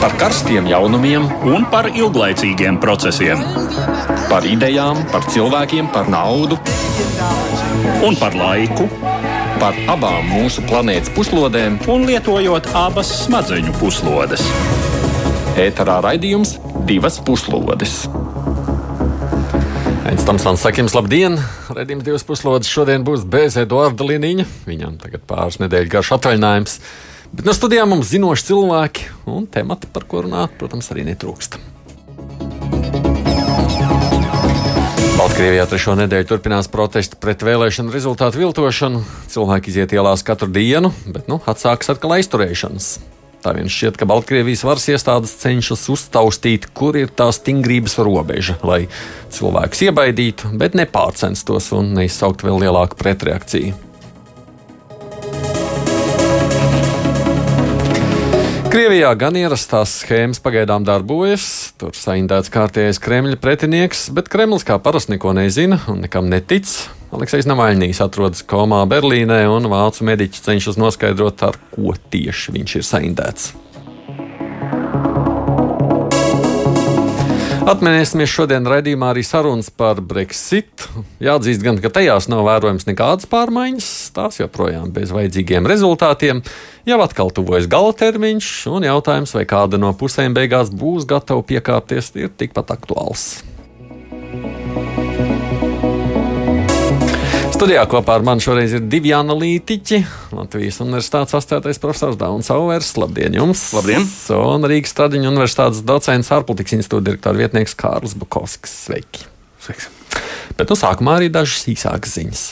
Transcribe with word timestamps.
par 0.00 0.14
karstiem 0.20 0.66
jaunumiem 0.68 1.24
un 1.48 1.64
par 1.70 1.88
ilglaicīgiem 1.90 2.78
procesiem. 2.82 3.42
Par 4.30 4.46
idejām, 4.48 5.02
par 5.12 5.26
cilvēkiem, 5.30 5.88
par 5.94 6.10
naudu 6.12 6.58
un 8.06 8.18
par 8.20 8.36
laiku. 8.36 8.88
Par 9.56 9.76
abām 9.88 10.26
mūsu 10.28 10.64
planētas 10.68 11.08
puslodēm, 11.16 11.78
un 11.88 12.04
lietojot 12.08 12.68
abas 12.76 13.08
smadzeņu 13.22 13.72
puslodes. 13.80 14.44
Ēterā 15.56 16.02
raidījums 16.04 16.58
divas 16.88 17.16
puslodes. 17.24 18.02
Aizsmeļamies 20.06 20.62
sakiem, 20.62 20.92
labdien! 20.92 21.40
Redījums 21.72 22.04
divas 22.06 22.26
puslodes 22.28 22.68
šodien 22.70 23.02
būs 23.06 23.24
bez 23.26 23.56
Eduarda 23.58 24.04
Liniņa. 24.06 24.44
Viņam 24.68 25.00
tagad 25.00 25.24
pāris 25.26 25.58
nedēļu 25.62 25.92
garš 25.96 26.12
atvaļinājums. 26.18 26.76
Bet 27.32 27.46
no 27.48 27.54
studijām 27.56 27.90
mums 27.94 28.12
zinoši 28.12 28.50
cilvēki 28.50 29.08
un 29.32 29.48
temati, 29.50 29.88
par 29.92 30.06
kuriem 30.06 30.30
runāt, 30.30 30.54
protams, 30.60 30.90
arī 30.94 31.06
netrūkst. 31.08 31.58
Baltkrievijā 35.16 35.64
trešo 35.66 35.94
nedēļu 35.96 36.28
turpinās 36.28 36.68
protesti 36.68 37.16
pret 37.20 37.40
vēlēšanu 37.46 37.92
rezultātu 37.94 38.42
viltošanu. 38.42 39.02
Cilvēki 39.32 39.72
iziet 39.72 39.94
ielās 39.96 40.22
katru 40.26 40.50
dienu, 40.52 40.92
bet 41.08 41.30
nu, 41.32 41.40
atsākas 41.48 41.94
atkal 41.94 42.18
aizturēšanas. 42.18 42.90
Tā 43.46 43.52
vien 43.56 43.68
šķiet, 43.70 43.96
ka 44.00 44.08
Baltkrievijas 44.10 44.64
varas 44.66 44.88
iestādes 44.90 45.32
cenšas 45.40 45.84
uztaustīt, 45.92 46.68
kur 46.76 46.96
ir 46.98 47.12
tā 47.14 47.28
stingrības 47.32 47.96
robeža, 48.02 48.56
lai 48.66 48.86
cilvēkus 49.32 49.84
iebaidītu, 49.86 50.50
bet 50.58 50.76
nepārcenstos 50.78 51.70
un 51.76 51.94
neizsaukt 51.96 52.42
vēl 52.42 52.64
lielāku 52.66 52.98
pretreakciju. 52.98 53.76
Krievijā 58.76 59.08
gan 59.16 59.32
ierastās 59.40 59.94
schēmas 60.02 60.36
pagaidām 60.44 60.84
darbojas, 60.84 61.46
tur 61.80 61.94
saindēts 61.96 62.52
kārtējais 62.52 63.00
Kremļa 63.00 63.38
pretinieks, 63.40 64.02
bet 64.12 64.28
Kremlis 64.28 64.66
kā 64.68 64.76
parasti 64.84 65.14
neko 65.14 65.32
nezina 65.38 65.78
un 65.88 66.02
nekam 66.04 66.28
netic. 66.28 66.68
Aleksis 67.08 67.48
Navaļnīs 67.48 68.04
atrodas 68.04 68.44
komā 68.44 68.82
Berlīnē, 68.84 69.46
un 69.48 69.72
vācu 69.72 70.04
mediķi 70.04 70.44
cenšas 70.50 70.76
noskaidrot, 70.76 71.46
ar 71.48 71.56
ko 71.72 71.96
tieši 72.12 72.52
viņš 72.58 72.76
ir 72.76 72.84
saindēts. 72.92 73.54
Atminēsimies 77.66 78.30
šodien 78.30 78.68
raidījumā 78.70 79.08
arī 79.10 79.24
sarunas 79.26 79.72
par 79.74 79.98
Brexit. 79.98 80.84
Jāatzīst, 81.18 81.64
gan, 81.66 81.80
ka 81.82 81.90
tajās 81.96 82.28
nav 82.30 82.44
vērojams 82.46 82.86
nekādas 82.86 83.26
pārmaiņas, 83.26 83.88
tās 84.14 84.38
joprojām 84.38 84.92
bez 84.94 85.10
vajadzīgiem 85.10 85.66
rezultātiem. 85.66 86.44
Jau 86.86 87.00
atkal 87.02 87.34
tuvojas 87.34 87.66
gala 87.66 87.90
termiņš, 87.98 88.52
un 88.70 88.86
jautājums, 88.86 89.34
vai 89.34 89.42
kāda 89.50 89.82
no 89.82 89.90
pusēm 89.98 90.38
beigās 90.38 90.70
būs 90.70 91.10
gatava 91.10 91.42
piekāpties, 91.50 92.14
ir 92.22 92.30
tikpat 92.38 92.70
aktuāls. 92.76 93.32
Studijā 97.56 97.86
kopā 97.88 98.18
ar 98.18 98.24
mani 98.26 98.42
šoreiz 98.44 98.74
ir 98.76 98.82
divi 98.84 99.14
analītiķi. 99.16 100.02
Latvijas 100.36 100.76
Universitātes 100.84 101.32
asociētais 101.38 101.80
profesors 101.80 102.18
Dauns 102.20 102.50
Auvers. 102.52 102.90
Labdien 103.00 103.32
jums! 103.38 103.62
Labdien! 103.72 104.04
Un 104.36 104.68
Rīgas 104.68 104.92
Tradiņu 104.98 105.30
Universitātes 105.30 105.80
docents 105.88 106.28
ārpolitikas 106.36 106.76
institūta 106.76 107.06
direktora 107.08 107.40
vietnieks 107.40 107.72
Kārlis 107.80 108.12
Bukovskis. 108.20 108.76
Sveiki! 108.84 109.24
Sveiks. 109.64 109.88
Bet 110.60 110.68
nu 110.68 110.76
sākumā 110.76 111.16
arī 111.16 111.32
dažas 111.32 111.64
īsākas 111.72 112.18
ziņas. 112.18 112.44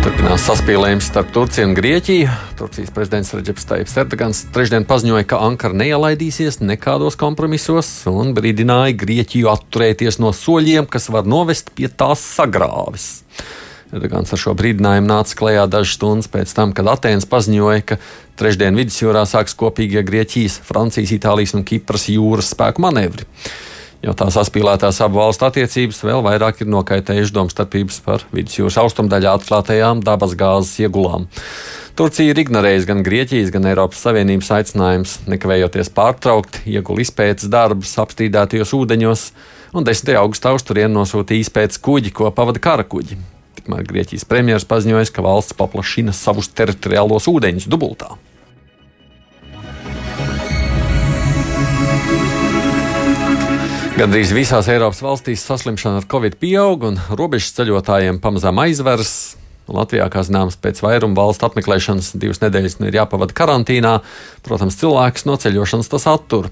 Turpinās 0.00 0.46
saspīlējums 0.48 1.10
starp 1.10 1.28
Turciju 1.34 1.66
un 1.68 1.74
Grieķiju. 1.76 2.28
Turcijas 2.56 2.92
prezidents 2.96 3.34
Reģips 3.36 3.66
Taips 3.68 3.98
Erdogans 4.00 4.38
trešdien 4.54 4.86
paziņoja, 4.88 5.26
ka 5.28 5.42
Ankara 5.44 5.76
neielaidīsies 5.76 6.62
nekādos 6.64 7.18
kompromisos 7.20 7.90
un 8.08 8.32
brīdināja 8.32 8.94
Grieķiju 9.02 9.50
atturēties 9.52 10.16
no 10.24 10.32
soļiem, 10.32 10.88
kas 10.88 11.10
var 11.12 11.28
novest 11.28 11.68
pie 11.76 11.90
tās 11.92 12.22
sagrāves. 12.24 13.10
Erdogans 13.92 14.32
ar 14.32 14.40
šo 14.40 14.54
brīdinājumu 14.56 15.10
nāca 15.10 15.36
klajā 15.36 15.66
dažas 15.68 15.98
stundas 15.98 16.32
pēc 16.32 16.56
tam, 16.56 16.72
kad 16.72 16.88
Atēnas 16.88 17.28
paziņoja, 17.28 17.84
ka 17.92 18.00
trešdien 18.40 18.80
vidusjūrā 18.80 19.26
sāks 19.28 19.52
kopīgie 19.52 20.00
Grieķijas, 20.00 20.62
Francijas, 20.64 21.12
Itālijas 21.12 21.52
un 21.60 21.68
Kipras 21.68 22.08
jūras 22.08 22.54
spēku 22.54 22.88
manevri 22.88 23.28
jo 24.04 24.14
tās 24.16 24.36
saspīlētās 24.38 25.00
abu 25.04 25.20
valstu 25.20 25.46
attiecības 25.48 26.00
vēl 26.06 26.22
vairāk 26.24 26.62
ir 26.62 26.70
nokaitējušas 26.72 27.34
domstarpības 27.36 28.00
par 28.06 28.24
vidusjūras 28.32 28.78
austrumdaļā 28.84 29.34
atklātajām 29.40 30.02
dabasgāzes 30.06 30.78
iegulām. 30.86 31.28
Turcija 31.98 32.32
ir 32.32 32.38
ignorējusi 32.40 32.88
gan 32.88 33.02
Grieķijas, 33.04 33.50
gan 33.52 33.66
Eiropas 33.68 34.00
Savienības 34.06 34.48
aicinājumus 34.56 35.16
nekavējoties 35.28 35.92
pārtraukt 35.92 36.62
iegulu 36.64 37.04
izpētes 37.04 37.50
darbus 37.52 37.92
apstrīdētajos 38.00 38.72
ūdeņos, 38.78 39.26
un 39.76 39.84
10. 39.84 40.14
augustā 40.22 40.54
uz 40.56 40.64
turieni 40.64 40.94
nosūtīja 40.96 41.44
izpētes 41.44 41.82
kuģi, 41.84 42.14
ko 42.16 42.32
pavada 42.32 42.62
kara 42.62 42.86
kuģi. 42.88 43.20
Tikmēr 43.60 43.84
Grieķijas 43.90 44.24
premjerministrs 44.30 44.70
paziņoja, 44.70 45.12
ka 45.12 45.26
valsts 45.26 45.58
paplašina 45.58 46.16
savus 46.16 46.48
teritoriālos 46.56 47.28
ūdeņus 47.28 47.68
dubultā. 47.68 48.14
Gandrīz 54.00 54.30
visās 54.32 54.64
Eiropas 54.72 55.02
valstīs 55.04 55.42
saslimšana 55.44 55.98
ar 56.00 56.06
covid 56.08 56.38
pieaug, 56.40 56.86
un 56.88 56.94
robežas 57.18 57.52
ceļotājiem 57.58 58.16
pamazām 58.24 58.56
aizveras. 58.62 59.10
Latvijā, 59.68 60.06
kā 60.08 60.22
zināms, 60.24 60.56
pēc 60.56 60.80
vairuma 60.80 61.18
valstu 61.18 61.44
apmeklēšanas 61.44 62.14
divas 62.16 62.40
nedēļas 62.40 62.78
ir 62.80 62.96
jāpavada 62.96 63.36
karantīnā. 63.36 63.98
Protams, 64.46 64.78
cilvēks 64.80 65.26
no 65.28 65.36
ceļošanas 65.42 65.92
tas 65.92 66.08
attur. 66.08 66.48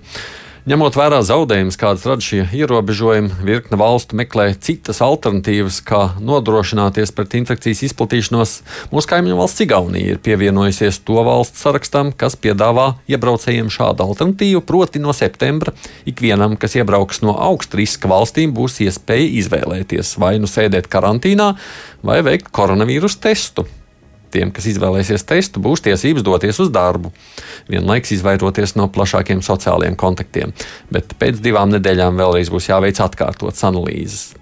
Ņemot 0.69 0.99
vērā 0.99 1.23
zaudējumus, 1.25 1.79
kādas 1.81 2.03
rada 2.05 2.21
šie 2.21 2.43
ierobežojumi, 2.53 3.39
virkne 3.41 3.79
valstu 3.81 4.19
meklē 4.21 4.51
citas 4.61 4.99
alternatīvas, 5.01 5.79
kā 5.81 6.01
nodrošināties 6.21 7.15
pret 7.17 7.39
infekcijas 7.39 7.81
izplatīšanos. 7.87 8.53
Mūsu 8.93 9.09
kaimiņu 9.09 9.39
valsts 9.39 9.65
Igaunija 9.65 10.12
ir 10.12 10.21
pievienojusies 10.21 11.01
to 11.09 11.25
valstu 11.25 11.62
sarakstam, 11.62 12.12
kas 12.12 12.37
piedāvā 12.37 12.91
iebraucējiem 13.09 13.73
šādu 13.73 14.11
alternatīvu, 14.11 14.61
proti 14.69 15.01
no 15.01 15.17
septembra 15.17 15.73
ikvienam, 16.05 16.61
kas 16.61 16.77
iebrauks 16.77 17.25
no 17.25 17.39
augstriska 17.49 18.12
valstīm, 18.12 18.53
būs 18.53 18.83
iespēja 18.85 19.33
izvēlēties 19.41 20.19
vai 20.21 20.37
nu 20.37 20.53
sēdēt 20.53 20.93
karantīnā, 20.93 21.55
vai 22.05 22.21
veikt 22.29 22.53
koronavīrus 22.53 23.17
testu. 23.25 23.65
Tiem, 24.34 24.50
kas 24.53 24.66
izvēlēsies 24.69 25.25
testu, 25.28 25.61
būs 25.65 25.81
tiesības 25.87 26.25
doties 26.27 26.59
uz 26.61 26.69
darbu, 26.72 27.12
vienlaikus 27.72 28.12
izvairoties 28.19 28.75
no 28.77 28.89
plašākiem 28.93 29.41
sociāliem 29.44 29.97
kontaktiem. 29.97 30.53
Bet 30.93 31.15
pēc 31.21 31.41
divām 31.44 31.72
nedēļām 31.72 32.21
vēlreiz 32.21 32.53
būs 32.53 32.69
jāveic 32.69 33.00
atkārtotas 33.00 33.65
analīzes. 33.69 34.34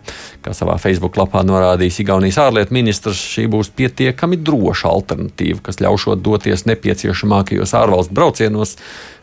Kā 0.43 0.55
savā 0.55 0.75
Facebook 0.83 1.19
lapā 1.19 1.45
norādījis 1.47 2.01
Igaunijas 2.03 2.41
ārlietu 2.43 2.75
ministrs, 2.75 3.23
šī 3.37 3.47
būs 3.51 3.71
pietiekami 3.79 4.41
droša 4.43 4.91
alternatīva, 4.91 5.63
kas 5.69 5.79
ļaušot 5.83 6.23
doties 6.23 6.67
nepieciešamākajos 6.71 7.75
ārvalstu 7.79 8.19
braucienos, 8.19 8.77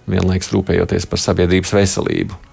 vienlaikus 0.08 0.52
rūpējoties 0.56 1.08
par 1.12 1.24
sabiedrības 1.24 1.76
veselību. 1.76 2.53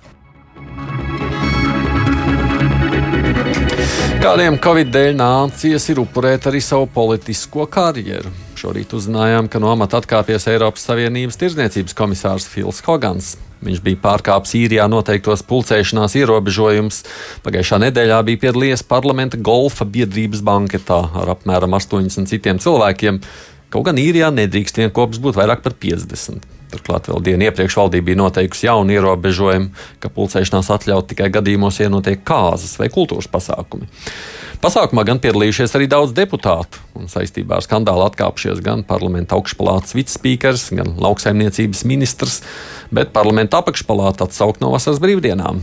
Kādiem 4.21 4.59
Covid 4.61 4.91
dēļ 4.93 5.15
nācies 5.17 5.87
ir 5.89 5.99
upurēt 6.03 6.45
arī 6.51 6.59
savu 6.61 6.85
politisko 6.93 7.65
karjeru. 7.73 8.29
Šorīt 8.61 8.93
uzzinājām, 8.93 9.49
ka 9.49 9.57
no 9.63 9.71
amata 9.73 9.97
atkāpies 9.97 10.45
Eiropas 10.53 10.85
Savienības 10.85 11.41
tirdzniecības 11.41 11.97
komisārs 11.97 12.45
Fils 12.53 12.83
Hogans. 12.85 13.31
Viņš 13.65 13.81
bija 13.81 14.03
pārkāpis 14.05 14.53
īrijā 14.61 14.85
noteiktos 14.93 15.41
pulcēšanās 15.49 16.19
ierobežojumus. 16.21 17.01
Pagājušā 17.49 17.81
nedēļā 17.87 18.21
bija 18.29 18.45
piedalījies 18.45 18.85
parlamenta 18.93 19.41
golfa 19.41 19.89
biedrības 19.89 20.45
banketā 20.45 21.01
ar 21.25 21.33
apmēram 21.39 21.81
80 21.81 22.29
citiem 22.29 22.61
cilvēkiem. 22.61 23.25
Kaut 23.73 23.89
gan 23.89 24.05
īrijā 24.05 24.29
nedrīkst 24.37 24.85
vienopus 24.85 25.25
būt 25.25 25.41
vairāk 25.41 25.65
par 25.65 25.81
50. 25.81 26.60
Turklāt 26.71 27.09
vēl 27.11 27.25
dienu 27.27 27.49
iepriekš 27.49 27.77
valdība 27.81 28.11
bija 28.11 28.21
noteikusi 28.21 28.69
jaunu 28.69 28.95
ierobežojumu, 28.95 29.73
ka 30.03 30.11
pulcēšanās 30.15 30.71
atļaut 30.77 31.09
tikai 31.11 31.31
gadījumos, 31.35 31.81
ja 31.83 31.91
notiek 31.93 32.23
kāzas 32.27 32.77
vai 32.81 32.91
kultūras 32.93 33.31
pasākumi. 33.31 33.89
Pasākumā 34.61 35.07
gan 35.09 35.19
piedalījušies 35.23 35.73
arī 35.79 35.87
daudz 35.89 36.13
deputātu, 36.13 36.83
un 36.99 37.09
saistībā 37.09 37.57
ar 37.57 37.65
skandālu 37.65 38.05
atkāpšies 38.05 38.61
gan 38.65 38.85
parlamenta 38.85 39.39
augšpalātas 39.39 39.97
vicespīkers, 39.97 40.67
gan 40.77 40.95
lauksaimniecības 41.01 41.83
ministrs, 41.89 42.43
bet 42.93 43.15
parlamenta 43.17 43.63
apakšpalāta 43.65 44.29
atsaukt 44.29 44.61
no 44.61 44.75
vasaras 44.75 45.01
brīvdienām. 45.01 45.63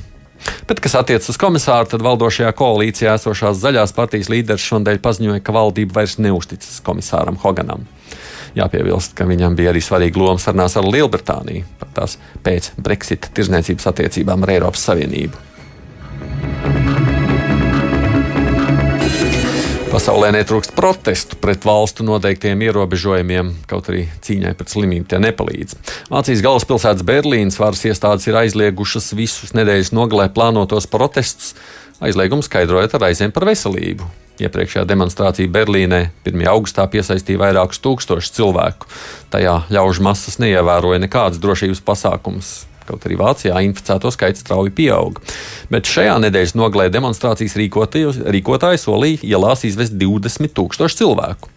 Bet, 0.69 0.81
kas 0.81 0.95
attiecas 0.98 1.30
uz 1.31 1.38
komisāru, 1.42 1.89
tad 1.92 2.04
valdošajā 2.06 2.50
koalīcijā 2.57 3.15
esošās 3.18 3.62
zaļās 3.62 3.94
partijas 3.98 4.30
līderis 4.33 4.65
šodien 4.65 5.01
paziņoja, 5.01 5.44
ka 5.45 5.56
valdība 5.56 6.01
vairs 6.01 6.18
neusticas 6.21 6.81
komisāram 6.86 7.39
Hoganam. 7.42 7.86
Jāpiebilst, 8.57 9.13
ka 9.18 9.27
viņam 9.30 9.57
bija 9.57 9.69
arī 9.74 9.83
svarīga 9.86 10.21
loma 10.21 10.42
sarunās 10.42 10.77
ar 10.80 10.88
Lielbritāniju 10.88 11.68
par 11.77 11.92
tās 11.94 12.18
pēc 12.45 12.71
Brexit 12.81 13.30
tirzniecības 13.38 13.92
attiecībām 13.92 14.45
ar 14.48 14.56
Eiropas 14.56 14.88
Savienību. 14.89 15.45
Pasaulē 19.88 20.33
netrūkst 20.36 20.74
protestu 20.75 21.38
pret 21.42 21.63
valstu 21.65 22.04
noteiktiem 22.06 22.59
ierobežojumiem, 22.68 23.54
kaut 23.69 23.88
arī 23.89 24.04
cīņai 24.25 24.51
pret 24.59 24.74
slimību 24.74 25.07
tie 25.09 25.21
nepalīdz. 25.24 25.77
Vācijas 26.12 26.44
galvaspilsētas 26.45 27.07
Berlīnas 27.07 27.57
varas 27.62 27.86
iestādes 27.88 28.27
ir 28.27 28.38
aizliegušas 28.42 29.13
visus 29.18 29.56
nedēļas 29.57 29.94
nogalē 29.95 30.27
plānotos 30.36 30.89
protestus, 30.92 31.56
aizliegumu 32.04 32.45
skaidrojot 32.45 32.98
ar 33.00 33.07
aiziem 33.09 33.33
par 33.33 33.48
veselību. 33.48 34.26
Iepriekšējā 34.38 34.84
demonstrācija 34.86 35.50
Berlīnē 35.50 36.00
1. 36.28 36.44
augustā 36.51 36.84
piesaistīja 36.94 37.42
vairākus 37.42 37.80
tūkstošus 37.81 38.36
cilvēku. 38.36 38.89
Tajā 39.34 39.63
ļaužu 39.74 40.04
masas 40.06 40.38
neievēroja 40.44 41.01
nekādas 41.01 41.42
drošības 41.42 41.81
pasākumus. 41.88 42.51
Kaut 42.88 43.07
arī 43.07 43.18
Vācijā 43.19 43.57
inficēto 43.66 44.12
skaits 44.13 44.44
strauji 44.45 44.72
pieauga. 44.78 45.24
Bet 45.74 45.89
šajā 45.89 46.19
nedēļas 46.24 46.54
nogalē 46.56 46.86
demonstrācijas 46.94 47.57
rīkotāji 47.57 48.81
solīja 48.84 49.24
ielās 49.25 49.66
izvest 49.68 49.98
20 49.98 50.54
tūkstošu 50.54 51.01
cilvēku. 51.01 51.50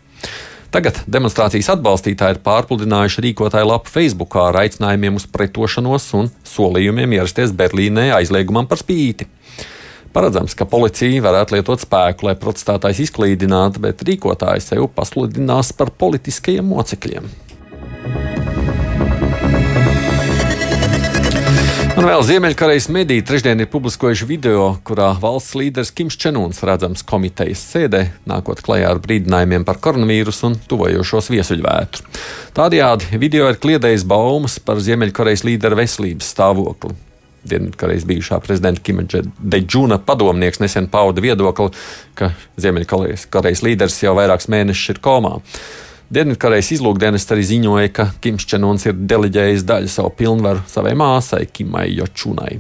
Tagad 0.72 1.02
demonstrācijas 1.10 1.68
atbalstītāji 1.74 2.38
ir 2.38 2.40
pārpludinājuši 2.46 3.26
rīkotāju 3.26 3.68
lapu 3.72 3.92
Facebook 3.92 4.38
ar 4.40 4.56
aicinājumiem 4.62 5.20
uz 5.20 5.26
pretošanos 5.28 6.08
un 6.16 6.32
solījumiem 6.46 7.18
ierasties 7.18 7.52
Berlīnē 7.60 8.08
aizliegumam 8.16 8.70
par 8.70 8.80
spīti. 8.80 9.28
Paredzams, 10.10 10.56
ka 10.58 10.66
policija 10.66 11.22
varētu 11.22 11.54
lietot 11.54 11.84
spēku, 11.84 12.26
lai 12.26 12.34
protestētājs 12.38 13.04
izklīdinātu, 13.04 13.82
bet 13.84 14.02
rīkotāji 14.06 14.64
sev 14.64 14.88
pasludinās 14.96 15.70
par 15.78 15.92
politiskajiem 15.94 16.66
mocekļiem. 16.66 17.30
Un 22.00 22.06
vēl 22.08 22.22
Ziemeļkorejas 22.24 22.86
mediji 22.94 23.22
trešdien 23.28 23.60
ir 23.60 23.68
publiskojuši 23.68 24.24
video, 24.24 24.62
kurā 24.88 25.10
valsts 25.20 25.52
līderis 25.58 25.90
Kims 25.92 26.16
Čenūns 26.22 26.62
redzams 26.64 27.04
komitejas 27.06 27.60
sēdē, 27.74 28.00
nākot 28.30 28.62
klajā 28.64 28.88
ar 28.94 29.02
brīdinājumiem 29.04 29.66
par 29.68 29.78
koronavīrusu 29.84 30.48
un 30.48 30.56
tuvojošos 30.70 31.28
viesuļvētru. 31.34 32.08
Tādējādi 32.56 33.20
video 33.20 33.50
ir 33.52 33.60
kliedējis 33.60 34.08
baumas 34.08 34.56
par 34.64 34.80
Ziemeļkorejas 34.80 35.44
līdera 35.50 35.78
veselības 35.82 36.32
stāvokli. 36.34 36.96
Dienvidkorejas 37.48 38.04
bijušā 38.08 38.40
prezidenta 38.44 38.82
Kima 38.84 39.06
Deģuna 39.38 40.00
padomnieks 40.04 40.60
nesen 40.60 40.90
pauda 40.92 41.22
viedokli, 41.24 41.70
ka 42.14 42.32
Ziemeļkorejas 42.60 43.62
līderis 43.64 44.02
jau 44.02 44.16
vairākus 44.18 44.50
mēnešus 44.52 44.94
ir 44.94 45.00
komā. 45.04 45.38
Dienvidkorejas 46.10 46.72
izlūkdienas 46.74 47.28
arī 47.30 47.44
ziņoja, 47.46 47.90
ka 47.94 48.08
Kims 48.20 48.44
Čenons 48.50 48.88
ir 48.90 48.96
deleģējis 48.98 49.62
daļu 49.62 49.90
savu 49.92 50.10
pilnvaru 50.18 50.64
savai 50.68 50.96
māsai, 50.98 51.44
Kimai 51.46 51.86
Jočunai. 51.94 52.58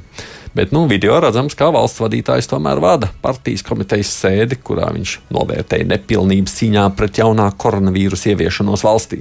Bet 0.54 0.70
nu, 0.74 0.84
video 0.90 1.18
redzams, 1.22 1.54
kā 1.58 1.68
valsts 1.74 2.00
vadītājs 2.02 2.48
tomēr 2.50 2.78
vada 2.82 3.10
partijas 3.22 3.62
komitejas 3.66 4.10
sēdi, 4.22 4.58
kurā 4.62 4.88
viņš 4.94 5.16
novērtēja 5.34 5.86
nepilnības 5.90 6.56
cīņā 6.60 6.86
pret 6.98 7.20
jaunā 7.22 7.50
koronavīrusa 7.58 8.32
ieviešanos 8.32 8.86
valstī. 8.86 9.20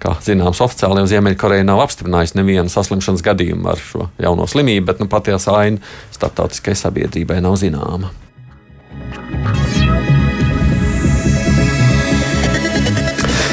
Kā 0.00 0.14
zināms, 0.24 0.62
oficiāli 0.64 1.02
jau 1.02 1.08
Ziemeļkoreja 1.10 1.66
nav 1.68 1.82
apstiprinājusi 1.84 2.38
nevienu 2.38 2.72
saslimšanas 2.72 3.20
gadījumu 3.26 3.68
ar 3.68 3.82
šo 3.84 4.06
jauno 4.22 4.46
slimību, 4.48 4.86
bet 4.88 5.02
nu, 5.02 5.10
patiesā 5.12 5.58
aina 5.60 5.92
starptautiskai 6.14 6.72
sabiedrībai 6.78 7.42
nav 7.44 7.58
zināma. 7.60 8.08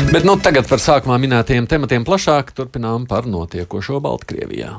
Bet 0.07 0.23
nu, 0.23 0.37
tagad 0.39 0.69
par 0.71 0.79
sākumā 0.79 1.19
minētajiem 1.19 1.67
tematiem 1.67 2.07
plašāk 2.07 2.55
turpinām 2.55 3.09
par 3.11 3.27
notiekošo 3.27 3.99
Baltkrievijā. 3.99 4.77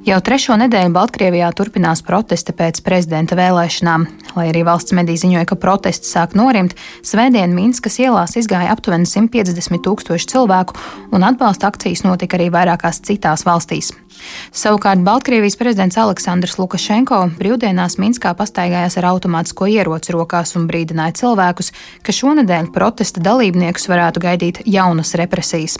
Jau 0.00 0.16
trešo 0.24 0.54
nedēļu 0.56 0.94
Baltkrievijā 0.94 1.50
turpinās 1.52 2.00
protesti 2.00 2.54
pēc 2.56 2.78
prezidenta 2.80 3.36
vēlēšanām. 3.36 4.06
Lai 4.32 4.46
arī 4.48 4.62
valsts 4.64 4.94
mediji 4.96 5.20
ziņoja, 5.26 5.48
ka 5.50 5.58
protesti 5.60 6.08
sāk 6.08 6.32
norimt, 6.38 6.72
svētdien 7.04 7.52
Minskas 7.52 7.98
ielās 8.00 8.32
izgāja 8.40 8.72
aptuveni 8.72 9.04
150 9.04 9.84
tūkstoši 9.84 10.30
cilvēku, 10.32 10.78
un 11.12 11.26
atbalsta 11.28 11.68
akcijas 11.68 12.06
notika 12.06 12.40
arī 12.40 12.48
vairākās 12.54 13.02
citās 13.04 13.44
valstīs. 13.44 13.92
Savukārt 14.56 15.04
Baltkrievijas 15.04 15.56
prezidents 15.60 15.98
Aleksandrs 16.00 16.56
Lukašenko 16.58 17.20
brīvdienās 17.38 17.98
Minskā 18.00 18.32
pastaigājās 18.36 18.96
ar 19.00 19.10
automātisko 19.12 19.68
ieroci 19.70 20.16
rokās 20.16 20.56
un 20.56 20.66
brīdināja 20.70 21.18
cilvēkus, 21.20 21.72
ka 22.04 22.14
šonadēļ 22.16 22.72
protesta 22.74 23.22
dalībniekus 23.24 23.88
varētu 23.92 24.24
gaidīt 24.24 24.62
jaunas 24.64 25.12
represijas. 25.20 25.78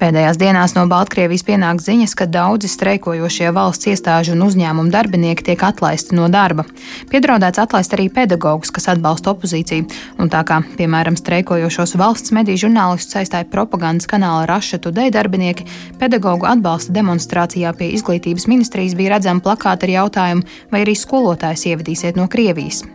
Pēdējās 0.00 0.38
dienās 0.40 0.72
no 0.72 0.86
Baltkrievijas 0.88 1.42
pienāk 1.44 1.82
ziņas, 1.84 2.14
ka 2.16 2.24
daudzi 2.24 2.70
streikojošie 2.72 3.50
valsts 3.52 3.90
iestāžu 3.90 4.32
un 4.32 4.46
uzņēmumu 4.46 4.88
darbinieki 4.94 5.44
tiek 5.50 5.64
atlaisti 5.66 6.16
no 6.16 6.30
darba. 6.32 6.64
Piedraudēts 7.10 7.60
atlaist 7.60 7.92
arī 7.92 8.06
pedagogus, 8.08 8.72
kas 8.72 8.88
atbalsta 8.94 9.34
opozīciju, 9.34 9.90
un 10.16 10.32
tā 10.32 10.40
kā, 10.48 10.62
piemēram, 10.78 11.18
streikojošos 11.20 11.98
valsts 12.00 12.32
mediju 12.32 12.62
žurnālistus 12.62 13.12
saistāja 13.18 13.48
propagandas 13.52 14.08
kanāla 14.08 14.48
Raša 14.48 14.80
Tudei 14.86 15.10
darbinieki, 15.12 15.68
pedagogu 16.00 16.48
atbalsta 16.48 16.96
demonstrācijā 16.96 17.74
pie 17.76 17.90
izglītības 17.98 18.48
ministrijas 18.48 18.96
bija 18.96 19.18
redzama 19.18 19.44
plakāta 19.44 19.84
ar 19.84 19.94
jautājumu, 19.98 20.48
vai 20.72 20.86
arī 20.86 20.96
skolotājs 20.96 21.68
ievedīsiet 21.74 22.16
no 22.16 22.24
Krievijas. 22.32 22.86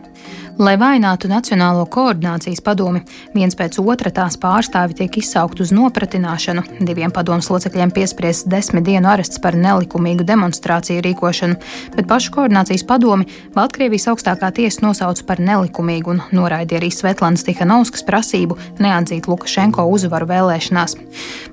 Lai 0.56 0.72
vainātu 0.80 1.28
Nacionālo 1.28 1.82
koordinācijas 1.92 2.62
padomi, 2.64 3.02
viens 3.36 3.52
pēc 3.52 3.74
otra 3.82 4.08
tās 4.08 4.38
pārstāvi 4.40 4.94
tiek 4.96 5.16
izsaukti 5.20 5.60
uz 5.60 5.72
nopratināšanu. 5.76 6.62
Diviem 6.88 7.12
padomus 7.12 7.50
locekļiem 7.52 7.90
piespriests 7.92 8.48
desmit 8.48 8.86
dienu 8.86 9.10
arests 9.12 9.36
par 9.44 9.52
nelikumīgu 9.52 10.24
demonstrāciju 10.24 11.02
rīkošanu, 11.04 11.58
bet 11.98 12.08
pašu 12.08 12.32
koordinācijas 12.38 12.86
padomi 12.88 13.26
Baltkrievijas 13.52 14.08
augstākā 14.14 14.48
tiesa 14.56 14.86
nosauca 14.86 15.26
par 15.28 15.42
nelikumīgu 15.44 16.14
un 16.14 16.22
noraidīja 16.32 16.80
arī 16.80 16.88
Svetlanas 16.88 17.44
Tihanovskas 17.44 18.06
prasību 18.08 18.56
neatzīt 18.80 19.28
Lukašenko 19.28 19.84
uzvaru 19.92 20.30
vēlēšanās. 20.32 20.96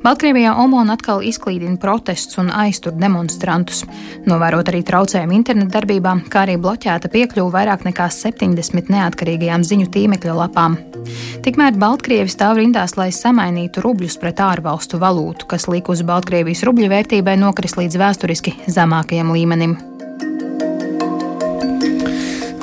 Baltkrievijā 0.08 0.56
Omon 0.64 0.96
atkal 0.96 1.26
izklīdina 1.28 1.76
protestus 1.76 2.40
un 2.40 2.54
aiztur 2.56 2.96
demonstrantus. 2.96 3.84
Novērot 4.32 4.72
arī 4.72 4.80
traucējumu 4.88 5.36
internetu 5.42 5.76
darbībām, 5.76 6.24
kā 6.32 6.48
arī 6.48 6.56
bloķēta 6.56 7.12
piekļuva 7.12 7.58
vairāk 7.60 7.88
nekā 7.92 8.08
70 8.24 8.93
neatkarīgajām 8.94 9.66
ziņu 9.68 9.90
tīmekļa 9.94 10.36
lapām. 10.38 10.78
Tikmēr 11.44 11.76
Baltkrievi 11.76 12.32
stāv 12.32 12.62
rindās, 12.62 12.96
lai 12.96 13.10
samainītu 13.12 13.84
rubļus 13.84 14.16
pret 14.22 14.40
ārvalstu 14.44 15.00
valūtu, 15.02 15.50
kas 15.52 15.68
likus 15.68 16.06
Baltkrievijas 16.08 16.64
rubļu 16.68 16.92
vērtībai 16.94 17.36
nokrist 17.42 17.80
līdz 17.82 18.00
vēsturiski 18.00 18.56
zemākajam 18.72 19.34
līmenim. 19.36 19.76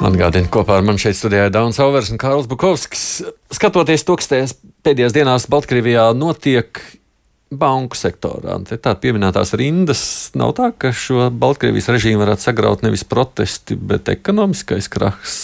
Atgādini, 0.01 0.49
kopā 0.49 0.79
ar 0.79 0.87
mani 0.87 1.03
šeit 1.03 1.19
studijā 1.19 1.51
Dauns 1.53 1.77
Auvers 1.85 2.09
un 2.09 2.21
Kārls 2.21 2.49
Bukovskis. 2.49 3.05
Skatoties 3.53 4.07
to, 4.09 4.17
kas 4.17 4.55
pēdējās 4.87 5.13
dienās 5.13 5.45
Baltkrievijā 5.53 6.07
notiek, 6.17 6.81
banku 7.51 7.99
sektorā. 7.99 8.57
Tā 8.81 8.95
pieminētās 9.03 9.53
rindas 9.59 10.03
nav 10.39 10.55
tā, 10.59 10.71
ka 10.73 10.95
šo 10.95 11.29
Baltkrievijas 11.35 11.91
režīmu 11.93 12.23
varētu 12.23 12.47
sagraut 12.47 12.85
nevis 12.87 13.05
protesti, 13.05 13.77
bet 13.77 14.09
ekonomiskais 14.13 14.89
krahs. 14.89 15.37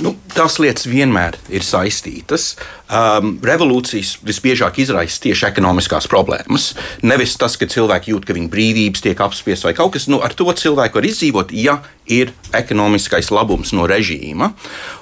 Nu, 0.00 0.14
tās 0.32 0.56
lietas 0.62 0.86
vienmēr 0.88 1.36
ir 1.52 1.64
saistītas. 1.66 2.54
Um, 2.90 3.34
revolūcijas 3.44 4.16
visbiežāk 4.26 4.80
izraisa 4.82 5.20
tieši 5.26 5.46
ekonomiskās 5.50 6.08
problēmas. 6.10 6.70
Nevis 7.06 7.36
tas, 7.40 7.58
ka 7.60 7.68
cilvēki 7.70 8.14
jūt, 8.14 8.26
ka 8.26 8.36
viņu 8.36 8.50
brīvības 8.52 9.04
tiek 9.04 9.20
apspiestas 9.20 9.68
vai 9.68 9.74
kaut 9.78 9.94
kas 9.96 10.08
nu, 10.10 10.22
ar 10.24 10.34
to 10.36 10.48
cilvēku 10.48 10.98
var 10.98 11.08
izdzīvot, 11.10 11.52
ja 11.52 11.76
ir 12.10 12.32
ekonomiskais 12.56 13.30
labums 13.34 13.74
no 13.76 13.86
režīma. 13.90 14.52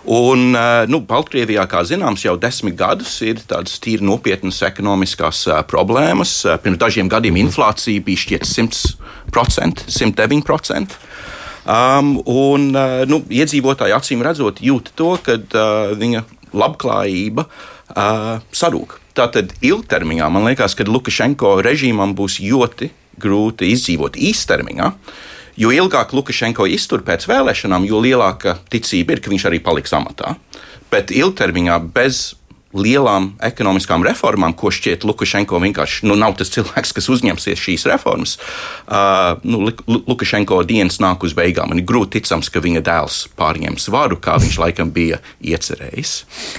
Un, 0.05 0.51
uh, 0.57 0.85
nu, 0.91 1.01
Baltkrievijā, 1.09 1.69
kā 1.71 1.85
zināms, 1.87 2.27
jau 2.27 2.37
desmit 2.41 2.77
gadus 2.79 3.21
ir 3.25 3.41
tādas 3.49 3.79
tīri 3.85 4.07
nopietnas 4.09 4.61
ekonomiskās 4.67 5.45
uh, 5.49 5.63
problēmas. 5.69 6.41
Uh, 6.47 6.59
pirms 6.65 6.81
dažiem 6.81 7.13
gadiem 7.13 7.39
inflācija 7.45 8.05
bija 8.05 8.25
šķiet 8.25 8.49
100%, 8.49 9.89
109%. 9.93 11.05
Um, 11.69 12.15
un 12.25 12.71
uh, 12.73 13.03
nu, 13.05 13.21
iedzīvotāji 13.29 13.93
acīm 13.93 14.23
redzot, 14.25 14.63
jūt 14.65 14.95
to, 14.97 15.11
ka 15.21 15.37
uh, 15.37 15.91
viņa 16.01 16.23
labklājība 16.57 17.45
uh, 17.45 18.39
sarūk. 18.57 18.97
Tātad 19.19 19.53
ilgtermiņā 19.61 20.31
man 20.33 20.47
liekas, 20.49 20.73
ka 20.79 20.87
Lukašenko 20.89 21.59
režīmam 21.67 22.15
būs 22.17 22.39
ļoti 22.41 22.89
grūti 23.21 23.69
izdzīvot 23.75 24.17
īstermiņā. 24.17 24.89
Jo 25.59 25.75
ilgāk 25.75 26.15
Lukašenko 26.15 26.69
iztur 26.71 27.03
pēc 27.05 27.27
vēlēšanām, 27.29 27.85
jo 27.91 28.01
lielāka 28.01 28.57
ticība 28.71 29.17
ir, 29.17 29.21
ka 29.21 29.33
viņš 29.33 29.49
arī 29.51 29.61
paliks 29.61 29.93
amatā. 29.93 30.37
Bet 30.89 31.13
ilgtermiņā 31.13 31.81
bez 31.93 32.38
lielām 32.77 33.31
ekonomiskām 33.45 34.05
reformām, 34.05 34.53
ko 34.59 34.71
šķiet 34.75 35.07
Lukašenko 35.09 35.61
vienkārši 35.63 36.09
nu, 36.09 36.17
nav 36.21 36.37
tas 36.39 36.53
cilvēks, 36.53 36.93
kas 36.97 37.09
uzņemsies 37.15 37.63
šīs 37.63 37.87
reformas. 37.89 38.37
Uh, 38.85 39.41
nu, 39.49 39.73
Lukašenko 39.89 40.61
dienas 40.69 41.01
nāk 41.01 41.25
uz 41.25 41.37
beigām. 41.39 41.73
Ir 41.77 41.87
grūti 41.89 42.19
ticams, 42.19 42.51
ka 42.53 42.63
viņa 42.65 42.85
dēls 42.85 43.23
pārņems 43.39 43.89
varu, 43.95 44.21
kā 44.21 44.37
viņš 44.43 44.61
laikam 44.61 44.93
bija 44.93 45.23
iecerējis. 45.41 46.15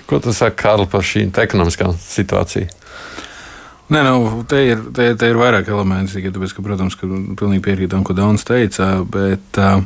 Ko 0.10 0.22
tu 0.24 0.34
saki, 0.34 0.58
Kārl, 0.64 0.88
par 0.90 1.06
šī 1.06 1.28
ekonomiskā 1.30 1.92
situāciju? 2.02 2.80
Nē, 3.90 4.02
nu, 4.06 4.44
te, 4.46 4.60
ir, 4.70 4.82
te, 4.94 5.08
te 5.18 5.30
ir 5.32 5.38
vairāk 5.40 5.70
elementi. 5.74 6.14
Tikai 6.18 6.34
tāpēc, 6.34 6.52
ka, 6.54 6.66
protams, 6.66 6.98
ka 6.98 7.08
pilnīgi 7.10 7.64
piekrītam, 7.66 8.04
ko 8.06 8.14
Dānis 8.18 8.46
teica. 8.46 8.92
Bet, 9.10 9.58
uh, 9.58 9.82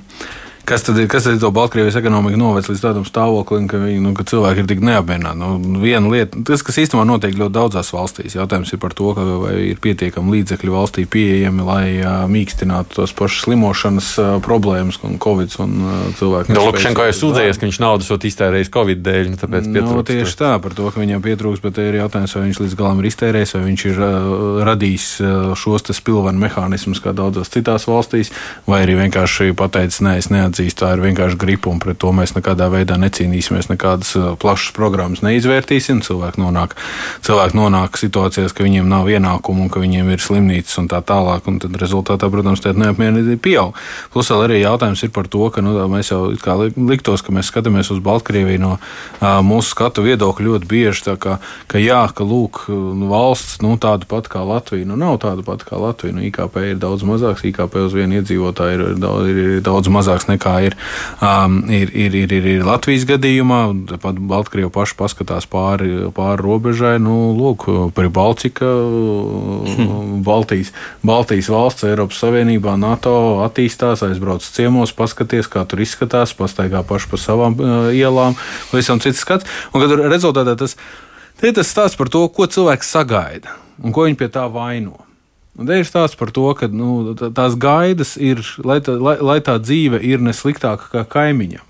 Kas 0.63 0.83
tad, 0.83 0.95
ir, 0.95 1.09
kas 1.11 1.25
tad 1.25 1.35
ir 1.35 1.41
to 1.43 1.49
Baltkrievijas 1.51 1.97
ekonomiku 1.99 2.37
novēc 2.39 2.69
līdz 2.71 2.81
tādam 2.85 3.03
stāvoklim, 3.03 3.65
ka, 3.67 3.81
viņi, 3.81 3.99
nu, 3.99 4.13
ka 4.15 4.23
cilvēki 4.23 4.63
ir 4.63 4.67
tik 4.69 4.83
neapmienāti? 4.87 5.35
Nu, 5.35 5.79
viena 5.81 6.07
lieta, 6.07 6.39
tas, 6.47 6.61
kas 6.63 6.77
īstenībā 6.79 7.03
notiek 7.03 7.35
ļoti 7.35 7.51
daudzās 7.57 7.89
valstīs, 7.91 8.37
jautājums 8.37 8.71
ir 8.71 8.79
par 8.79 8.95
to, 8.95 9.09
ka 9.17 9.25
vai 9.41 9.57
ir 9.67 9.81
pietiekami 9.83 10.37
līdzekļi 10.37 10.71
valstī 10.71 11.03
pieejami, 11.03 11.65
lai 11.67 11.87
uh, 11.99 12.23
mīkstinātu 12.31 12.95
tos 12.95 13.11
pašus 13.17 13.43
slimošanas 13.43 14.13
uh, 14.23 14.29
problēmas, 14.45 15.01
un 15.03 15.17
Covid 15.19 15.57
un 15.65 15.73
uh, 15.81 15.97
cilvēku. 16.21 16.55
Nu, 16.55 16.63
Lukašenko 16.69 17.09
ir 17.09 17.19
sūdzējies, 17.19 17.59
ka 17.59 17.67
viņš 17.67 17.81
naudas 17.83 18.13
ir 18.15 18.29
iztērējis 18.31 18.71
Covid 18.71 19.03
dēļ, 19.03 19.33
nu, 19.33 19.41
tāpēc 19.43 19.67
nu, 19.67 19.99
tieši 20.07 20.39
tā, 20.45 20.53
par 20.63 20.79
to, 20.79 20.87
ka 20.95 21.03
viņam 21.03 21.27
pietrūks, 21.27 21.59
bet 21.67 21.83
ir 21.83 21.99
jautājums, 21.99 22.37
vai 22.39 22.45
viņš 22.47 22.63
līdz 22.63 22.79
galam 22.79 23.03
ir 23.03 23.09
iztērējis, 23.11 23.55
vai 23.57 23.65
viņš 23.67 23.85
ir 23.91 23.99
uh, 23.99 24.31
radījis 24.71 25.11
uh, 25.19 25.51
šos 25.59 25.91
spilvenu 25.91 26.39
mehānismus 26.39 27.03
kā 27.03 27.11
daudzās 27.11 27.51
citās 27.51 27.89
valstīs, 27.91 28.31
vai 28.69 28.85
arī 28.85 28.95
vienkārši 29.03 29.51
pateicis, 29.59 29.99
nē, 30.05 30.15
es 30.23 30.31
neatzīstu, 30.53 30.83
tā 30.83 30.93
ir 30.93 31.01
vienkārši 31.01 31.37
gripa, 31.39 31.71
un 31.71 31.79
pret 31.81 31.97
to 31.97 32.11
mēs 32.13 32.35
nekādā 32.35 32.69
veidā 32.69 32.97
necīnīsimies, 33.01 33.69
nekādas 33.71 34.13
uh, 34.17 34.33
plašas 34.39 34.73
programmas 34.75 35.23
neizvērtīsim. 35.25 36.01
Cilvēki 36.05 36.41
nonāk, 36.41 36.75
cilvēki 37.25 37.57
nonāk 37.57 37.97
situācijās, 37.97 38.53
ka 38.53 38.63
viņiem 38.65 38.87
nav 38.89 39.09
ienākumu 39.09 39.65
un 39.65 39.71
ka 39.73 39.81
viņiem 39.81 40.11
ir 40.13 40.21
slimnīcas 40.21 40.77
un 40.81 40.89
tā 40.91 41.01
tālāk, 41.01 41.47
un 41.49 41.59
tad 41.63 41.75
rezultātā, 41.81 42.29
protams, 42.29 42.61
tā 42.61 42.73
neapmierinātība 42.77 43.41
pieaug. 43.43 43.79
Plus 44.13 44.29
vēl 44.29 44.45
arī 44.47 44.61
jautājums 44.61 45.03
ir 45.03 45.13
par 45.15 45.29
to, 45.31 45.49
ka 45.53 45.63
nu, 45.65 45.75
mēs 45.91 46.13
jau 46.13 46.21
liktos, 46.29 47.23
ka 47.25 47.33
mēs 47.33 47.49
skatāmies 47.51 47.91
uz 47.93 48.01
Baltkrieviju 48.03 48.61
no 48.61 48.75
uh, 48.77 49.39
mūsu 49.45 49.73
skatu 49.73 50.05
viedokļa 50.05 50.49
ļoti 50.49 50.69
bieži, 50.69 51.17
kā, 51.19 51.39
ka 51.67 51.81
jā, 51.81 52.03
ka 52.13 52.25
lūk, 52.27 52.65
nu, 52.69 53.09
valsts 53.11 53.61
nu, 53.63 53.75
tāda 53.81 54.07
pat 54.09 54.29
kā 54.31 54.43
Latvija, 54.45 54.87
nu 54.89 54.97
nav 54.99 55.17
tāda 55.23 55.45
pat 55.45 55.65
kā 55.67 55.79
Latvija, 55.79 56.15
nu 56.15 56.25
IKP 56.27 56.59
ir 56.73 56.79
daudz 56.81 57.05
mazāks, 57.07 57.45
IKP 57.47 57.79
uz 57.87 57.95
vienu 57.95 58.19
iedzīvotāju 58.19 58.75
ir, 58.75 58.83
ir, 59.31 59.41
ir 59.57 59.63
daudz 59.65 59.89
mazāks 59.93 60.27
nekā 60.29 60.42
ir, 60.65 60.75
um, 61.23 61.59
ir, 61.71 61.91
ir, 61.95 62.15
ir, 62.17 62.33
ir, 62.35 62.47
ir 62.55 62.65
Latvijas 62.67 63.05
gadījumā. 63.09 63.59
Pat 64.03 64.19
Baltkrievi 64.19 64.71
paši 64.73 64.97
paskatās 64.99 65.47
pāri, 65.49 65.91
pāri 66.15 66.43
robežai. 66.43 66.95
Nu, 67.03 67.33
lūk, 67.37 67.65
par 67.95 68.09
Baltika, 68.13 68.69
Baltijas, 70.29 70.73
Baltijas 71.05 71.51
valsts, 71.53 71.87
Eiropas 71.87 72.21
Savienībā, 72.23 72.75
NATO 72.79 73.15
attīstās, 73.45 74.05
aizbrauc 74.07 74.45
ciemos, 74.45 74.95
paskaties, 74.97 75.49
kā 75.51 75.65
tur 75.69 75.83
izskatās, 75.85 76.35
pastaigā 76.37 76.83
paši 76.87 77.11
pa 77.11 77.21
savām 77.21 77.57
uh, 77.57 77.89
ielām, 77.95 78.37
visam 78.73 79.01
cits 79.03 79.23
skats. 79.23 79.49
Un 79.73 79.83
kad 79.83 79.97
rezultātā 80.11 80.57
tas, 80.59 80.77
tas 81.41 81.69
stāsts 81.69 81.99
par 81.99 82.11
to, 82.13 82.27
ko 82.33 82.49
cilvēks 82.49 82.95
sagaida 82.95 83.59
un 83.81 83.93
ko 83.95 84.07
viņi 84.07 84.19
pie 84.19 84.29
tā 84.33 84.45
vaino. 84.51 84.99
Ir 85.53 85.85
stāsts 85.85 86.17
par 86.17 86.31
to, 86.33 86.47
ka 86.57 86.67
nu, 86.73 87.13
tās 87.13 87.53
gaidas 87.61 88.15
ir, 88.17 88.41
lai 88.65 88.79
tā, 88.81 88.97
lai, 88.97 89.19
lai 89.21 89.37
tā 89.45 89.59
dzīve 89.61 90.01
ir 90.01 90.23
nesliktāka 90.23 90.89
kā 90.89 91.03
kaimiņam. 91.19 91.67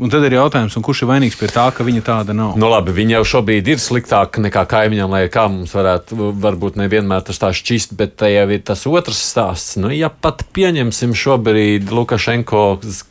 Un 0.00 0.08
tad 0.08 0.22
ir 0.24 0.32
jautājums, 0.32 0.78
kurš 0.80 1.02
ir 1.04 1.10
vainīgs 1.10 1.34
pie 1.36 1.50
tā, 1.52 1.66
ka 1.76 1.84
viņa 1.84 2.00
tāda 2.06 2.32
nav? 2.32 2.54
Nu, 2.56 2.70
labi, 2.72 2.94
viņa 2.96 3.18
jau 3.18 3.24
šobrīd 3.34 3.66
ir 3.68 3.80
sliktāka 3.82 4.40
nekā 4.40 4.62
kaimiņam, 4.70 5.12
lai 5.12 5.26
kā 5.32 5.42
mums 5.52 5.74
varētu, 5.76 6.30
varbūt 6.40 6.78
nevienmēr 6.80 7.26
tas 7.26 7.42
tā 7.42 7.50
šķist, 7.52 7.92
bet 7.98 8.14
te 8.22 8.30
jau 8.32 8.46
ir 8.48 8.62
tas 8.64 8.86
otrs 8.88 9.20
stāsts. 9.20 9.76
Nu, 9.76 9.90
ja 9.92 10.08
pat 10.08 10.46
pieņemsim 10.56 11.12
šobrīd 11.12 11.92
Lukašenko 11.92 12.62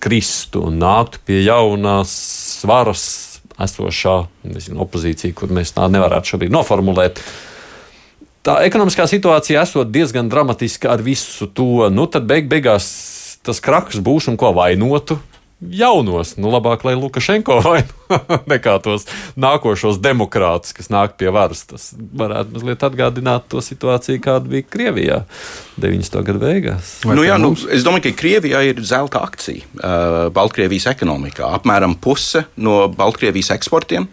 kristu 0.01 0.63
un 0.71 0.81
nāktu 0.81 1.21
pie 1.29 1.43
jaunās 1.43 2.15
varas 2.65 3.05
esošā 3.61 4.15
nezinu, 4.49 4.81
opozīcija, 4.87 5.35
kur 5.37 5.53
mēs 5.53 5.75
tā 5.77 5.85
nevarētu 5.93 6.33
šobrīd 6.33 6.57
noformulēt 6.57 7.21
tā 8.49 8.59
ekonomiskā 8.65 9.05
situācija 9.09 9.63
esot 9.65 9.91
diezgan 9.93 10.29
dramatiska 10.31 10.93
ar 10.95 11.03
visu 11.05 11.49
to, 11.53 11.87
nu 11.93 12.07
tad 12.09 12.29
beig 12.29 12.49
beigās 12.51 12.87
tas 13.45 13.61
kraks 13.63 14.01
būs 14.03 14.29
un 14.31 14.39
ko 14.39 14.53
vainotu. 14.57 15.19
Jaunos, 15.59 16.37
nu 16.39 16.47
labāk, 16.53 16.85
lai 16.87 16.93
Lukašenko 16.95 17.57
vaino 17.65 18.19
nekā 18.47 18.77
tos 18.79 19.03
nākošos 19.35 19.97
demokrātus, 19.99 20.71
kas 20.77 20.87
nāk 20.87 21.17
pie 21.19 21.33
varas. 21.35 21.65
Tas 21.67 21.89
varētu 21.97 22.55
mazliet 22.55 22.85
atgādināt 22.87 23.49
to 23.51 23.59
situāciju, 23.63 24.21
kāda 24.23 24.47
bija 24.53 24.67
Krievijā 24.71 25.17
90. 25.75 26.21
gada 26.29 26.39
beigās. 26.45 26.93
Nu, 27.03 27.25
jā, 27.27 27.35
nu, 27.43 27.51
es 27.75 27.83
domāju, 27.83 28.07
ka 28.07 28.21
Krievijā 28.21 28.63
ir 28.69 28.79
zelta 28.87 29.19
akcija 29.27 29.67
uh, 29.67 30.21
Baltkrievijas 30.35 30.87
ekonomikā. 30.93 31.51
Apmēram 31.59 31.97
puse 31.99 32.45
no 32.55 32.85
Baltkrievijas 32.95 33.51
eksportiem 33.59 34.07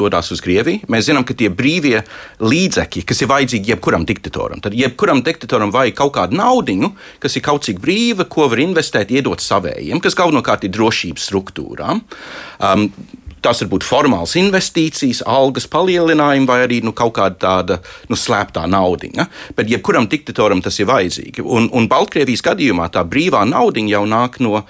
dodas 0.00 0.32
uz 0.34 0.42
Krieviju. 0.44 0.88
Mēs 0.90 1.08
zinām, 1.10 1.26
ka 1.28 1.36
tie 1.36 1.50
brīvie 1.52 2.00
līdzekļi, 2.40 3.04
kas 3.06 3.22
ir 3.22 3.30
vajadzīgi 3.30 3.74
jebkuram 3.74 4.06
diktatoram, 4.08 4.62
tad 4.64 4.76
jebkuram 4.78 5.22
diktatoram 5.26 5.72
vajag 5.74 5.98
kaut 6.00 6.14
kādu 6.16 6.38
naudu, 6.40 6.92
kas 7.22 7.36
ir 7.36 7.44
kaut 7.46 7.66
cik 7.66 7.80
brīva, 7.82 8.26
ko 8.30 8.48
var 8.50 8.62
investēt, 8.62 9.12
iedot 9.14 9.42
savējiem, 9.42 10.02
kas 10.02 10.16
galvenokārt 10.18 10.66
ir 10.66 10.74
drošības 10.76 11.30
struktūrām. 11.30 12.04
Um, 12.60 12.88
tās 13.44 13.62
var 13.64 13.70
būt 13.72 13.86
formālas 13.86 14.36
investīcijas, 14.40 15.22
algas 15.28 15.66
palielinājumi 15.70 16.48
vai 16.48 16.60
arī 16.64 16.80
nu, 16.84 16.92
kaut 16.96 17.14
kāda 17.18 17.38
tāda 17.40 17.78
nu, 18.10 18.18
slēptā 18.18 18.66
naudiņa. 18.70 19.26
Bet 19.56 19.70
jebkuram 19.72 20.08
diktatoram 20.10 20.62
tas 20.64 20.78
ir 20.80 20.88
vajadzīgi. 20.90 21.44
Un, 21.44 21.70
un 21.76 21.88
Baltkrievijas 21.90 22.44
gadījumā 22.46 22.90
tā 22.94 23.04
brīvā 23.08 23.42
naudiņa 23.48 23.94
jau 23.94 24.02
nāk 24.10 24.40
no 24.44 24.60
uh, 24.60 24.66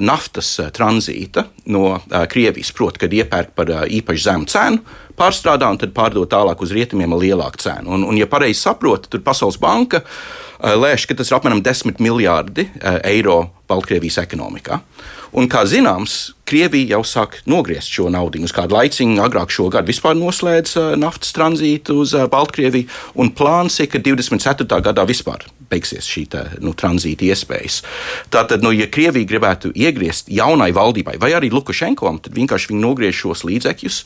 naftas 0.00 0.54
uh, 0.62 0.72
tranzīta 0.74 1.46
no 1.72 1.84
uh, 1.96 2.24
Krievijas. 2.30 2.72
Proti, 2.76 3.04
kad 3.04 3.14
iepērk 3.14 3.54
par 3.58 3.72
uh, 3.74 3.84
īpaši 3.84 4.24
zemu 4.24 4.48
cenu, 4.50 4.96
pārstrādā 5.18 5.68
un 5.72 5.80
tad 5.80 5.94
pārdod 5.96 6.30
tālāk 6.30 6.62
uz 6.64 6.72
rietumiem 6.74 7.14
ar 7.14 7.22
lielāku 7.22 7.62
cenu. 7.64 7.92
Un, 7.96 8.06
un 8.08 8.18
ja 8.20 8.28
pareizi 8.30 8.62
saprotu, 8.62 9.12
tad 9.14 9.26
Pasaules 9.26 9.60
banka 9.60 10.02
uh, 10.04 10.74
lēš, 10.78 11.08
ka 11.08 11.18
tas 11.18 11.30
ir 11.30 11.38
apmēram 11.38 11.62
10 11.64 12.02
miljardi 12.04 12.68
uh, 12.70 13.00
eiro 13.08 13.42
Baltkrievijas 13.68 14.22
ekonomikā. 14.24 14.80
Un, 15.36 15.48
kā 15.50 15.66
zināms, 15.68 16.37
Krievija 16.48 16.96
jau 16.96 17.02
sāk 17.04 17.42
nogriezt 17.50 17.92
šo 17.92 18.08
naudu. 18.12 18.40
Uz 18.44 18.54
kādu 18.56 18.78
laiciņu 18.78 19.20
agrāk 19.20 19.52
šogad 19.52 19.88
vispār 19.88 20.16
noslēdz 20.16 20.74
uh, 20.80 20.90
naftas 21.00 21.34
tranzītu 21.36 21.98
uz 22.00 22.14
uh, 22.16 22.24
Baltkrieviju, 22.32 22.88
un 23.20 23.32
plāns 23.36 23.76
ir, 23.82 23.90
ka 23.92 24.00
24. 24.00 24.64
gadā 24.88 25.04
vispār 25.08 25.44
beigsies 25.68 26.08
šī 26.08 26.24
tā, 26.32 26.44
nu, 26.64 26.72
tranzīta 26.76 27.26
iespējas. 27.28 27.82
Tātad, 28.32 28.64
nu, 28.64 28.72
ja 28.72 28.88
Krievija 28.90 29.28
gribētu 29.28 29.72
iegriezt 29.76 30.30
jaunai 30.32 30.70
valdībai, 30.76 31.18
vai 31.20 31.34
arī 31.36 31.50
Lukašenkovam, 31.52 32.20
tad 32.24 32.36
vienkārši 32.38 32.72
viņi 32.72 32.84
nogriež 32.84 33.20
šos 33.24 33.44
līdzekļus, 33.48 33.98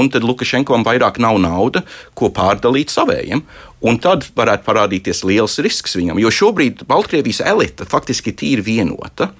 un 0.00 0.08
tad 0.12 0.24
Lukašenkovam 0.26 0.86
vairāk 0.86 1.20
nav 1.22 1.40
nauda, 1.42 1.84
ko 2.16 2.32
pārdalīt 2.34 2.92
savējiem. 2.92 3.44
Un 3.80 3.96
tad 4.00 4.26
varētu 4.36 4.66
parādīties 4.66 5.22
liels 5.24 5.56
risks 5.64 5.96
viņam, 5.96 6.18
jo 6.20 6.32
šobrīd 6.32 6.84
Baltkrievijas 6.88 7.40
elite 7.48 7.86
faktiski 7.88 8.32
ir 8.32 8.40
tīri 8.40 8.66
vienota. 8.66 9.30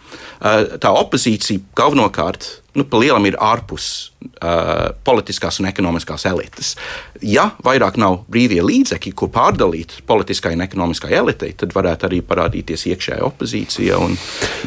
Tā 0.41 0.93
opozīcija 0.97 1.61
galvenokārt 1.77 2.47
nu, 2.75 2.87
pa 2.87 3.01
lielam 3.01 3.27
ir 3.27 3.37
ārpus 3.41 3.87
uh, 4.21 4.91
politiskās 5.07 5.61
un 5.61 5.69
ekonomiskās 5.71 6.27
elites. 6.31 6.75
Ja 7.21 7.51
vairāk 7.65 7.99
nav 8.01 8.23
brīvie 8.31 8.61
līdzekļi, 8.65 9.13
ko 9.17 9.29
pārdalīt 9.33 9.99
politiskai 10.09 10.55
un 10.57 10.65
ekonomiskai 10.65 11.13
elitei, 11.19 11.53
tad 11.59 11.75
varētu 11.77 12.09
arī 12.09 12.21
parādīties 12.27 12.87
iekšējā 12.93 13.25
opozīcija. 13.27 13.99
Un, 14.01 14.17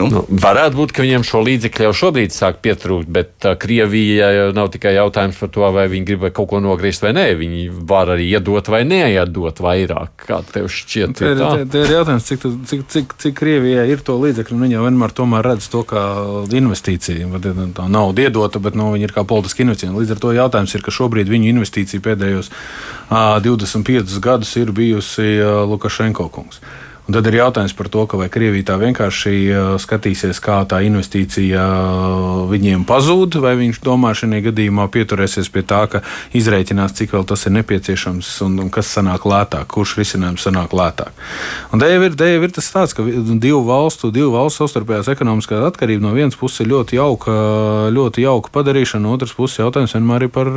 nu. 0.02 0.10
Nu, 0.14 0.26
varētu 0.30 0.80
būt, 0.80 0.96
ka 0.96 1.06
viņiem 1.06 1.26
šo 1.28 1.44
līdzekļu 1.48 1.88
jau 1.88 1.94
šobrīd 2.04 2.36
sāk 2.36 2.60
pietrūkt, 2.66 3.10
bet 3.14 3.48
uh, 3.48 3.56
Krievija 3.60 4.52
nav 4.56 4.72
tikai 4.74 4.96
jautājums 4.98 5.40
par 5.40 5.54
to, 5.54 5.66
vai 5.76 5.88
viņi 5.92 6.10
grib 6.12 6.28
kaut 6.36 6.52
ko 6.52 6.62
nogriezt 6.64 7.06
vai 7.06 7.14
nē. 7.16 7.28
Viņi 7.40 7.66
var 7.90 8.14
arī 8.16 8.28
iedot 8.34 8.70
vai 8.72 8.84
neiedot 8.88 9.64
vairāk. 9.64 10.28
Kā 10.28 10.42
tev 10.54 10.70
šķiet? 10.72 11.16
Te 11.18 11.34
ir, 11.34 11.42
te, 11.42 11.66
te 11.72 11.84
ir 11.86 11.96
jautājums, 11.98 12.28
cik, 12.28 12.46
cik, 12.70 12.86
cik, 12.94 13.18
cik 13.24 13.38
Krievijai 13.40 13.88
ir 13.92 14.04
to 14.06 14.16
līdzekļu, 14.22 14.58
un 14.58 14.66
viņi 14.68 14.78
jau 14.78 14.86
vienmēr 14.86 15.16
tomēr 15.16 15.48
redz 15.54 15.70
to 15.74 15.84
kā 15.88 16.04
investīciju. 16.54 17.42
Tā 17.76 17.88
nauda 17.94 18.26
iedota, 18.28 18.62
bet 18.64 18.78
nu, 18.80 18.90
viņi 18.96 19.08
ir 19.10 19.14
kā 19.16 19.26
politiski 19.28 19.66
investīcija. 19.66 19.94
Līdz 19.96 20.16
ar 20.16 20.24
to 20.24 20.34
jautājums 20.36 20.74
ir, 20.76 20.86
ka 20.86 20.94
šobrīd 20.94 21.32
viņu 21.32 21.52
investīcija 21.54 22.04
pēdējos 22.04 22.50
uh, 22.50 23.38
25 23.46 24.18
gadus 24.24 24.56
ir 24.60 24.74
bijusi 24.76 25.38
uh, 25.38 25.64
Lukašenko 25.70 26.28
kungs. 26.34 26.62
Un 27.04 27.18
tad 27.18 27.28
ir 27.28 27.36
jautājums 27.36 27.74
par 27.76 27.90
to, 27.92 28.06
vai 28.16 28.30
Krievija 28.32 28.70
tā 28.70 28.78
vienkārši 28.80 29.34
skatīsies, 29.84 30.38
kā 30.44 30.62
tā 30.72 30.80
investīcija 30.88 31.64
viņiem 32.48 32.86
pazūd, 32.88 33.42
vai 33.44 33.58
viņš 33.60 33.82
domā 33.84 34.14
šajā 34.16 34.40
gadījumā 34.46 34.86
pieturēsies 34.94 35.52
pie 35.52 35.66
tā, 35.68 35.82
ka 35.92 36.00
izreikinās, 36.32 36.96
cik 36.96 37.12
vēl 37.12 37.28
tas 37.28 37.44
ir 37.44 37.56
nepieciešams 37.58 38.30
un, 38.48 38.56
un 38.64 38.72
kas 38.72 38.94
sanāk 38.96 39.28
lētāk, 39.28 39.68
kurš 39.76 39.98
risinājums 40.00 40.48
sanāk 40.48 40.72
lētāk. 40.72 41.12
Un 41.76 41.84
te 41.84 41.92
jau 41.92 42.00
ir, 42.08 42.16
jau 42.16 42.48
ir 42.48 42.56
tas 42.56 42.72
tāds, 42.72 42.96
ka 42.96 43.04
divu 43.04 43.66
valstu, 43.68 44.12
divu 44.16 44.32
valstu 44.38 44.64
savstarpējās 44.64 45.12
ekonomiskā 45.12 45.60
atkarība 45.68 46.08
no 46.08 46.16
vienas 46.16 46.40
puses 46.40 46.64
ir 46.64 46.72
ļoti 46.72 47.02
jauka, 47.02 47.34
ļoti 47.92 48.24
jauka 48.24 48.56
padarīšana, 48.56 49.04
no 49.04 49.18
otras 49.18 49.36
puses 49.36 49.60
jautājums 49.60 49.98
vienmēr 50.00 50.30
ir 50.30 50.32
par 50.40 50.56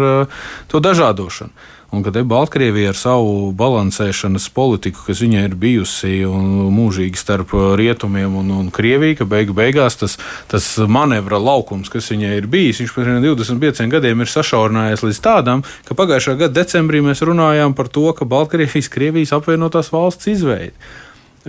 to 0.70 0.82
dažādošanu. 0.84 1.74
Un 1.94 2.02
ka 2.02 2.10
te 2.10 2.24
Baltkrievija 2.26 2.90
ar 2.90 2.98
savu 2.98 3.52
balansēšanas 3.56 4.48
politiku, 4.54 5.04
kas 5.06 5.20
viņai 5.22 5.44
ir 5.46 5.54
bijusi 5.60 6.10
mūžīgi 6.26 7.20
starp 7.20 7.54
rietumiem 7.78 8.34
un, 8.40 8.50
un 8.56 8.72
Krieviju, 8.74 9.20
ka 9.20 9.28
beigu 9.30 9.54
beigās 9.56 9.98
tas, 10.00 10.18
tas 10.50 10.66
manevra 10.90 11.38
laukums, 11.38 11.90
kas 11.92 12.10
viņai 12.10 12.34
ir 12.40 12.50
bijis, 12.50 12.82
viņš 12.82 12.94
pēc 12.96 13.12
25 13.22 13.94
gadiem 13.94 14.24
ir 14.24 14.32
sašaurinājies 14.32 15.06
līdz 15.06 15.22
tādam, 15.22 15.62
ka 15.86 15.94
pagājušā 15.98 16.34
gada 16.42 16.58
decembrī 16.58 17.04
mēs 17.06 17.22
runājām 17.22 17.78
par 17.78 17.92
to, 17.92 18.08
ka 18.18 18.26
Baltkrievijas, 18.26 18.90
Krievijas 18.90 19.36
apvienotās 19.38 19.92
valsts 19.94 20.34
izveidi. 20.34 20.74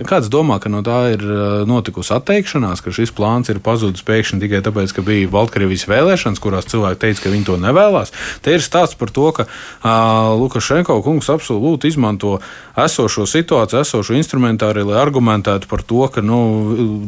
Kāds 0.06 0.28
domā, 0.30 0.60
ka 0.62 0.70
no 0.70 0.78
tā 0.86 0.96
ir 1.16 1.22
notikusi 1.66 2.12
atteikšanās, 2.14 2.78
ka 2.84 2.92
šis 2.94 3.10
plāns 3.16 3.50
ir 3.50 3.58
pazudis 3.58 4.04
pēkšņi 4.06 4.38
tikai 4.44 4.60
tāpēc, 4.62 4.92
ka 4.94 5.02
bija 5.02 5.30
Baltkrievijas 5.32 5.88
vēlēšanas, 5.90 6.38
kurās 6.42 6.68
cilvēki 6.70 7.00
teica, 7.02 7.24
ka 7.24 7.32
viņi 7.32 7.46
to 7.48 7.56
nevēlas. 7.58 8.12
Te 8.44 8.54
ir 8.54 8.62
stāsts 8.62 8.94
par 9.00 9.10
to, 9.10 9.26
ka 9.34 9.48
uh, 9.48 10.36
Lukašenko 10.38 11.00
kungs 11.02 11.30
absolūti 11.34 11.90
izmanto 11.90 12.36
esošo 12.78 13.26
situāciju, 13.26 13.82
esošo 13.82 14.14
instrumentāru, 14.14 14.84
lai 14.86 15.00
argumentētu 15.02 15.66
par 15.70 15.82
to, 15.82 16.04
ka 16.14 16.22
nu, 16.22 16.38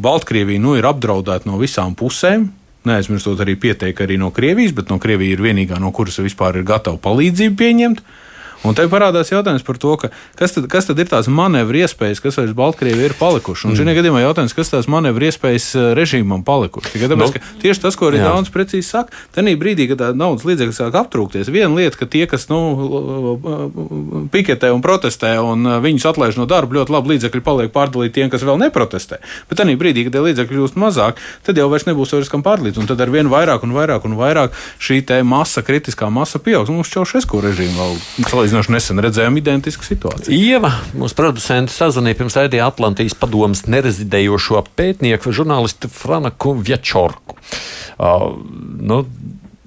Baltkrievija 0.03 0.63
nu, 0.63 0.75
ir 0.81 0.89
apdraudēta 0.91 1.47
no 1.47 1.61
visām 1.63 1.95
pusēm. 1.95 2.49
Neaizmirstot 2.91 3.39
arī 3.45 3.55
pieteikt 3.61 4.03
arī 4.03 4.17
no 4.19 4.33
Krievijas, 4.35 4.75
bet 4.75 4.91
no 4.91 4.99
Krievijas 4.99 5.37
ir 5.37 5.45
vienīgā, 5.47 5.79
no 5.79 5.93
kuras 5.95 6.19
vispār 6.19 6.59
ir 6.59 6.67
gatava 6.67 6.99
palīdzību 6.99 7.61
pieņemt. 7.61 8.03
Uh, 8.03 8.27
Un 8.67 8.77
te 8.77 8.85
parādās 8.93 9.31
jautājums 9.33 9.65
par 9.65 9.79
to, 9.81 9.95
kas 10.37 10.53
tad, 10.53 10.67
kas 10.69 10.89
tad 10.89 10.99
ir 11.01 11.09
tās 11.09 11.31
manevru 11.33 11.81
iespējas, 11.81 12.21
kas 12.21 12.37
vairs 12.37 12.53
Baltkrievijai 12.57 13.09
ir 13.09 13.15
palikušas. 13.17 13.65
Un 13.65 13.73
mm. 13.73 13.79
šajā 13.81 13.95
gadījumā 13.97 14.21
jautājums, 14.21 14.55
kas 14.57 14.73
tās 14.73 14.89
manevru 14.91 15.29
iespējas 15.31 15.69
eh, 15.79 15.87
režīmam 15.97 16.45
palikušas. 16.45 16.93
Tikai 16.93 17.09
tāpēc, 17.09 17.33
nu, 17.33 17.37
ka 17.39 17.63
tieši 17.63 17.85
tas, 17.87 17.97
ko 17.97 18.11
arī 18.11 18.21
Dāns 18.21 18.53
precīzi 18.53 18.85
saka, 18.85 19.17
tenī 19.37 19.55
brīdī, 19.61 19.87
kad 19.89 20.03
tā 20.03 20.11
naudas 20.17 20.45
līdzekļi 20.49 20.77
sāk 20.77 20.99
aptrūkties, 21.01 21.49
viena 21.53 21.73
lieta, 21.73 21.97
ka 22.03 22.09
tie, 22.11 22.27
kas 22.29 22.51
nu, 22.53 22.61
piketē 24.35 24.75
un 24.75 24.85
protestē 24.85 25.33
un 25.41 25.65
eh, 25.65 25.81
viņus 25.87 26.09
atlaiž 26.13 26.41
no 26.41 26.49
darba, 26.51 26.81
ļoti 26.81 26.97
labi 26.99 27.15
līdzekļi 27.15 27.45
paliek 27.47 27.73
pārdalīti 27.73 28.19
tiem, 28.21 28.33
kas 28.33 28.45
vēl 28.45 28.61
neprotestē. 28.61 29.23
Bet 29.49 29.63
tenī 29.63 29.79
brīdī, 29.81 30.05
kad 30.05 30.19
tie 30.19 30.25
līdzekļi 30.27 30.61
kļūst 30.61 30.77
mazāk, 30.81 31.25
tad 31.49 31.57
jau 31.57 31.71
vairs 31.73 31.89
nebūs 31.89 32.13
vairs 32.13 32.29
kam 32.33 32.45
pārdalīt. 32.45 32.77
Un 32.77 32.89
tad 32.91 33.01
ar 33.01 33.13
vien 33.13 33.33
vairāk 33.33 33.65
un 33.65 33.73
vairāk 33.73 34.05
un 34.05 34.21
vairāk 34.21 34.53
šī 34.83 35.01
masa, 35.25 35.65
kritiskā 35.65 36.11
masa 36.13 36.39
pieaugs. 36.43 36.71
Mums 36.71 36.93
Čaušesku 36.93 37.41
režīmu 37.43 37.79
vēl 37.79 37.97
salīdzinoši 38.51 38.75
nesen 38.75 39.01
redzējām 39.05 39.39
identisku 39.39 39.87
situāciju. 39.87 40.35
Ieva, 40.35 40.73
mūsu 40.99 41.17
producents, 41.19 41.77
sazvanīja 41.79 42.19
pirms 42.19 42.37
raidījuma 42.39 42.71
Atlantijas 42.71 43.17
padomus 43.19 43.65
nerezidējošo 43.71 44.65
pētnieku, 44.79 45.35
žurnālistu 45.35 45.91
Franaku 45.93 46.57
Vjačorku. 46.59 47.39
Uh, 48.01 48.33
nu, 48.81 49.05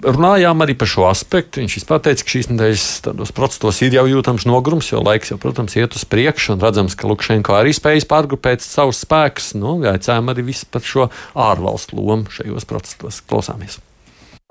Runājām 0.03 0.59
arī 0.59 0.73
par 0.75 0.89
šo 0.91 1.05
aspektu. 1.07 1.61
Viņš 1.61 1.77
vispār 1.77 2.01
teica, 2.03 2.25
ka 2.25 2.31
šīs 2.33 2.49
nedēļas 2.51 3.29
procesos 3.31 3.77
ir 3.85 3.93
jau 3.95 4.03
jūtams 4.09 4.43
nogurums, 4.49 4.89
jo 4.91 4.99
laiks 4.99 5.31
jau, 5.31 5.37
protams, 5.39 5.77
iet 5.79 5.95
uz 5.95 6.03
priekšu. 6.11 6.57
Redzams, 6.59 6.97
ka 6.99 7.07
Lukašenko 7.07 7.55
arī 7.55 7.71
spējas 7.71 8.03
pārgrupēt 8.11 8.65
savus 8.65 8.99
spēkus. 9.05 9.53
Nu, 9.55 9.77
Jaicājām 9.87 10.33
arī 10.33 10.43
par 10.75 10.83
šo 10.83 11.07
ārvalstu 11.31 11.95
lomu 12.01 12.27
šajos 12.35 12.67
procesos. 12.67 13.21
Klausāmies! 13.31 13.79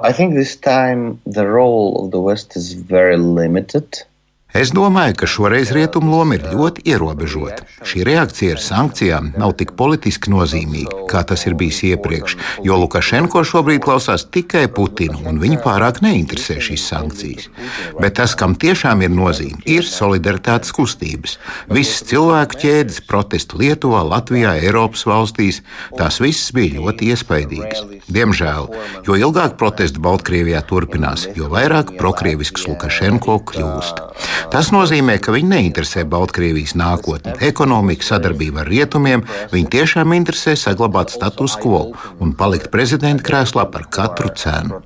I 0.01 0.17
think 0.17 0.33
this 0.33 0.57
time 0.57 1.21
the 1.29 1.45
role 1.45 2.01
of 2.01 2.17
the 2.17 2.25
West 2.25 2.57
is 2.57 2.73
very 2.73 3.21
limited. 3.21 4.07
Es 4.53 4.69
domāju, 4.77 5.15
ka 5.17 5.27
šoreiz 5.27 5.71
rietumu 5.73 6.11
loma 6.13 6.37
ir 6.37 6.43
ļoti 6.53 6.83
ierobežota. 6.93 7.65
Šī 7.89 8.03
reakcija 8.05 8.59
ar 8.59 8.61
sankcijām 8.61 9.31
nav 9.41 9.55
tik 9.57 9.71
politiski 9.79 10.29
nozīmīga, 10.29 11.07
kā 11.09 11.23
tas 11.25 11.47
ir 11.49 11.57
bijis 11.57 11.79
iepriekš, 11.89 12.37
jo 12.67 12.77
Lukašenko 12.83 13.41
šobrīd 13.49 13.81
klausās 13.85 14.27
tikai 14.29 14.67
Putinu, 14.77 15.23
un 15.31 15.41
viņu 15.41 15.57
pārāk 15.65 16.03
neinteresē 16.05 16.59
šīs 16.69 16.85
sankcijas. 16.85 17.49
Bet 17.97 18.19
tas, 18.21 18.35
kam 18.37 18.53
tiešām 18.53 19.01
ir 19.07 19.15
nozīme, 19.15 19.63
ir 19.65 19.89
solidaritātes 19.89 20.75
kustības. 20.77 21.39
Visas 21.73 22.05
cilvēku 22.13 22.61
ķēdes, 22.61 23.01
protestu 23.09 23.63
Lietuvā, 23.63 24.05
Latvijā, 24.05 24.59
Eiropas 24.61 25.07
valstīs, 25.09 25.63
tās 25.97 26.21
visas 26.21 26.53
bija 26.53 26.77
ļoti 26.77 27.09
iespaidīgas. 27.15 27.87
Diemžēl, 28.13 28.69
jo 29.09 29.17
ilgāk 29.17 29.57
protestu 29.57 30.05
Baltkrievijā 30.05 30.61
turpinās, 30.69 31.25
jo 31.41 31.49
vairāk 31.49 31.97
prokrievisks 31.97 32.69
Lukašenko 32.69 33.41
kļūst. 33.49 34.05
Tas 34.51 34.73
nozīmē, 34.75 35.19
ka 35.23 35.35
viņi 35.35 35.51
neinteresē 35.53 36.05
Baltkrievijas 36.11 36.75
nākotni, 36.79 37.35
ekonomiku, 37.47 38.07
sadarbību 38.07 38.63
ar 38.63 38.71
rietumiem. 38.73 39.25
Viņi 39.53 39.71
tiešām 39.77 40.15
interesē 40.17 40.57
saglabāt 40.59 41.13
status 41.15 41.55
quo 41.61 41.85
un 42.23 42.35
palikt 42.39 42.71
prezidenta 42.73 43.25
krēslā 43.27 43.69
par 43.73 43.87
katru 43.93 44.33
cenu. 44.35 44.81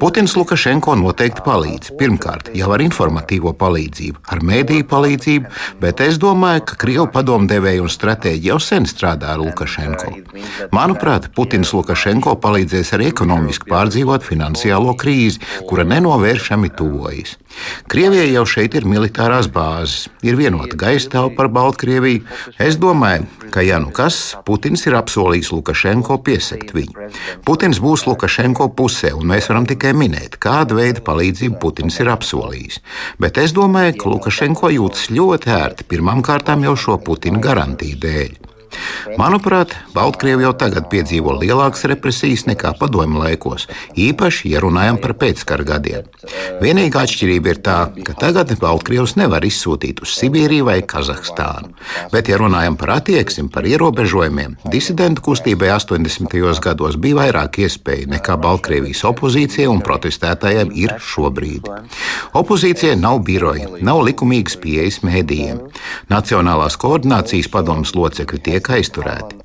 Putins 0.00 0.36
Lukašenko 0.36 0.96
noteikti 1.00 1.44
palīdz. 1.46 1.94
Pirmkārt, 2.00 2.52
jau 2.56 2.70
ar 2.74 2.84
informatīvo 2.84 3.54
palīdzību, 3.60 4.24
ar 4.32 4.44
mēdīju 4.46 4.88
palīdzību, 4.90 5.54
bet 5.82 6.02
es 6.04 6.18
domāju, 6.20 6.66
ka 6.70 6.78
Krievu 6.80 7.08
padomdevēji 7.14 7.84
un 7.84 7.92
stratēģi 7.92 8.50
jau 8.50 8.58
sen 8.62 8.88
strādā 8.90 9.34
ar 9.34 9.42
Lukašenko. 9.42 10.14
Manuprāt, 10.74 11.30
Putins 11.36 11.72
Lukašenko 11.76 12.36
palīdzēs 12.42 12.94
arī 12.96 13.10
ekonomiski 13.12 13.68
pārdzīvot 13.70 14.26
finansiālo 14.26 14.96
krīzi, 15.00 15.42
kura 15.68 15.86
nenovēršami 15.88 16.72
tuvojas. 16.78 17.36
Krievijai 17.90 18.30
jau 18.32 18.44
šeit 18.46 18.76
ir 18.78 18.86
militārās 18.90 19.48
bāzes, 19.52 20.08
ir 20.26 20.38
vienota 20.38 20.76
gaisa 20.78 21.10
telpa 21.14 21.40
par 21.40 21.50
Baltkrieviju. 21.54 22.24
Es 22.60 22.78
domāju, 22.80 23.28
ka, 23.54 23.62
ja 23.64 23.78
nu 23.82 23.92
kas, 23.94 24.18
Putins 24.46 24.84
ir 24.88 24.96
apsolījis 24.98 25.52
Lukašenko 25.54 26.18
piesekt 26.26 26.74
viņu. 26.76 27.08
Putins 27.46 27.80
būs 27.82 28.06
Lukašenko 28.08 28.70
pusē, 28.76 29.14
un 29.16 29.30
mēs 29.30 29.50
varam 29.50 29.68
tikai 29.70 29.94
minēt, 29.96 30.38
kādu 30.42 30.80
veidu 30.80 31.04
palīdzību 31.06 31.60
Putins 31.62 32.00
ir 32.02 32.10
apsolījis. 32.12 32.80
Bet 33.22 33.40
es 33.42 33.54
domāju, 33.56 33.96
ka 34.02 34.14
Lukašenko 34.16 34.74
jūtas 34.74 35.08
ļoti 35.14 35.54
ērti 35.56 35.88
pirmām 35.90 36.24
kārtām 36.26 36.66
jau 36.66 36.76
šo 36.78 37.00
Putina 37.04 37.42
garantiju 37.42 38.00
dēļ. 38.04 38.39
Manuprāt, 39.18 39.74
Baltkrievija 39.94 40.50
jau 40.50 40.56
tagad 40.64 40.86
piedzīvo 40.92 41.34
lielākas 41.40 41.86
represijas 41.90 42.46
nekā 42.48 42.72
padomju 42.78 43.22
laikos, 43.22 43.66
īpaši, 43.98 44.52
ja 44.54 44.62
runājam 44.62 45.00
par 45.02 45.14
pēckara 45.20 45.66
gadiem. 45.66 46.08
Vienīgā 46.60 47.04
atšķirība 47.06 47.52
ir 47.54 47.60
tā, 47.64 47.78
ka 48.06 48.14
tagad 48.18 48.52
Baltkrievs 48.60 49.16
nevar 49.18 49.44
izsūtīt 49.46 50.02
uz 50.04 50.14
Sibīriju 50.18 50.68
vai 50.68 50.80
Kazahstānu. 50.86 51.72
Bet, 52.12 52.30
ja 52.30 52.38
runājam 52.40 52.76
par 52.80 52.94
attieksmi, 52.98 53.48
par 53.52 53.66
ierobežojumiem, 53.68 54.58
disidentu 54.72 55.24
kustībai 55.30 55.72
80. 55.76 56.36
gados 56.62 56.98
bija 57.00 57.20
vairāk 57.22 57.60
iespēju 57.64 58.10
nekā 58.14 58.36
Baltkrievijas 58.40 59.02
opozīcijai 59.10 59.68
un 59.70 59.82
protestētājiem 59.84 60.74
ir 60.76 60.96
šobrīd. 61.00 61.70
Opozīcijai 62.36 62.98
nav 63.00 63.22
biroja, 63.26 63.70
nav 63.84 64.02
likumīgas 64.06 64.58
pieejas 64.60 65.00
mēdījiem. 65.06 65.62
Nacionālās 66.12 66.76
koordinācijas 66.80 67.50
padomas 67.52 67.94
locekļi 67.96 68.42
tiek 68.44 68.59
tiek 68.60 68.76
aizturēti. 68.76 69.38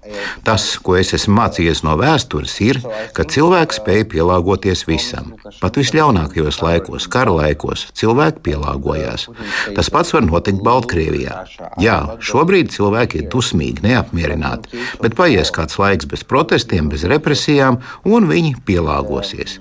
Tas, 0.45 0.75
ko 0.83 0.95
es 0.99 1.13
esmu 1.15 1.39
mācījies 1.39 1.81
no 1.85 1.95
vēstures, 1.99 2.53
ir, 2.63 2.79
ka 3.15 3.25
cilvēks 3.25 3.79
spēja 3.79 4.05
pielāgoties 4.11 4.85
visam. 4.87 5.33
Pat 5.61 5.79
visļaunākajos 5.79 6.61
laikos, 6.61 7.07
kara 7.11 7.33
laikos, 7.33 7.87
cilvēki 7.97 8.43
pielāgojās. 8.45 9.27
Tas 9.75 9.89
pats 9.93 10.13
var 10.13 10.25
notikt 10.27 10.61
Baltkrievijā. 10.65 11.41
Jā, 11.81 11.97
šobrīd 12.21 12.71
cilvēki 12.75 13.23
ir 13.23 13.29
dusmīgi, 13.33 13.85
neapmierināti, 13.85 14.85
bet 15.01 15.17
paies 15.17 15.51
kāds 15.55 15.79
laiks 15.81 16.09
bez 16.11 16.25
protestiem, 16.27 16.91
bez 16.91 17.07
represijām, 17.09 17.81
un 18.05 18.29
viņi 18.29 18.55
pielāgosies. 18.67 19.59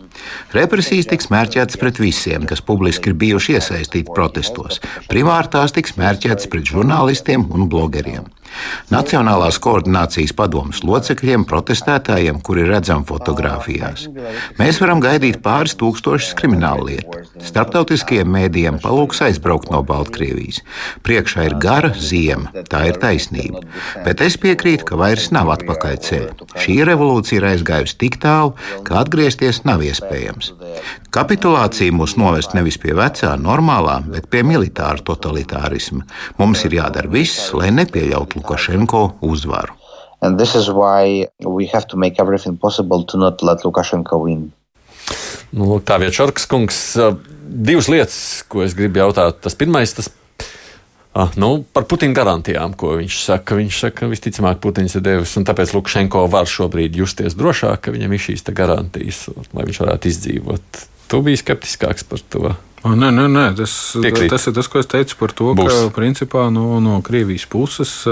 Represijas 0.54 1.08
tiks 1.10 1.30
mērķētas 1.32 1.80
pret 1.80 1.98
visiem, 2.02 2.44
kas 2.46 2.62
publiski 2.62 3.10
ir 3.10 3.18
bijuši 3.18 3.58
iesaistīti 3.58 4.14
protestos. 4.14 4.80
Primāri 5.10 5.50
tās 5.56 5.74
tiks 5.74 5.96
mērķētas 5.98 6.50
pret 6.52 6.70
žurnālistiem 6.70 7.48
un 7.50 7.68
blogeriem. 7.70 8.28
Nacionālās 8.92 9.58
koordinācijas 9.62 10.34
padomus 10.36 10.82
locekļiem, 10.86 11.46
protestētājiem, 11.48 12.40
kuri 12.44 12.66
redzam 12.68 13.04
fotografijās. 13.08 14.06
Mēs 14.58 14.80
varam 14.82 15.02
gaidīt 15.04 15.40
pāris 15.44 15.76
tūkstošus 15.80 16.34
kriminālu 16.38 16.88
lietu. 16.90 17.22
Starptautiskajiem 17.44 18.30
mēdījiem 18.36 18.80
palūks 18.82 19.22
aizbraukt 19.26 19.72
no 19.72 19.82
Baltkrievijas. 19.86 20.60
Priekšā 21.06 21.48
ir 21.48 21.56
gara 21.62 21.92
ziema, 21.98 22.52
tā 22.70 22.84
ir 22.90 23.00
taisnība. 23.02 23.64
Bet 24.04 24.22
es 24.24 24.38
piekrītu, 24.40 24.86
ka 24.90 25.00
vairs 25.00 25.30
nav 25.34 25.50
atpakaļceļa. 25.56 26.50
Šī 26.60 26.78
revolūcija 26.86 27.40
ir 27.40 27.48
aizgājusi 27.54 27.98
tik 28.04 28.20
tālu, 28.22 28.54
ka 28.86 29.00
atgriezties 29.02 29.64
nav 29.68 29.82
iespējams. 29.84 30.52
Kapitulācija 31.14 31.94
mūs 31.94 32.16
novest 32.18 32.56
nevis 32.56 32.78
pie 32.82 32.94
vecā, 32.98 33.34
normālā, 33.40 34.00
bet 34.10 34.26
pie 34.32 34.42
militāra 34.46 35.02
totalitārisma. 35.06 36.02
Mums 36.40 36.64
ir 36.66 36.78
jādara 36.80 37.10
viss, 37.10 37.52
lai 37.54 37.70
nepieļautu 37.74 38.43
Lukašenko 38.44 39.06
uzvaru. 39.24 39.72
And 40.20 40.38
this 40.38 40.54
is 40.54 40.68
why 40.68 41.26
we 41.44 41.66
have 41.72 41.88
to 41.88 41.96
make 41.96 42.20
everything 42.20 42.56
possible 42.56 43.04
to 43.04 43.18
not 43.18 43.42
let 43.42 43.64
Lukashenko 43.64 44.20
win. 44.24 44.52
Nu, 45.54 45.78
tā 45.84 45.98
vietā 46.00 46.14
Čorkas 46.16 46.46
kungs, 46.50 46.78
divas 47.44 47.88
lietas, 47.92 48.42
ko 48.48 48.64
es 48.64 48.76
gribu 48.76 49.02
jautāt. 49.02 49.42
Tas 49.44 49.56
pirmais, 49.58 49.92
tas 49.94 50.08
Ah, 51.14 51.30
nu, 51.38 51.62
par 51.70 51.84
Putina 51.86 52.10
garantijām, 52.10 52.72
ko 52.74 52.96
viņš 52.98 53.16
saka. 53.22 53.54
Viņš 53.54 53.76
saka, 53.84 53.94
ka 54.00 54.08
visticamāk 54.10 54.58
Putins 54.58 54.96
ir 54.98 55.04
devis, 55.06 55.36
un 55.38 55.44
tāpēc 55.46 55.70
Lukašenko 55.76 56.24
var 56.26 56.48
šobrīd 56.50 56.96
justies 56.98 57.36
drošāk, 57.38 57.84
ka 57.84 57.94
viņam 57.94 58.16
ir 58.16 58.22
šīs 58.24 58.42
garantijas, 58.50 59.20
lai 59.54 59.68
viņš 59.68 59.78
varētu 59.84 60.10
izdzīvot. 60.10 60.80
Tu 61.08 61.20
biji 61.24 61.42
skeptiskāks 61.42 62.06
par 62.08 62.22
to. 62.32 62.54
Nē, 62.84 63.08
nē, 63.16 63.24
nē. 63.32 63.46
Tas, 63.56 63.72
Piekrīt. 63.96 64.28
tas 64.32 64.44
ir 64.48 64.54
tas, 64.56 64.68
ko 64.68 64.82
es 64.82 64.88
teicu 64.90 65.16
par 65.22 65.32
to, 65.32 65.54
Būs. 65.56 65.72
ka 65.72 65.94
principā 65.96 66.50
no, 66.52 66.80
no 66.84 67.00
Krievijas 67.04 67.48
puses 67.48 68.04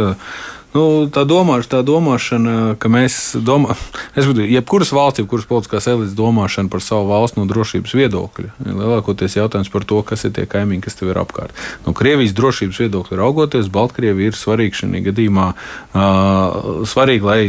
Nu, 0.73 1.05
tā, 1.13 1.27
domāš, 1.29 1.67
tā 1.69 1.83
domāšana, 1.85 2.79
ka 2.81 2.89
mēs 2.89 3.37
domājam, 3.45 4.47
jebkuras 4.57 4.93
valsts, 4.97 5.21
jebkuras 5.21 5.45
politiskās 5.49 5.89
elites 5.93 6.15
domāšana 6.17 6.73
par 6.73 6.81
savu 6.85 7.11
valstu 7.11 7.43
no 7.43 7.47
drošības 7.51 7.93
viedokļa, 7.99 8.55
lielākoties 8.71 9.37
jautājums 9.37 9.69
par 9.73 9.85
to, 9.89 10.01
kas 10.09 10.25
ir 10.25 10.33
tie 10.39 10.47
kaimiņi, 10.49 10.85
kas 10.87 10.97
tev 10.97 11.13
ir 11.13 11.21
apkārt. 11.21 11.53
No 11.85 11.93
Krievijas 11.97 12.33
drošības 12.39 12.81
viedokļa 12.87 13.21
raugoties, 13.21 13.69
Baltkrievija 13.73 14.33
ir 14.33 14.39
svarīga 14.39 14.81
šajā 14.81 15.05
gadījumā. 15.11 15.51
Uh, 15.93 16.87
svarīgi, 16.89 17.29
lai 17.29 17.41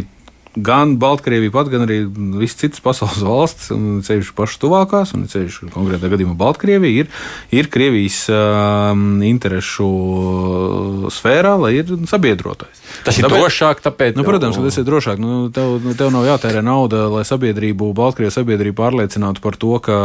gan 0.56 0.98
Baltkrievija 1.02 1.52
pat, 1.54 1.70
gan 1.72 1.86
arī 1.88 2.04
visas 2.38 2.60
citas 2.62 2.82
pasaules 2.84 3.22
valstis, 3.30 3.72
un 3.74 4.02
ceļš 4.06 4.34
pašas 4.38 4.62
tuvākās, 4.62 5.14
un 5.18 5.26
ceļš 5.30 5.60
konkrētā 5.74 6.12
gadījumā 6.12 6.36
Baltkrievija, 6.38 7.04
ir, 7.04 7.10
ir 7.54 7.70
Krievijas 7.74 8.26
um, 8.30 9.22
interešu 9.26 9.90
sfērā, 11.14 11.56
lai 11.60 11.74
ir 11.82 11.90
sabiedrotais. 12.10 12.82
Tas 13.04 13.18
ir 13.18 13.26
tāpēc, 13.26 13.42
drošāk, 13.42 13.82
tāpēc. 13.84 14.18
Nu, 14.20 14.26
protams, 14.28 14.60
tas 14.62 14.78
ir 14.78 14.86
drošāk. 14.88 15.22
Nu, 15.22 15.48
tev, 15.54 15.80
tev 15.98 16.12
nav 16.14 16.28
jātērē 16.28 16.62
nauda, 16.66 17.08
lai 17.12 17.26
sabiedrību, 17.28 17.90
Baltkrievijas 17.98 18.38
sabiedrību 18.38 18.78
pārliecinātu 18.78 19.42
par 19.44 19.58
to, 19.60 19.74
ka 19.84 19.98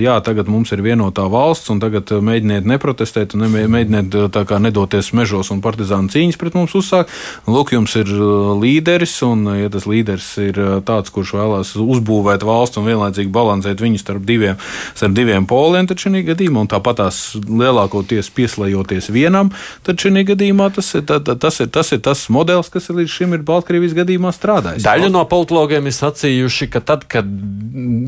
jā, 0.00 0.16
tagad 0.24 0.50
mums 0.52 0.70
ir 0.76 0.84
vienotā 0.86 1.26
valsts, 1.32 1.72
un 1.74 1.82
tagad 1.82 2.12
mēģiniet 2.14 2.68
neprotestēt, 2.68 3.34
un 3.34 3.48
mēģiniet 3.50 4.14
kā, 4.46 4.60
nedoties 4.62 5.10
mežos 5.16 5.50
un 5.54 5.62
partizānu 5.64 6.12
cīņas 6.12 6.40
pret 6.40 6.56
mums 6.58 6.76
uzsākt. 6.78 7.12
Lūk, 7.50 7.74
jums 7.74 7.96
ir 7.98 8.10
uh, 8.14 8.54
līderis, 8.60 9.18
un 9.26 9.46
ja 9.58 9.72
tas 9.72 9.88
līderis 9.88 9.95
līderis 9.96 10.28
ir 10.44 10.60
tāds, 10.86 11.12
kurš 11.14 11.34
vēlās 11.38 11.74
uzbūvēt 11.80 12.44
valsts 12.46 12.80
un 12.80 12.88
vienlaicīgi 12.88 13.32
balansēt 13.32 13.82
viņu 13.82 14.00
starp 14.02 14.26
diviem, 14.28 14.60
starp 14.94 15.16
diviem 15.16 15.48
poliem, 15.48 15.88
tad 15.88 16.00
šī 16.02 16.22
gadījumā, 16.30 16.64
un 16.64 16.70
tāpat 16.72 17.00
tās 17.02 17.20
lielākoties 17.36 18.30
pieslējoties 18.36 19.10
vienam, 19.14 19.52
tad 19.86 20.00
šī 20.00 20.24
gadījumā 20.32 20.70
tas 20.76 20.92
ir, 20.96 21.04
tā, 21.08 21.20
tas, 21.20 21.60
ir, 21.62 21.70
tas 21.72 21.92
ir 21.92 22.02
tas 22.04 22.26
modelis, 22.32 22.70
kas 22.72 22.88
līdz 22.92 23.12
šim 23.12 23.36
ir 23.36 23.44
Baltkrievijas 23.46 23.96
gadījumā 23.96 24.32
strādājis. 24.34 24.86
Daļa 24.86 25.10
no 25.12 25.24
politologiem 25.28 25.88
ir 25.88 25.96
sacījuši, 25.96 26.70
ka 26.72 26.82
tad, 26.84 27.06
kad 27.10 27.28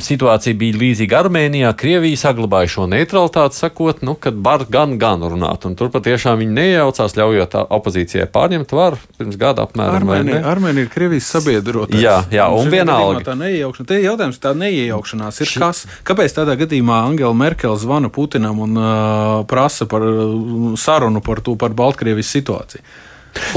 situācija 0.05 0.57
bija 0.59 0.79
līdzīga 0.81 1.22
Armēnijā, 1.24 1.72
Krievija 1.79 2.20
saglabāja 2.20 2.70
šo 2.72 2.87
neutralitāti, 2.90 3.59
sakot, 3.59 4.03
nu, 4.07 4.16
kad 4.20 4.38
var 4.44 4.64
gan, 4.70 4.96
gan 5.01 5.24
runāt. 5.24 5.66
Un 5.68 5.77
tur 5.79 5.92
patiešām 5.94 6.40
viņi 6.42 6.57
nejaucās, 6.57 7.16
ļaujot 7.18 7.57
opozīcijai 7.79 8.29
pārņemt 8.33 8.74
varu 8.77 9.01
pirms 9.18 9.38
gada 9.40 9.66
apmēram. 9.66 10.03
Armēnija, 10.03 10.42
Armēnija 10.48 10.87
ir 10.87 10.92
Krievijas 10.92 11.29
sabiedrība 11.35 11.77
sabiedrotais. 11.86 12.02
Jā, 12.02 12.16
jā 12.32 12.46
un 12.54 12.70
vienalga. 12.72 13.24
Tā 13.26 13.36
neiejaukšanās, 13.38 13.88
te 13.88 14.00
jautājums, 14.02 14.40
tā 14.42 14.54
neiejaukšanās 14.58 15.40
ir 15.42 15.50
Ši... 15.52 15.60
kas? 15.62 15.82
Kāpēc 16.06 16.34
tādā 16.36 16.56
gadījumā 16.58 17.02
Angela 17.06 17.34
Merkele 17.36 17.78
zvana 17.78 18.10
Putinam 18.10 18.58
un 18.64 18.78
uh, 18.78 19.44
prasa 19.48 19.86
par 19.86 20.04
uh, 20.04 20.74
sarunu 20.78 21.22
par 21.24 21.42
to, 21.44 21.56
par 21.60 21.76
Baltkrievijas 21.76 22.32
situāciju? 22.38 22.82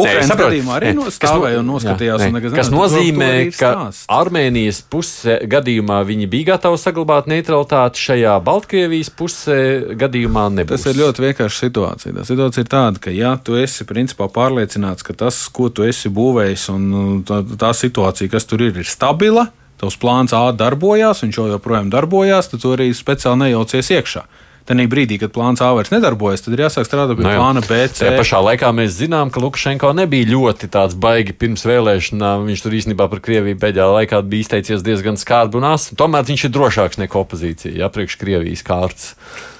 Ukraiņas 0.01 0.31
gadījumā 0.39 0.75
arī 0.77 0.91
stāvēja 1.13 1.61
un 1.61 1.69
noskatījās. 1.71 2.23
Jā, 2.23 2.29
un 2.29 2.37
nekas, 2.37 2.55
kas 2.55 2.71
nozīmē, 2.73 3.29
ka. 3.57 3.71
Armēnijas 4.11 4.81
puse 4.91 5.37
gadījumā 5.51 6.01
viņi 6.07 6.27
bija 6.31 6.51
gatavi 6.53 6.79
saglabāt 6.81 7.29
neutralitāti, 7.31 8.03
šajā 8.07 8.35
Baltkrievijas 8.45 9.11
pusē 9.17 9.59
gadījumā 9.99 10.47
nebūs. 10.57 10.83
Tas 10.83 10.93
ir 10.93 11.01
ļoti 11.01 11.25
vienkārši 11.27 11.63
situācija. 11.65 12.15
Tā 12.19 12.27
situācija 12.27 12.65
ir 12.65 12.71
tāda, 12.71 13.03
ka 13.03 13.15
ja 13.15 13.33
tu 13.41 13.57
esi 13.59 13.87
principā 13.89 14.29
pārliecināts, 14.31 15.05
ka 15.07 15.15
tas, 15.17 15.39
ko 15.53 15.69
tu 15.73 15.87
esi 15.87 16.11
būvējis 16.13 16.67
un 16.75 16.85
tā, 17.27 17.41
tā 17.59 17.73
situācija, 17.77 18.31
kas 18.31 18.47
tur 18.49 18.63
ir, 18.67 18.77
ir 18.81 18.89
stabila, 18.89 19.49
tavs 19.81 19.97
plāns 20.01 20.35
A 20.37 20.45
darbojās, 20.53 21.23
viņš 21.25 21.41
joprojām 21.55 21.89
darbojās, 21.93 22.51
tad 22.51 22.63
tu 22.63 22.75
arī 22.75 22.91
speciāli 22.95 23.47
nejaucies 23.47 23.91
iekšā. 23.97 24.25
Tanī 24.69 24.85
brīdī, 24.89 25.17
kad 25.21 25.31
plāns 25.33 25.61
A 25.63 25.71
vairs 25.73 25.89
nedarbojas, 25.93 26.43
tad 26.45 26.53
ir 26.53 26.63
jāsāk 26.65 26.85
strādāt 26.85 27.17
pie 27.17 27.25
no, 27.25 27.31
nu 27.31 27.39
plāna 27.39 27.63
B. 27.65 27.79
C. 27.89 28.03
Tajā 28.03 28.17
pašā 28.19 28.41
laikā 28.45 28.69
mēs 28.77 28.93
zinām, 28.99 29.31
ka 29.33 29.41
Lukašenko 29.41 29.89
nebija 29.97 30.29
ļoti 30.29 30.69
tāds 30.71 30.97
baigi 31.01 31.33
pirms 31.33 31.65
vēlēšanām. 31.65 32.45
Viņš 32.49 32.63
tur 32.65 32.75
īstenībā 32.77 33.07
par 33.11 33.23
Krieviju 33.25 33.57
pēdējā 33.61 33.87
laikā 33.95 34.21
bija 34.29 34.45
izteicies 34.45 34.85
diezgan 34.85 35.17
skarbi 35.19 35.57
un 35.57 35.65
asi. 35.71 35.97
Tomēr 35.97 36.27
viņš 36.27 36.45
ir 36.47 36.53
drošāks 36.57 37.01
nekā 37.01 37.21
opozīcija, 37.23 37.73
ja 37.81 37.89
priekš 37.93 38.19
Krievijas 38.21 38.65
kārtas. 38.67 39.13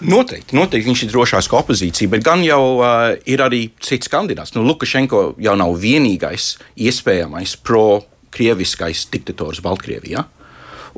Noteikti, 0.05 0.57
noteikti 0.57 0.91
viņš 0.91 1.05
ir 1.07 1.13
drošāks 1.15 1.49
nekā 1.49 1.61
opozīcija, 1.63 2.11
bet 2.13 2.25
gan 2.27 2.45
jau 2.45 2.61
uh, 2.77 3.15
ir 3.25 3.41
arī 3.41 3.63
cits 3.81 4.11
kandidāts. 4.11 4.53
Nu, 4.57 4.65
Lukašenko 4.69 5.31
jau 5.41 5.57
nav 5.57 5.73
vienīgais 5.81 6.53
iespējamais 6.77 7.57
pro-krieviskais 7.65 9.07
diktators 9.13 9.65
Baltkrievijā. 9.65 10.21
Ja? 10.21 10.40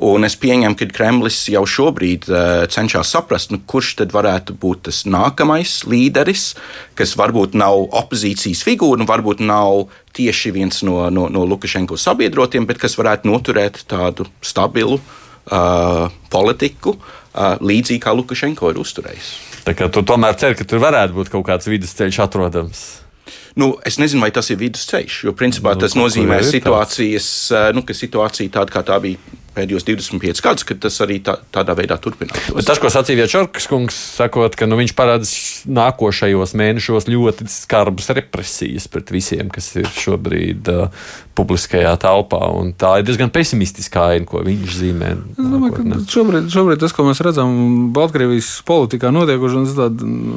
Un 0.02 0.26
es 0.26 0.34
pieņemu, 0.40 0.74
ka 0.78 0.88
Kremlis 0.90 1.36
jau 1.52 1.62
šobrīd 1.70 2.26
uh, 2.26 2.64
cenšas 2.70 3.12
saprast, 3.14 3.52
nu, 3.54 3.60
kurš 3.62 3.92
tad 4.00 4.14
varētu 4.14 4.56
būt 4.58 4.88
tas 4.88 5.04
nākamais 5.06 5.84
līderis, 5.86 6.48
kas 6.98 7.14
varbūt 7.18 7.54
nav 7.58 7.86
opozīcijas 7.94 8.64
figūra, 8.66 9.06
varbūt 9.06 9.44
nav 9.44 9.86
tieši 10.14 10.54
viens 10.54 10.82
no, 10.86 11.04
no, 11.14 11.28
no 11.30 11.44
Lukašenko 11.46 11.98
sabiedrotiem, 12.00 12.66
bet 12.66 12.82
kas 12.82 12.98
varētu 12.98 13.30
noturēt 13.30 13.84
tādu 13.90 14.26
stabilu 14.42 14.98
uh, 14.98 16.10
politiku, 16.34 16.96
uh, 16.98 17.54
līdzīgi 17.62 18.02
kā 18.02 18.16
Lukašenko 18.18 18.74
ir 18.74 18.82
uzturējis. 18.82 19.30
Tā 19.64 19.76
kā 19.78 19.88
tu 19.88 20.02
tomēr 20.04 20.34
cer, 20.40 20.58
ka 20.58 20.66
tur 20.68 20.82
varētu 20.82 21.16
būt 21.20 21.32
kaut 21.32 21.46
kāds 21.46 21.70
vidusceļš 21.70 22.20
atrodams. 22.26 22.82
Nu, 23.54 23.76
es 23.86 24.00
nezinu, 24.02 24.24
vai 24.26 24.32
tas 24.34 24.50
ir 24.50 24.58
vidusceļš, 24.58 25.20
jo 25.28 25.32
principā 25.38 25.76
nu, 25.76 25.84
tas 25.86 25.94
nozīmē 25.94 26.40
situācijas, 26.42 27.28
nu, 27.76 27.84
ka 27.86 27.94
situācija 27.94 28.50
tāda, 28.58 28.74
kā 28.74 28.82
tā 28.82 28.98
bija 29.00 29.43
pēdējos 29.54 29.86
25 29.88 30.42
gadus, 30.44 30.66
kad 30.68 30.80
tas 30.84 30.98
arī 31.04 31.20
tā, 31.24 31.36
tādā 31.54 31.76
veidā 31.78 31.98
turpinās. 32.02 32.50
Tas, 32.66 32.80
ko 32.82 32.90
sacīja 32.92 33.28
Čorkas 33.30 33.68
kungs, 33.70 33.98
sakot, 34.18 34.56
ka 34.58 34.68
nu, 34.68 34.78
viņš 34.80 34.94
parāda 34.98 35.28
nākošajos 35.78 36.56
mēnešos 36.58 37.08
ļoti 37.10 37.48
skarbas 37.52 38.10
represijas 38.16 38.88
pret 38.90 39.12
visiem, 39.14 39.50
kas 39.52 39.70
ir 39.78 39.88
šobrīd 39.94 40.70
uh, 40.72 41.06
publiskajā 41.34 41.94
telpā. 42.02 42.40
Tā 42.78 42.98
ir 43.00 43.06
diezgan 43.08 43.32
pesimistiskā 43.34 44.08
aina, 44.14 44.26
ko 44.28 44.42
viņš 44.46 44.76
zīmē. 44.78 45.10
Es 45.34 45.50
domāju, 45.50 45.76
ka 45.78 46.02
šobrīd, 46.14 46.48
šobrīd 46.52 46.82
tas, 46.82 46.94
ko 46.94 47.06
mēs 47.08 47.22
redzam 47.24 47.54
Baltkrievijas 47.94 48.50
politikā 48.66 49.10
notiekošanas, 49.14 49.74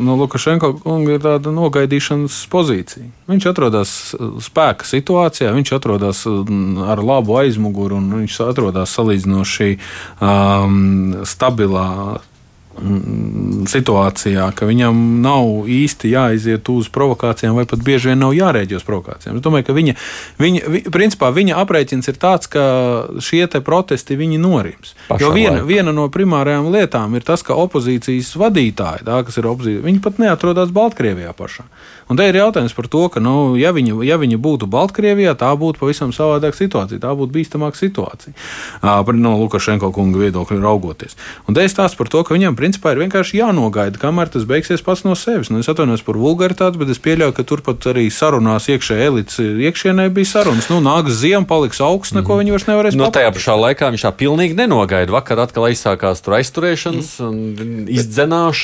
no 0.07 0.17
Lukašenko 0.21 0.73
kunga 0.81 1.17
ir 1.17 1.23
tāda 1.23 1.53
nogaidīšanas 1.53 2.39
pozīcija. 2.51 3.11
Viņš 3.29 3.49
atrodas 3.51 3.93
spēka 4.45 4.87
situācijā, 4.87 5.51
viņš 5.55 5.73
atrodas 5.77 6.23
ar 6.27 7.03
labu 7.03 7.37
aizmuguri 7.43 7.97
un 7.99 8.09
viņš 8.21 8.39
atrodas 8.47 8.95
salīdzinājumā 8.97 9.06
salīdzinoši 9.07 9.77
um, 10.21 11.23
stabilā 11.23 12.19
situācijā, 13.67 14.47
ka 14.55 14.67
viņam 14.69 14.97
nav 15.23 15.67
īsti 15.71 16.11
jāiziet 16.13 16.69
uz 16.71 16.89
provokācijām, 16.93 17.57
vai 17.57 17.65
pat 17.69 17.81
bieži 17.85 18.11
vien 18.11 18.21
nav 18.21 18.35
jārēģē 18.37 18.77
uz 18.79 18.85
provokācijām. 18.87 19.39
Es 19.39 19.45
domāju, 19.45 19.67
ka 19.67 19.75
viņa, 19.77 19.95
viņa, 20.41 20.63
vi, 20.73 20.81
principā, 20.93 21.31
viņa 21.35 21.57
aprēķins 21.63 22.11
ir 22.11 22.19
tāds, 22.21 22.49
ka 22.51 22.63
šie 23.23 23.45
protesti 23.65 24.17
norims. 24.37 24.93
Pašā 25.07 25.23
jo 25.23 25.31
viena, 25.33 25.59
laika. 25.61 25.67
viena 25.67 25.93
no 25.95 26.07
primārajām 26.13 26.69
lietām 26.73 27.15
ir 27.15 27.25
tas, 27.25 27.43
ka 27.43 27.57
opozīcijas 27.57 28.35
vadītāji, 28.37 29.05
tā, 29.07 29.21
kas 29.25 29.37
ir 29.37 29.47
opozīcija, 29.49 29.85
viņi 29.85 30.01
pat 30.03 30.19
neatrodas 30.21 30.73
Baltkrievijā 30.75 31.33
pašā. 31.37 31.65
Un 32.07 32.19
te 32.19 32.27
ir 32.27 32.37
jautājums 32.39 32.75
par 32.75 32.87
to, 32.87 33.03
ka, 33.11 33.19
nu, 33.23 33.55
ja 33.59 33.73
viņi, 33.75 33.97
ja 34.07 34.17
viņi 34.19 34.37
būtu 34.39 34.69
Baltkrievijā, 34.71 35.33
tā 35.39 35.49
būtu 35.59 35.81
pavisam 35.81 36.13
savādāka 36.15 36.55
situācija, 36.55 37.01
tā 37.03 37.11
būtu 37.17 37.35
bīstamāka 37.35 37.79
situācija. 37.79 38.35
Uh, 38.79 39.03
no 39.17 39.35
Lukašenko 39.41 39.91
kunga 39.95 40.21
viedokļa 40.21 40.61
raugoties. 40.63 41.17
Un 41.47 41.57
te 41.57 41.65
ir 41.65 41.71
stāsts 41.71 41.97
par 41.99 42.11
to, 42.11 42.23
ka 42.23 42.35
viņam 42.35 42.55
principā 42.55 42.66
ir 42.67 43.01
vienkārši 43.03 43.39
jānogaida, 43.39 43.99
kamēr 44.01 44.31
tas 44.33 44.43
beigsies 44.49 44.83
pats 44.83 45.03
no 45.05 45.15
sevis. 45.15 45.49
Nu, 45.49 45.59
es 45.63 45.69
atvainojos 45.71 46.03
par 46.03 46.19
vulgaritāti, 46.19 46.77
bet 46.81 46.89
es 46.89 46.99
pieļauju, 46.99 47.35
ka 47.37 47.45
turpat 47.47 47.87
arī 47.93 48.07
sarunās 48.11 48.67
iekšējā 48.67 49.07
elites 49.07 49.39
iekšienē 49.39 50.09
bija 50.13 50.25
sarunas. 50.25 50.69
Nu, 50.69 50.81
nāks 50.83 51.21
ziema, 51.21 51.45
paliks 51.47 51.81
augsts, 51.81 52.13
neko 52.13 52.27
mm 52.27 52.33
-hmm. 52.33 52.43
viņi 52.43 52.51
vairs 52.55 52.67
nevarēs 52.67 52.97
no, 52.97 53.05
nu, 53.05 53.11
tajā 53.11 53.31
pašā 53.35 53.55
laikā 53.55 53.91
viņš 53.93 54.05
tā 54.07 54.11
pilnīgi 54.11 54.57
nenogaida. 54.57 55.11
Vakar 55.11 55.39
atkal 55.39 55.69
aizsākās 55.69 56.21
tur 56.23 56.37
aizturēšanas 56.39 57.19
mm. 57.19 57.87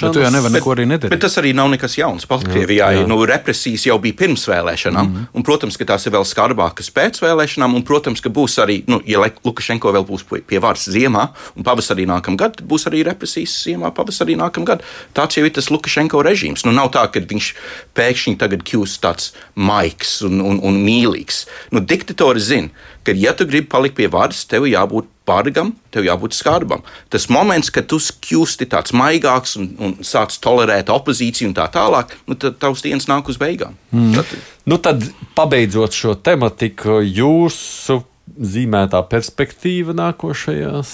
Bet 0.10 0.18
tu 0.18 0.24
jau 0.24 0.32
nevar 0.34 0.52
neko 0.52 0.76
arī 0.76 0.86
nedarīt. 0.90 1.14
Bet 1.14 1.24
tas 1.24 1.38
arī 1.42 1.54
nav 1.56 1.70
nekas 1.74 1.98
jauns. 1.98 2.28
Baltkrievijā 2.28 2.92
nu, 3.08 3.20
represijas 3.30 3.86
jau 3.88 3.98
bija 4.02 4.18
pirms 4.18 4.48
vēlēšanām, 4.50 5.08
mm 5.08 5.16
-hmm. 5.16 5.28
un, 5.34 5.44
protams, 5.44 5.78
ka 5.78 5.86
tās 5.86 6.08
ir 6.08 6.14
vēl 6.16 6.26
skarbākas 6.28 6.92
pēc 6.92 7.22
vēlēšanām, 7.24 7.76
un, 7.76 7.84
protams, 7.84 8.22
ka 8.22 8.30
būs 8.30 8.60
arī, 8.64 8.84
nu, 8.88 9.02
ja 9.06 9.24
Lukašenko 9.44 9.92
vēl 9.94 10.06
būs 10.08 10.26
pie 10.48 10.60
varas 10.60 10.88
ziemā, 10.90 11.28
un 11.56 11.64
pavasarī 11.64 12.06
nākamgad 12.10 12.64
būs 12.68 12.88
arī 12.90 13.04
represijas 13.08 13.56
ziemā, 13.64 13.93
pavasarī 13.96 14.38
nākamgad. 14.40 14.84
Tāds 15.18 15.38
jau 15.38 15.46
ir 15.48 15.54
tas 15.56 15.70
Lukašenko 15.74 16.24
režīms. 16.26 16.66
Nu, 16.68 16.74
nav 16.76 16.92
tā, 16.96 17.06
ka 17.12 17.24
viņš 17.24 17.50
pēkšņi 17.98 18.36
tagad 18.42 18.66
kļūst 18.68 19.02
tāds 19.04 19.32
maigs 19.56 20.20
un, 20.28 20.42
un, 20.44 20.62
un 20.64 20.80
mīlīgs. 20.84 21.46
Nu, 21.74 21.84
diktatori 21.84 22.44
zina, 22.44 22.86
ka, 23.06 23.16
ja 23.18 23.36
tu 23.38 23.48
gribi 23.50 23.70
palikt 23.72 23.98
pie 24.00 24.10
varas, 24.12 24.44
tev 24.50 24.68
jābūt 24.70 25.10
bargam, 25.28 25.74
tev 25.94 26.08
jābūt 26.08 26.36
skarbam. 26.36 26.84
Tas 27.14 27.30
moments, 27.32 27.72
kad 27.74 27.88
tu 27.92 28.00
kļūsti 28.00 28.68
tāds 28.72 28.96
maigāks 28.96 29.56
un, 29.60 29.70
un 29.80 29.96
sāc 30.06 30.36
tolerēt 30.44 30.92
opozīciju 30.94 31.52
un 31.52 31.58
tā 31.58 31.70
tālāk, 31.72 32.16
nu, 32.28 32.38
tad 32.40 32.60
tavs 32.62 32.84
dienas 32.86 33.08
nāk 33.12 33.32
uz 33.32 33.40
beigām. 33.42 33.78
Mm. 33.96 34.18
Tad, 34.18 34.34
nu, 34.70 34.80
tad, 34.84 35.08
pabeidzot 35.38 35.96
šo 35.96 36.18
tematiku, 36.20 37.00
jūsu 37.04 38.02
zīmētā 38.34 39.04
perspektīva 39.10 39.96
nākošajās 39.98 40.94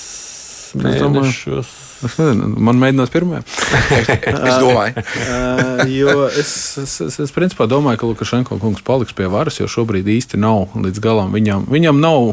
mēnešos. 0.80 1.78
Es 2.06 2.16
nezinu, 2.16 2.48
man 2.64 2.80
mēģinās 2.80 3.12
pirmā. 3.12 3.42
es 4.00 4.60
domāju. 4.62 5.04
jo 5.92 6.28
es, 6.30 6.52
es, 6.80 6.94
es, 7.04 7.18
es 7.26 7.34
principā 7.36 7.68
domāju, 7.68 8.00
ka 8.00 8.12
Lukašenko 8.12 8.60
kungs 8.62 8.86
paliks 8.88 9.16
pie 9.18 9.28
varas, 9.32 9.60
jo 9.60 9.68
šobrīd 9.68 10.08
īsti 10.08 10.40
nav 10.40 10.78
līdz 10.80 11.04
galam. 11.04 11.34
Viņam, 11.36 11.68
viņam 11.72 12.00
nav 12.04 12.32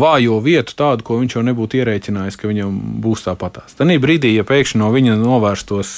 vājo 0.00 0.38
vietu, 0.42 0.74
tādu, 0.78 1.04
ko 1.06 1.18
viņš 1.20 1.36
jau 1.36 1.42
nebūtu 1.46 1.78
ierēķinājis, 1.80 2.38
ka 2.40 2.50
viņam 2.50 2.74
būs 3.04 3.24
tāpatās. 3.26 3.76
Tad 3.78 3.92
brīdī, 4.02 4.32
ja 4.34 4.44
pēkšņi 4.48 4.80
no 4.80 4.90
viņa 4.94 5.16
novērstos 5.20 5.92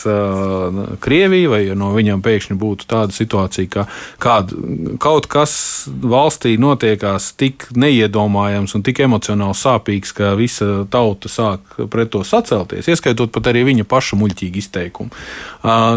Krievija, 1.04 1.52
vai 1.52 1.60
ja 1.68 1.76
no 1.78 1.92
viņam 1.94 2.22
pēkšņi 2.24 2.56
būtu 2.60 2.88
tāda 2.90 3.14
situācija, 3.14 3.70
ka 3.72 3.86
kād, 4.22 4.54
kaut 5.02 5.28
kas 5.30 5.54
valstī 5.88 6.56
notiekās 6.60 7.30
tik 7.40 7.68
neiedomājams 7.74 8.76
un 8.76 8.84
tik 8.86 9.00
emocionāli 9.06 9.56
sāpīgs, 9.58 10.14
ka 10.16 10.34
visa 10.38 10.84
tauta 10.90 11.30
sāk 11.32 11.78
pret 11.90 12.12
to 12.14 12.24
sacelties, 12.26 12.90
ieskaitot 12.90 13.32
pat 13.34 13.52
arī 13.52 13.64
viņa 13.70 13.88
paša 13.88 14.18
muļķīgu 14.20 14.60
izteikumu. 14.60 15.24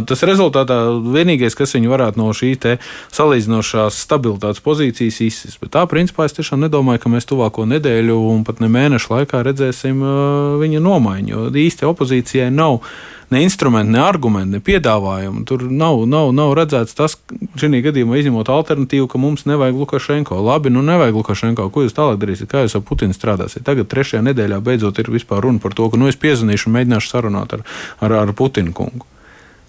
Tas 0.08 0.24
rezultātā 0.28 0.80
vienīgais, 1.04 1.58
kas 1.58 1.76
viņu 1.76 1.92
varētu 1.92 2.22
no 2.22 2.32
šīs 2.36 2.46
salīdzinošās 3.14 3.98
stabilitātes 4.06 4.64
pozīcijas 4.64 5.20
izsist. 5.26 5.60
Bet 5.62 5.74
tā 5.76 5.84
principā 5.90 6.26
es 6.26 6.36
tiešām 6.38 6.64
nedomāju, 6.64 7.02
ka 7.04 7.12
mēs 7.12 7.28
tuvāk 7.30 7.57
tuvāko 7.58 7.66
nedēļu 7.66 8.18
un 8.32 8.44
pat 8.46 8.60
ne 8.62 8.70
mēnešu 8.70 9.14
laikā 9.14 9.42
redzēsim 9.44 10.02
uh, 10.02 10.62
viņa 10.62 10.80
nomaiņu. 10.80 11.30
Jo 11.30 11.50
īsti 11.50 11.88
opozīcijai 11.88 12.52
nav 12.52 12.84
ne 13.32 13.42
instrumenti, 13.44 13.92
ne 13.92 14.00
argumenti, 14.00 14.54
ne 14.56 14.60
piedāvājumi. 14.62 15.44
Tur 15.46 15.64
nav, 15.64 16.06
nav, 16.08 16.32
nav 16.32 16.54
redzēts 16.56 16.96
tas, 16.96 17.18
šī 17.58 17.82
gadījumā 17.84 18.22
izņemot 18.22 18.48
alternatīvu, 18.50 19.08
ka 19.08 19.18
mums 19.18 19.46
nevajag 19.46 19.76
Lukašenko. 19.76 20.38
Labi, 20.40 20.70
nu 20.70 20.82
nevajag 20.86 21.18
Lukašenko. 21.18 21.70
Ko 21.70 21.84
jūs 21.84 21.98
tālāk 21.98 22.22
darīsiet? 22.22 22.50
Kā 22.52 22.64
jūs 22.64 22.78
ar 22.78 22.86
Putinu 22.88 23.18
strādāsiet? 23.18 23.66
Tagad 23.68 23.90
trešajā 23.92 24.24
nedēļā 24.30 24.62
beidzot 24.64 25.02
ir 25.02 25.12
vispār 25.12 25.44
runa 25.44 25.60
par 25.60 25.76
to, 25.76 25.90
ka 25.90 26.00
nu, 26.00 26.08
es 26.08 26.20
piezvanīšu 26.20 26.70
un 26.70 26.78
mēģināšu 26.80 27.12
sarunāt 27.12 27.58
ar, 27.58 27.68
ar, 28.00 28.20
ar 28.24 28.36
Putinu 28.38 28.76
kungu 28.78 29.10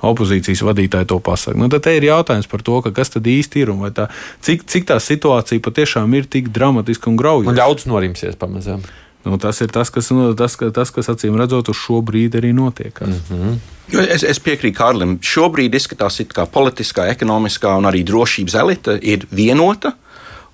opozīcijas 0.03 0.63
vadītāji 0.67 1.09
to 1.11 1.19
pasaka. 1.25 1.59
Nu, 1.59 1.69
tad 1.73 1.87
ir 1.91 2.09
jautājums 2.09 2.49
par 2.51 2.63
to, 2.63 2.81
ka 2.85 2.93
kas 2.95 3.11
tad 3.15 3.27
īsti 3.27 3.65
ir 3.65 3.73
un 3.75 3.85
tā, 3.95 4.09
cik, 4.45 4.65
cik 4.71 4.89
tā 4.93 4.99
situācija 5.03 5.63
patiešām 5.65 6.15
ir 6.19 6.29
tik 6.31 6.53
dramatiska 6.55 7.11
un 7.11 7.19
graujoša. 7.19 7.51
Un 7.51 7.59
ļauts 7.59 7.89
norimsies 7.91 8.39
pamazām. 8.39 8.85
Nu, 9.27 9.37
tas 9.39 9.59
ir 9.61 9.73
tas, 9.75 9.91
kas, 9.91 10.11
nu, 10.15 10.31
tas, 10.39 10.55
tas, 10.57 10.93
kas 10.95 11.11
acīm 11.11 11.37
redzot, 11.37 11.69
uz 11.69 11.77
šo 11.77 12.01
brīdi 12.07 12.39
arī 12.41 12.55
notiek. 12.55 13.01
Mm 13.01 13.21
-hmm. 13.31 13.59
Es, 13.89 14.23
es 14.23 14.39
piekrītu 14.41 14.77
Kārlim. 14.77 15.19
Šobrīd 15.25 15.75
izskatās, 15.75 16.21
ka 16.35 16.45
politiskā, 16.47 17.09
ekonomiskā 17.09 17.77
un 17.79 17.89
arī 17.89 18.05
drošības 18.05 18.55
elite 18.55 18.99
ir 19.03 19.27
vienota. 19.31 19.93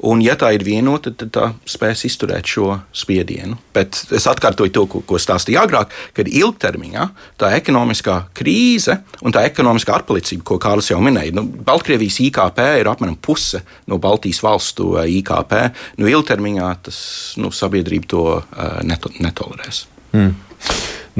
Un, 0.04 0.20
ja 0.20 0.34
tā 0.36 0.50
ir 0.52 0.64
vienota, 0.66 1.12
tad 1.16 1.30
tā 1.32 1.44
spēs 1.68 2.04
izturēt 2.08 2.48
šo 2.50 2.74
spiedienu. 2.92 3.56
Bet 3.74 3.96
es 4.12 4.26
atkārtoju 4.28 4.72
to, 4.74 4.84
ko, 4.90 5.00
ko 5.08 5.20
stāstīju 5.20 5.60
agrāk, 5.62 5.94
kad 6.16 6.28
ilgtermiņā 6.28 7.06
tā 7.40 7.54
ekonomiskā 7.56 8.18
krīze 8.36 8.98
un 9.24 9.32
tā 9.34 9.46
ekonomiskā 9.48 9.96
atpalicība, 9.96 10.44
ko 10.50 10.58
Kārlis 10.60 10.90
jau 10.92 11.00
minēja, 11.04 11.32
nu, 11.38 11.46
Baltkrievijas 11.64 12.20
IKP 12.26 12.60
ir 12.82 12.90
apmēram 12.90 13.16
puse 13.16 13.62
no 13.88 14.00
Baltijas 14.02 14.42
valstu 14.44 14.90
eh, 15.00 15.08
IKP. 15.20 15.54
Nu, 16.02 16.10
ilgtermiņā 16.10 16.68
tas 16.84 16.98
nu, 17.40 17.52
sabiedrība 17.54 18.10
to 18.10 18.24
uh, 18.36 18.76
neto, 18.84 19.12
netolerēs. 19.24 19.86
Mm. 20.14 20.34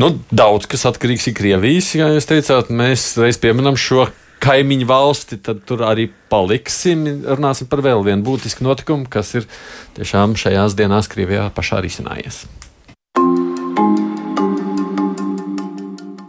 Nu, 0.01 0.11
daudz 0.35 0.67
kas 0.71 0.85
atkarīgs 0.91 1.29
no 1.31 1.35
Krievijas. 1.39 1.93
Kā 1.95 2.11
jūs 2.17 2.29
teicāt, 2.29 2.71
mēs 2.75 3.13
reiz 3.21 3.39
pieminam 3.41 3.79
šo 3.79 4.09
kaimiņu 4.45 4.89
valsti, 4.89 5.41
tad 5.45 5.65
tur 5.69 5.85
arī 5.87 6.09
paliksim. 6.33 7.07
Runāsim 7.25 7.71
par 7.71 7.85
vēl 7.85 8.05
vienu 8.07 8.27
būtisku 8.27 8.67
notikumu, 8.67 9.09
kas 9.11 9.35
ir 9.39 9.49
tiešām 9.97 10.37
šajās 10.41 10.77
dienās 10.79 11.11
Krievijā 11.13 11.49
pašā 11.55 11.81
risinājies. 11.85 12.45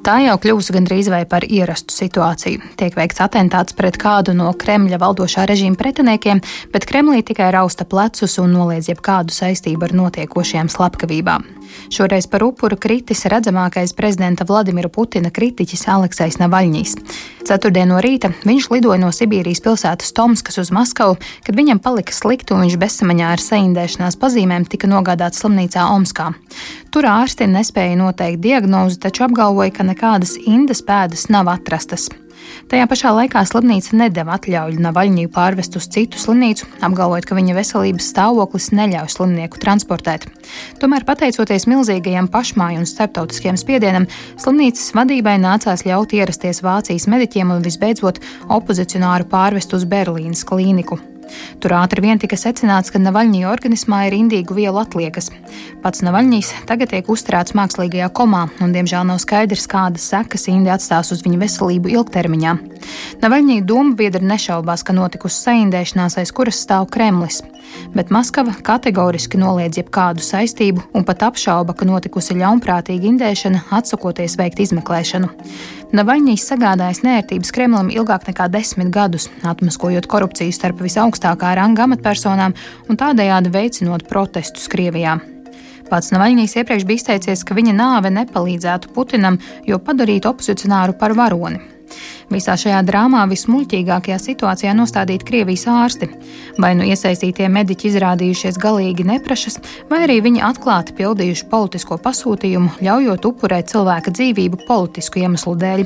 Tā 0.05 0.19
jau 0.21 0.35
kļūst 0.37 0.69
gandrīz 0.69 1.07
vai 1.09 1.23
par 1.25 1.47
ierastu 1.49 1.95
situāciju. 1.95 2.61
Tiek 2.77 2.93
veikts 2.93 3.23
atentāts 3.25 3.73
pret 3.73 3.97
kādu 3.97 4.35
no 4.37 4.51
Kremļa 4.53 4.99
valdošā 5.01 5.47
režīma 5.49 5.79
pretiniekiem, 5.79 6.43
bet 6.69 6.85
Kremlī 6.85 7.23
tikai 7.25 7.49
rausta 7.55 7.89
plecus 7.89 8.37
un 8.37 8.53
noliedz 8.53 8.91
jebkādu 8.91 9.33
saistību 9.33 9.89
ar 9.89 9.97
notiekošajām 10.03 10.69
slepkavībām. 10.69 11.54
Šoreiz 11.93 12.27
par 12.31 12.43
upuru 12.43 12.77
kritis 12.81 13.25
redzamākais 13.31 13.93
prezidenta 13.97 14.45
Vladimira 14.47 14.89
Putina 14.89 15.31
kritiķis 15.33 15.87
Aleksais 15.91 16.39
Navaļņīs. 16.41 16.95
Ceturtdien 17.45 17.91
no 17.91 18.01
rīta 18.01 18.31
viņš 18.45 18.69
lidoja 18.73 18.97
no 19.03 19.11
Sibīrijas 19.13 19.61
pilsētas 19.61 20.15
Tomskas 20.17 20.57
uz 20.63 20.73
Maskavu, 20.73 21.19
kad 21.45 21.57
viņam 21.57 21.81
palika 21.83 22.15
slikti 22.15 22.55
un 22.55 22.65
viņš 22.65 22.79
bezsamaņā 22.81 23.31
ar 23.35 23.43
saindēšanās 23.43 24.19
pazīmēm 24.21 24.65
tika 24.69 24.89
nogādāts 24.89 25.43
slimnīcā 25.43 25.85
Omskā. 25.93 26.31
Tur 26.89 27.09
ārsti 27.11 27.47
nespēja 27.51 27.99
noteikt 28.01 28.41
diagnozi, 28.41 29.01
taču 29.05 29.27
apgalvoja, 29.29 29.75
ka 29.77 29.85
nekādas 29.85 30.37
indas 30.41 30.81
pēdas 30.85 31.29
nav 31.29 31.53
atrastas. 31.53 32.09
Tajā 32.71 32.87
pašā 32.89 33.11
laikā 33.15 33.43
slimnīca 33.45 33.97
nedeva 33.99 34.35
atļauju 34.39 34.81
Navaļņiju 34.83 35.31
pārvest 35.35 35.77
uz 35.79 35.87
citu 35.93 36.19
slimnīcu, 36.21 36.67
apgalvojot, 36.85 37.27
ka 37.29 37.37
viņa 37.37 37.57
veselības 37.57 38.11
stāvoklis 38.13 38.71
neļauj 38.75 39.11
slimnieku 39.15 39.61
transportēt. 39.61 40.27
Tomēr, 40.81 41.07
pateicoties 41.07 41.67
milzīgajam 41.71 42.29
pašmāju 42.33 42.83
un 42.83 42.89
starptautiskajam 42.89 43.59
spiedienam, 43.61 44.09
slimnīcas 44.41 44.93
vadībai 44.97 45.37
nācās 45.41 45.85
ļaut 45.87 46.17
ierasties 46.17 46.63
Vācijas 46.65 47.09
mediķiem 47.11 47.55
un 47.55 47.65
visbeidzot 47.65 48.21
opozicionāru 48.53 49.29
pārvest 49.31 49.77
uz 49.77 49.87
Berlīnas 49.89 50.45
klīniku. 50.47 50.99
Tur 51.63 51.75
ātri 51.77 52.03
vien 52.05 52.19
tika 52.21 52.37
secināts, 52.39 52.91
ka 52.93 53.01
Navaļņija 53.01 53.49
organismā 53.51 54.05
ir 54.07 54.17
indīgu 54.17 54.57
vielu 54.57 54.79
atliekas. 54.81 55.31
Pats 55.83 56.03
Navaļņīs 56.05 56.51
tagad 56.69 56.91
tiek 56.93 57.09
uzturēts 57.11 57.55
mākslīgajā 57.57 58.11
komā, 58.15 58.45
un 58.61 58.75
diemžēl 58.75 59.07
nav 59.09 59.21
skaidrs, 59.23 59.67
kādas 59.71 60.05
sekas 60.11 60.47
Indi 60.51 60.71
atstās 60.73 61.11
uz 61.15 61.23
viņa 61.25 61.41
veselību 61.41 61.93
ilgtermiņā. 61.95 62.55
Navaļņija 63.23 63.65
doma 63.65 63.95
biedri 63.97 64.25
nešaubās, 64.25 64.85
ka 64.85 64.95
notikusi 64.95 65.41
saindēšanās, 65.47 66.19
aiz 66.21 66.33
kuras 66.35 66.61
stāv 66.65 66.89
Kremlis. 66.93 67.41
Bet 67.95 68.11
Maskava 68.13 68.53
kategoriski 68.65 69.39
noliedz 69.41 69.79
jebkādu 69.79 70.23
saistību 70.23 70.83
un 70.95 71.05
pat 71.07 71.25
apšauba, 71.27 71.75
ka 71.75 71.87
notikusi 71.87 72.37
ļaunprātīga 72.37 73.09
indēšana, 73.09 73.65
atsakoties 73.79 74.37
veikt 74.39 74.61
izmeklēšanu. 74.67 75.31
Navaļņīs 75.93 76.47
sagādājis 76.49 77.03
nērtības 77.05 77.51
Kremlim 77.53 77.91
ilgāk 77.93 78.25
nekā 78.29 78.47
desmit 78.49 78.89
gadus, 78.93 79.27
atmaskojot 79.45 80.07
korupciju 80.09 80.55
starp 80.55 80.81
visaugstākā 80.81 81.51
ranga 81.59 81.85
amatpersonām 81.85 82.55
un 82.89 82.99
tādējādi 82.99 83.53
veicinot 83.53 84.07
protestus 84.09 84.65
Krievijā. 84.71 85.19
Pats 85.85 86.09
Navaļņīs 86.15 86.57
iepriekš 86.57 86.87
bija 86.89 87.03
izteicies, 87.03 87.45
ka 87.45 87.53
viņa 87.53 87.77
nāve 87.77 88.09
nepalīdzētu 88.15 88.95
Putinam, 88.95 89.37
jo 89.69 89.77
padarītu 89.77 90.31
opozicionāru 90.31 90.97
par 90.97 91.13
varoni. 91.13 91.74
Visā 92.33 92.55
šajā 92.57 92.79
drāmā 92.87 93.21
vismuļķīgākajā 93.29 94.17
situācijā 94.21 94.73
nostādīti 94.77 95.27
Krievijas 95.27 95.65
ārsti. 95.69 96.09
Vai 96.61 96.73
nu 96.77 96.85
iesaistītie 96.87 97.47
mediķi 97.51 97.91
izrādījušies 97.91 98.57
galīgi 98.61 99.05
neprašas, 99.07 99.59
vai 99.91 100.03
arī 100.07 100.17
viņi 100.25 100.43
atklāti 100.45 100.95
pildījuši 100.97 101.47
politisko 101.51 101.99
pasūtījumu, 102.01 102.79
ļaujot 102.85 103.29
upurēt 103.29 103.69
cilvēka 103.73 104.13
dzīvību 104.15 104.63
politisku 104.65 105.21
iemeslu 105.21 105.55
dēļ. 105.61 105.85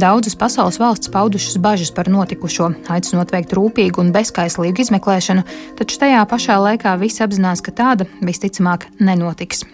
Daudzas 0.00 0.36
pasaules 0.38 0.78
valsts 0.82 1.10
paudušas 1.10 1.58
bažas 1.62 1.90
par 1.94 2.10
notikušo, 2.10 2.70
aicinot 2.90 3.34
veikt 3.34 3.54
rūpīgu 3.58 4.02
un 4.02 4.14
bezskaislīgu 4.14 4.86
izmeklēšanu, 4.86 5.44
taču 5.78 6.00
tajā 6.02 6.22
pašā 6.30 6.58
laikā 6.62 6.96
visi 7.02 7.22
apzinās, 7.26 7.62
ka 7.62 7.74
tāda 7.74 8.06
visticamāk 8.22 8.90
nenotiks. 9.02 9.64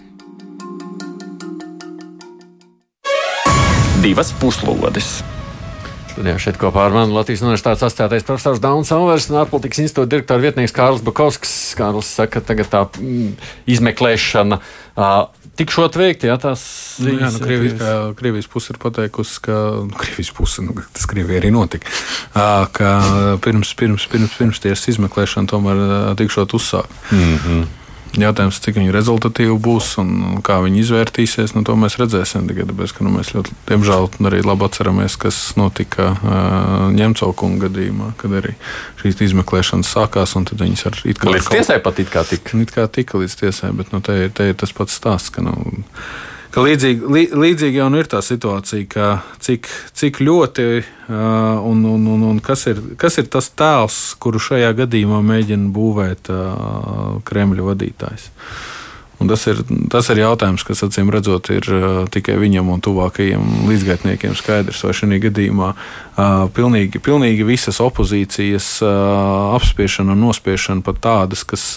Divas 4.01 4.31
puslodes! 4.41 5.36
Studijā 6.17 6.39
šeit 6.41 6.57
kopā 6.57 6.87
ar 6.89 6.95
mani 6.95 7.13
Latvijas 7.13 7.43
Universitātes 7.45 7.83
asociētais 7.85 8.25
profesors 8.25 8.61
Dauns 8.65 8.89
Alvers 8.95 9.27
un 9.29 9.37
ārpolitikas 9.43 9.83
institūta 9.83 10.09
direktora 10.15 10.41
vietnieks 10.41 10.73
Kārls 10.73 11.03
Bakovskis. 11.05 11.75
Kārlis 11.77 12.09
saka, 12.09 12.39
ka 12.39 12.49
tagad 12.55 12.71
tā 12.73 12.81
mm, 12.89 13.35
izmeklēšana 13.75 14.57
uh, 14.57 15.19
tikšot 15.61 15.99
veikta, 16.01 16.31
jā, 16.31 16.39
tās. 16.41 16.65
Nu, 17.05 17.19
jā, 17.21 17.29
nu, 17.35 17.43
Krievijas, 17.45 17.77
kā, 17.83 17.93
Krievijas 18.17 18.49
puse 18.49 18.73
ir 18.73 18.81
pateikusi, 18.81 19.43
ka 19.45 19.61
nu, 19.91 19.93
Krievijas 20.01 20.33
puse, 20.41 20.65
nu, 20.65 20.79
tas 20.97 21.05
Krievijai 21.11 21.43
arī 21.43 21.53
notika, 21.53 21.93
uh, 22.33 22.65
ka 22.73 22.95
pirms, 23.45 23.77
pirms, 23.77 24.09
pirms, 24.09 24.39
pirms 24.41 24.65
tiesas 24.65 24.89
izmeklēšana 24.95 25.53
tomēr 25.53 25.83
uh, 25.85 25.99
tikšot 26.17 26.57
uzsākt. 26.57 26.97
Mm 27.13 27.37
-hmm. 27.37 27.67
Jautājums, 28.21 28.59
cik 28.65 28.79
viņi 28.79 28.95
rezultatīvi 28.95 29.57
būs 29.63 29.93
un 30.03 30.41
kā 30.47 30.59
viņi 30.65 30.81
izvērtīsies, 30.83 31.55
nu, 31.57 31.65
to 31.67 31.77
mēs 31.79 31.99
redzēsim. 32.01 32.47
Tikai 32.51 32.67
tāpēc, 32.71 32.95
ka 32.97 33.07
nu, 33.07 33.13
mēs 33.17 33.33
ļoti, 33.37 33.57
diemžēl, 33.69 34.09
arī 34.31 34.43
labi 34.47 34.67
atceramies, 34.69 35.19
kas 35.21 35.41
notika 35.61 36.13
uh, 36.15 36.87
Ņemcaukunga 36.97 37.67
gadījumā, 37.67 38.13
kad 38.21 38.37
arī 38.41 38.55
šīs 39.03 39.21
izmeklēšanas 39.29 39.93
sākās. 39.97 40.37
Viņas 40.37 40.87
ar 40.89 41.01
it 41.05 41.21
kā 41.21 41.35
līdz 41.35 41.51
tiesai 41.53 41.81
pat 41.85 42.01
it 42.03 42.13
kā 42.13 42.25
tika. 42.29 42.57
It 42.63 42.73
kā 42.75 42.87
tika 42.93 43.21
līdz 43.21 43.37
tiesai, 43.43 43.73
bet 43.77 43.93
nu, 43.95 44.03
te, 44.05 44.19
te 44.33 44.51
ir 44.51 44.57
tas 44.59 44.73
pats 44.77 44.97
stāsts. 44.97 45.33
Ka, 45.35 45.45
nu, 45.45 45.77
ka 46.57 46.63
līdzīgi, 46.65 47.09
lī, 47.13 47.23
līdzīgi 47.37 47.83
jau 47.83 47.91
nu 47.93 48.01
ir 48.01 48.09
tā 48.09 48.23
situācija, 48.25 48.87
ka 48.89 49.09
cik, 49.45 49.69
cik 49.93 50.23
ļoti 50.25 50.65
uh, 50.81 51.19
un, 51.69 51.83
un, 51.85 52.07
un, 52.15 52.23
un 52.31 52.39
kas, 52.41 52.65
ir, 52.73 52.81
kas 52.97 53.21
ir 53.21 53.29
tas 53.29 53.51
tēls, 53.53 53.99
kuru 54.23 54.41
šajā 54.41 54.71
gadījumā 54.79 55.21
mēģina 55.21 55.69
būvēt 55.77 56.33
uh, 56.33 57.21
Kremļa 57.29 57.69
vadītājs. 57.69 58.31
Un 59.21 59.29
tas 59.29 59.45
ir, 59.49 59.61
tas 59.93 60.09
ir 60.13 60.21
jautājums, 60.21 60.65
kas 60.65 60.85
acīm 60.85 61.13
redzot, 61.13 61.49
ir 61.53 61.69
tikai 62.13 62.35
viņam 62.41 62.69
un 62.75 62.83
tuvākajiem 62.85 63.69
līdzgaitniekiem 63.69 64.35
skaidrs. 64.37 64.83
Vai 64.85 64.93
šajā 64.97 65.21
gadījumā 65.23 65.71
pilnīgi, 66.57 67.01
pilnīgi 67.05 67.45
visas 67.47 67.81
opozīcijas 67.85 68.71
apspiešana 68.83 70.17
un 70.17 70.27
nospiešana 70.29 70.85
pat 70.87 71.01
tādas, 71.05 71.45
kas 71.49 71.75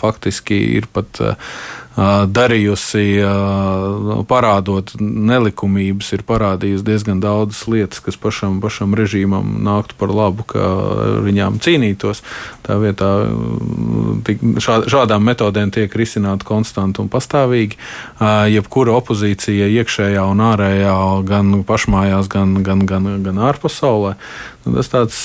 faktiski 0.00 0.62
ir 0.78 0.90
pat. 0.92 1.22
Darījusi, 2.00 3.18
parādot 4.30 4.92
nelikumības, 5.02 6.12
ir 6.14 6.22
parādījusi 6.24 6.84
diezgan 6.86 7.18
daudzas 7.20 7.64
lietas, 7.68 7.98
kas 8.00 8.16
pašam, 8.16 8.60
pašam 8.62 8.94
režīmam 8.96 9.58
nāktu 9.66 9.98
par 9.98 10.12
labu, 10.14 10.46
ka 10.48 10.68
viņām 11.26 11.58
cīnītos. 11.60 12.22
Tā 12.62 12.78
vietā 12.80 13.08
šā, 14.62 14.76
šādām 14.86 15.26
metodēm 15.26 15.74
tiek 15.74 15.90
risināta 15.98 16.46
konstanti 16.46 17.02
un 17.02 17.10
pastāvīgi. 17.10 17.76
Jebkura 18.54 18.94
opozīcija 19.02 19.68
iekšējā 19.82 20.24
un 20.30 20.38
ārējā, 20.46 20.96
gan 21.26 21.52
pašmājās, 21.66 22.30
gan, 22.30 22.62
gan, 22.64 22.86
gan, 22.86 23.10
gan 23.26 23.36
ārpasaulē, 23.50 23.79
nu, 23.80 24.74
tas 24.76 24.90
tāds 24.92 25.20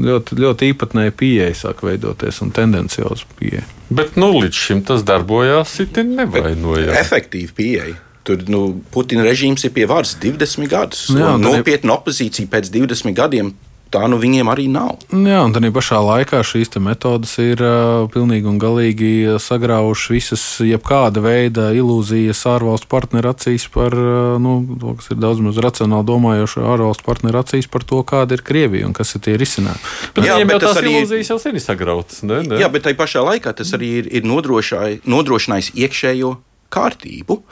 ļoti, 0.00 0.38
ļoti 0.42 0.70
īpatnēji 0.72 1.16
pieeja 1.18 1.50
sāk 1.64 1.84
veidoties 1.86 2.40
un 2.44 2.52
tendenciozs 2.54 3.26
pieeja. 3.38 3.64
Bet 3.92 4.16
nu, 4.20 4.30
līdz 4.40 4.62
šim 4.66 4.80
tas 4.88 5.04
darbojās, 5.06 5.76
it 5.84 6.00
nevainojās. 6.00 6.96
Efektīvi 7.02 7.52
pieeja. 7.56 7.98
Tur 8.22 8.44
nu, 8.46 8.62
Putina 8.94 9.24
režīms 9.26 9.64
ir 9.66 9.72
pie 9.74 9.84
varas 9.90 10.14
20 10.22 10.70
gadus. 10.70 11.08
Jā, 11.10 11.34
nopietna 11.42 11.96
opozīcija 11.98 12.50
pēc 12.52 12.70
20 12.70 13.16
gadiem 13.18 13.50
tā 13.92 14.06
nu 14.10 14.18
viņiem 14.20 14.48
arī 14.52 14.66
nav. 14.72 14.96
Jā, 15.12 15.42
un 15.44 15.54
tā 15.54 15.62
pašā 15.72 16.00
laikā 16.02 16.42
šīs 16.46 16.72
metodas 16.82 17.34
ir 17.42 17.60
uh, 17.62 18.08
pilnīgi 18.12 18.48
un 18.48 18.58
galīgi 18.62 19.12
sagraujušas 19.42 20.12
visas, 20.12 20.44
jebkāda 20.66 21.22
veida 21.24 21.70
ilūzijas 21.76 22.44
ārvalstu 22.50 22.88
partneru 22.92 23.32
acīs 23.32 23.68
par, 23.72 23.96
uh, 23.96 24.36
nu, 24.42 24.58
to, 24.80 24.94
kas 25.00 25.12
ir 25.14 25.20
daudz 25.22 25.42
maz 25.44 25.60
racionāli 25.62 26.08
domājoši 26.08 26.64
ārvalstu 26.74 27.06
partneru 27.06 27.42
acīs 27.42 27.70
par 27.72 27.86
to, 27.88 28.02
kāda 28.06 28.38
ir 28.38 28.44
Krievija 28.46 28.88
un 28.88 28.96
kas 28.96 29.14
ir 29.16 29.24
tie 29.26 29.36
risinājumi. 29.40 29.92
Bet 30.16 30.28
jā, 30.28 30.38
bet 30.48 30.64
tas 30.64 30.80
arī 30.80 30.96
ilūzijas 31.00 31.34
jau 31.34 31.40
sen 31.42 31.58
ir 31.58 31.64
sagrautas. 31.64 32.22
Ne, 32.26 32.42
ne? 32.46 32.60
Jā, 32.62 32.70
bet 32.72 32.86
tai 32.88 32.96
pašā 32.98 33.24
laikā 33.26 33.54
tas 33.58 33.74
arī 33.76 33.92
ir, 34.02 34.10
ir 34.20 34.26
nodrošinājis 34.28 35.72
iekšējo 35.76 36.36
kārtību. 36.72 37.42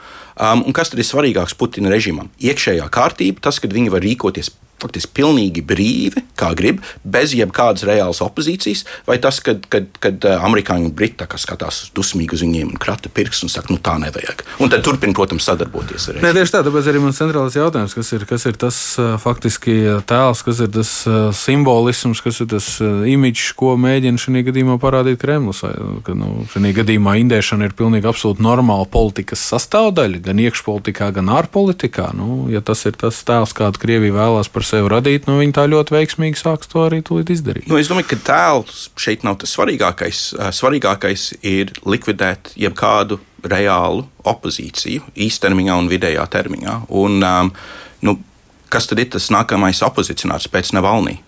Um, 0.41 0.63
un 0.65 0.73
kas 0.73 0.89
tad 0.89 0.97
ir 1.01 1.05
svarīgāks 1.05 1.53
Putina 1.57 1.91
režīmam? 1.93 2.31
Iekšējā 2.41 2.87
kārtība, 2.93 3.43
tas, 3.45 3.61
ka 3.61 3.69
viņi 3.69 3.93
var 3.93 4.01
rīkoties 4.01 4.49
faktiski 4.81 5.13
pilnīgi 5.21 5.63
brīvi, 5.65 6.23
kā 6.39 6.51
grib, 6.57 6.81
bez 7.05 7.35
jebkādas 7.37 7.85
reālas 7.87 8.21
opozīcijas, 8.25 8.83
vai 9.07 9.19
tas, 9.21 9.39
kad, 9.45 9.63
kad, 9.71 9.89
kad 10.01 10.25
eh, 10.25 10.37
amerikāņi 10.41 10.89
un 10.89 10.95
briti 10.97 11.27
skatās 11.41 11.91
dusmīgi 11.95 12.35
uz 12.35 12.43
viņiem 12.45 12.73
un 12.73 12.79
krata 12.81 13.11
pirksts 13.13 13.45
un 13.45 13.51
saka, 13.53 13.71
nu 13.73 13.79
tā 13.83 13.97
nevajag. 14.01 14.43
Un 14.63 14.71
tad 14.73 14.83
turpina, 14.85 15.13
protams, 15.17 15.45
sadarboties 15.47 16.09
ar 16.09 16.17
viņiem. 16.17 16.37
Tieši 16.39 16.55
tā, 16.55 16.63
tāpēc 16.65 16.89
arī 16.91 17.03
mans 17.03 17.19
centrālais 17.21 17.57
jautājums, 17.57 17.95
kas 17.97 18.11
ir, 18.17 18.25
kas 18.29 18.47
ir 18.49 18.57
tas 18.61 18.79
eh, 19.01 19.13
faktiski 19.21 19.77
tēls, 20.09 20.43
kas 20.47 20.63
ir 20.65 20.71
tas 20.73 20.93
simbolisms, 21.37 22.23
kas 22.25 22.41
ir 22.43 22.49
tas 22.55 22.71
imidžs, 22.81 23.51
ko 23.59 23.75
mēģina 23.81 24.21
šajā 24.21 24.45
gadījumā 24.49 24.77
parādīt 24.81 25.21
Kremlis. 25.21 25.61
Ka, 26.05 26.15
nu, 26.17 26.45
šajā 26.53 26.73
gadījumā 26.81 27.17
indēšana 27.21 27.69
ir 27.69 27.77
pilnīgi 27.77 28.09
absolūti 28.09 28.43
normāla 28.45 28.87
politikas 28.89 29.43
sastāvdaļa, 29.51 30.23
gan 30.31 30.41
iekšpolitikā, 30.41 31.11
gan 31.15 31.29
ārpolitikā. 31.35 32.11
Nu, 32.17 32.47
ja 32.51 32.63
tas 32.65 32.85
ir 32.87 32.95
tas 32.99 33.19
tēls, 33.27 33.53
kādu 33.57 33.81
Krievija 33.81 34.15
vēlās 34.15 34.49
par 34.51 34.65
sev 34.67 34.87
radīt, 34.91 35.27
nu, 35.29 35.37
viņi 35.41 35.55
tā 35.57 35.67
ļoti 35.71 35.95
veiksmīgi 35.97 36.39
sāks 36.39 36.71
to 36.71 36.85
arī 36.87 37.01
izdarīt. 37.03 37.67
Nu, 37.69 37.79
es 37.81 37.91
domāju, 37.91 38.11
ka 38.13 38.21
tēls 38.31 38.87
šeit 38.99 39.25
nav 39.27 39.41
tas 39.41 39.53
svarīgākais. 39.57 40.23
Svarīgākais 40.55 41.27
ir 41.43 41.73
likvidēt 41.85 42.53
jebkādu 42.59 43.19
reālu 43.43 44.05
opozīciju 44.27 45.11
īstermiņā 45.27 45.79
un 45.81 45.89
vidējā 45.91 46.27
termiņā. 46.31 46.77
Un, 47.01 47.19
um, 47.25 47.51
nu, 48.05 48.15
kas 48.71 48.87
tad 48.89 49.01
ir 49.03 49.11
tas 49.17 49.31
nākamais 49.33 49.81
opozicionārs 49.85 50.49
pēc 50.51 50.73
Navalnī? 50.77 51.19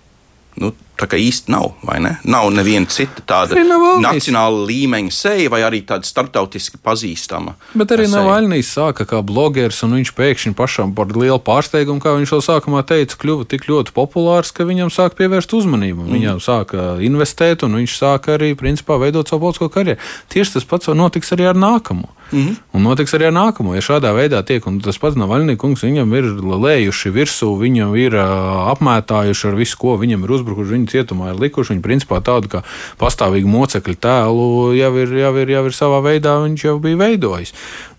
Nu, 0.59 0.69
tā 0.99 1.07
kā 1.09 1.17
īsti 1.17 1.49
nav, 1.51 1.71
vai 1.85 1.97
ne? 2.03 2.11
Nav 2.29 2.51
neviena 2.53 2.85
cita 2.91 3.23
tāda 3.25 3.57
nacionāla 4.03 4.65
līmeņa 4.69 5.13
seja, 5.13 5.49
vai 5.51 5.63
arī 5.65 5.81
tāda 5.87 6.05
starptautiski 6.07 6.77
pazīstama. 6.83 7.55
Bet 7.73 7.95
arī 7.95 8.05
Navaļnijas 8.11 8.69
sāka 8.77 9.07
kā 9.09 9.23
blogeris, 9.25 9.81
un 9.87 9.97
viņš 9.97 10.13
pēkšņi 10.17 10.53
pašam 10.59 10.93
par 10.97 11.09
lielu 11.17 11.39
pārsteigumu, 11.41 12.03
kā 12.03 12.13
viņš 12.19 12.35
jau 12.35 12.41
sākumā 12.45 12.83
teica, 12.87 13.17
kļuva 13.19 13.49
tik 13.49 13.65
ļoti 13.69 13.95
populārs, 13.97 14.53
ka 14.53 14.67
viņam 14.69 14.93
sāk 14.93 15.17
pievērst 15.19 15.57
uzmanību. 15.57 16.05
Mm. 16.05 16.17
Viņam 16.19 16.43
sāka 16.45 16.89
investēt, 17.03 17.65
un 17.65 17.81
viņš 17.81 17.97
sāka 17.97 18.37
arī, 18.37 18.53
principā, 18.59 18.99
veidot 19.01 19.29
savu 19.29 19.47
politisko 19.47 19.71
karjeru. 19.73 20.01
Tieši 20.33 20.59
tas 20.59 20.69
pats 20.69 20.93
notiks 20.93 21.33
arī 21.33 21.49
ar 21.49 21.57
nākamo. 21.57 22.13
Mm 22.33 22.39
-hmm. 22.39 22.55
Un 22.73 22.81
notiks 22.81 23.13
arī 23.13 23.27
ar 23.27 23.33
nākamo. 23.33 23.75
Ja 23.75 23.81
šādā 23.81 24.09
veidā 24.13 24.43
tiek, 24.43 24.67
un 24.67 24.79
tas 24.81 24.97
pats 24.97 25.15
Navaļnijas 25.15 25.57
kungs, 25.57 25.83
viņam 25.83 26.13
ir 26.17 26.23
lējuši 26.65 27.09
virsū, 27.13 27.59
viņam 27.59 27.95
ir 27.95 28.15
uh, 28.15 28.73
apmētājuši 28.73 29.47
ar 29.47 29.55
visu, 29.55 29.77
ko 29.77 29.97
viņam 29.97 30.23
ir 30.23 30.31
uzbrukuši, 30.31 30.73
viņu 30.73 30.87
cietumā 30.87 31.29
ir 31.33 31.39
likuši. 31.39 31.73
Viņi 31.73 31.81
principā 31.81 32.21
tādu 32.21 32.47
kā 32.47 32.63
pastāvīgu 32.97 33.47
mocekļu 33.47 33.95
tēlu 33.95 34.73
jau 34.73 34.97
ir, 34.97 35.13
jau 35.13 35.37
ir, 35.37 35.49
jau 35.49 35.65
ir 35.65 35.71
savā 35.71 36.01
veidā, 36.01 36.41
viņš 36.43 36.65
jau 36.65 36.79
bija 36.79 36.97
veidojis 36.97 37.53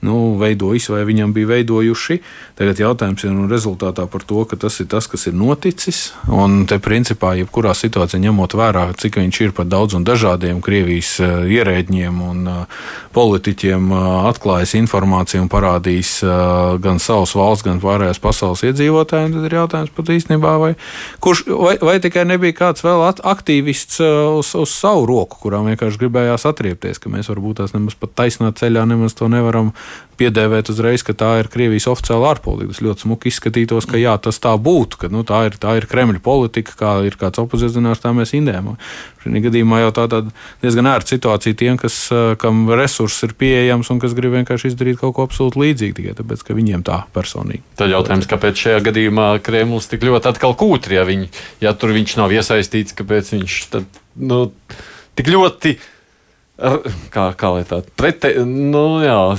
nu, 0.04 0.36
veidojis 0.38 0.88
vai 0.92 1.02
viņam 1.08 1.32
bija 1.34 1.50
veidojuši. 1.54 2.18
Tagad 2.58 2.80
jautājums 2.80 3.24
ir 3.24 3.32
nu, 3.34 3.46
rezultātā 3.50 4.06
par 4.10 4.24
to, 4.28 4.44
ka 4.48 4.58
tas 4.60 4.76
ir 4.82 4.88
tas, 4.92 5.08
kas 5.10 5.26
ir 5.30 5.36
noticis. 5.38 6.12
Un 6.28 6.64
te 6.70 6.78
principā, 6.82 7.34
jebkurā 7.40 7.74
situācijā 7.76 8.20
ņemot 8.26 8.56
vērā, 8.58 8.86
cik 9.00 9.18
viņš 9.22 9.40
ir 9.46 9.54
par 9.56 9.68
daudz 9.70 9.96
un 9.98 10.06
dažādiem 10.06 10.60
Krievijas 10.64 11.16
uh, 11.24 11.48
ierēģiem 11.48 12.20
un 12.28 12.44
uh, 12.50 12.84
politiķiem 13.16 13.90
atklājis 14.28 14.74
informāciju 14.78 15.44
un 15.44 15.50
parādījis 15.52 16.12
gan 16.84 17.00
savas 17.02 17.34
valsts, 17.36 17.64
gan 17.66 17.82
pārējās 17.82 18.20
pasaules 18.22 18.64
iedzīvotājiem, 18.68 19.34
tad 19.36 19.48
ir 19.48 19.56
jautājums 19.58 19.92
pat 19.96 20.12
īstenībā, 20.14 20.54
vai, 20.62 20.72
kurš, 21.24 21.44
vai, 21.50 21.74
vai 21.84 21.98
tikai 22.04 22.26
nebija 22.28 22.58
kāds 22.62 22.84
vēl 22.86 23.04
aktīvists 23.10 24.00
uz, 24.04 24.54
uz 24.58 24.74
savu 24.74 25.06
roku, 25.10 25.42
kurām 25.44 25.68
vienkārši 25.72 26.02
gribējās 26.04 26.48
atriepties, 26.50 27.02
ka 27.02 27.12
mēs 27.12 27.30
varbūt 27.32 27.62
tās 27.62 27.76
nemaz 27.76 27.98
pat 28.00 28.16
taisnā 28.22 28.52
ceļā 28.56 28.86
nemaz 28.90 29.16
to 29.18 29.30
nevaram 29.32 29.72
piedēvēt 30.18 30.70
uzreiz, 30.72 31.02
ka 31.04 31.14
tā 31.16 31.30
ir 31.40 31.50
Krievijas 31.52 31.88
oficiāla 31.90 32.32
ārpolitika. 32.34 32.72
Tas 32.74 32.82
ļoti 32.84 33.04
smuki 33.06 33.30
izskatītos, 33.30 33.88
ka 33.90 34.00
jā, 34.00 34.14
tas 34.22 34.38
tā 34.42 34.54
būtu, 34.60 35.00
ka 35.02 35.10
nu, 35.12 35.24
tā, 35.26 35.44
ir, 35.48 35.58
tā 35.60 35.76
ir 35.78 35.88
Kremļa 35.90 36.22
politika, 36.24 36.76
kā 36.78 36.94
ir 37.08 37.18
kāds 37.20 37.42
opozīcionārs, 37.42 38.02
tā 38.02 38.14
mēs 38.16 38.34
indējam. 38.38 38.74
Šajā 39.24 39.44
gadījumā 39.46 39.80
jau 39.82 39.92
tā 39.96 40.06
diezgan 40.62 40.90
ērta 40.90 41.14
situācija 41.14 41.58
tiem, 41.58 41.78
kas, 41.80 41.98
kam 42.40 42.66
resurss 42.76 43.26
ir 43.26 43.34
pieejams 43.38 43.90
un 43.92 44.02
kas 44.02 44.13
grib 44.16 44.36
vienkārši 44.36 44.72
izdarīt 44.72 45.00
kaut 45.00 45.16
ko 45.16 45.26
absolūti 45.28 45.60
līdzīgu, 45.62 45.96
tikai 45.98 46.16
tāpēc, 46.18 46.44
ka 46.46 46.56
viņiem 46.56 46.84
tā 46.86 47.00
personīgi. 47.14 47.64
Tad 47.80 47.94
jautājums, 47.94 48.28
kāpēc 48.30 48.60
šajā 48.66 48.84
gadījumā 48.90 49.30
Kremlis 49.44 49.90
tik 49.90 50.06
ļoti 50.06 50.30
atkal 50.32 50.56
kūtri, 50.58 50.98
ja, 50.98 51.06
viņi, 51.08 51.30
ja 51.64 51.74
tur 51.78 51.94
viņš 51.96 52.18
nav 52.20 52.34
iesaistīts, 52.34 52.96
kāpēc 52.98 53.34
viņš 53.36 53.58
tad, 53.74 54.00
nu, 54.20 54.46
tik 55.18 55.32
ļoti 55.34 55.76
Kā, 56.54 57.22
kā 57.34 57.48
lai 57.50 57.64
tā 57.66 57.80
prete, 57.98 58.28
nu, 58.46 59.00
jā, 59.02 59.34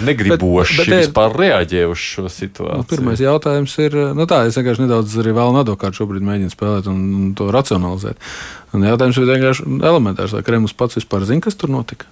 negriboši 0.00 0.78
bet, 0.78 0.86
bet, 0.88 1.02
vispār 1.02 1.34
reaģē 1.36 1.82
uz 1.92 2.00
šo 2.00 2.24
situāciju. 2.32 2.78
Nu, 2.80 2.88
pirmais 2.88 3.20
jautājums 3.20 3.74
ir, 3.84 3.96
nu 4.16 4.24
tā, 4.24 4.46
es 4.48 4.56
vienkārši 4.56 4.86
nedaudz 4.86 5.18
arī 5.20 5.34
vēl 5.36 5.60
advokātu 5.60 6.00
šobrīd 6.00 6.24
mēģinu 6.24 6.54
spēlēt 6.54 6.88
un, 6.88 7.02
un 7.18 7.26
to 7.36 7.50
racionalizēt. 7.52 8.16
Un 8.72 8.88
jautājums 8.88 9.20
ir 9.20 9.28
vienkārši 9.28 9.68
elementārs, 9.76 10.32
vai 10.38 10.40
Kremlis 10.46 10.72
pats 10.72 10.96
vispār 10.96 11.28
zina, 11.28 11.44
kas 11.44 11.60
tur 11.60 11.68
notika? 11.74 12.08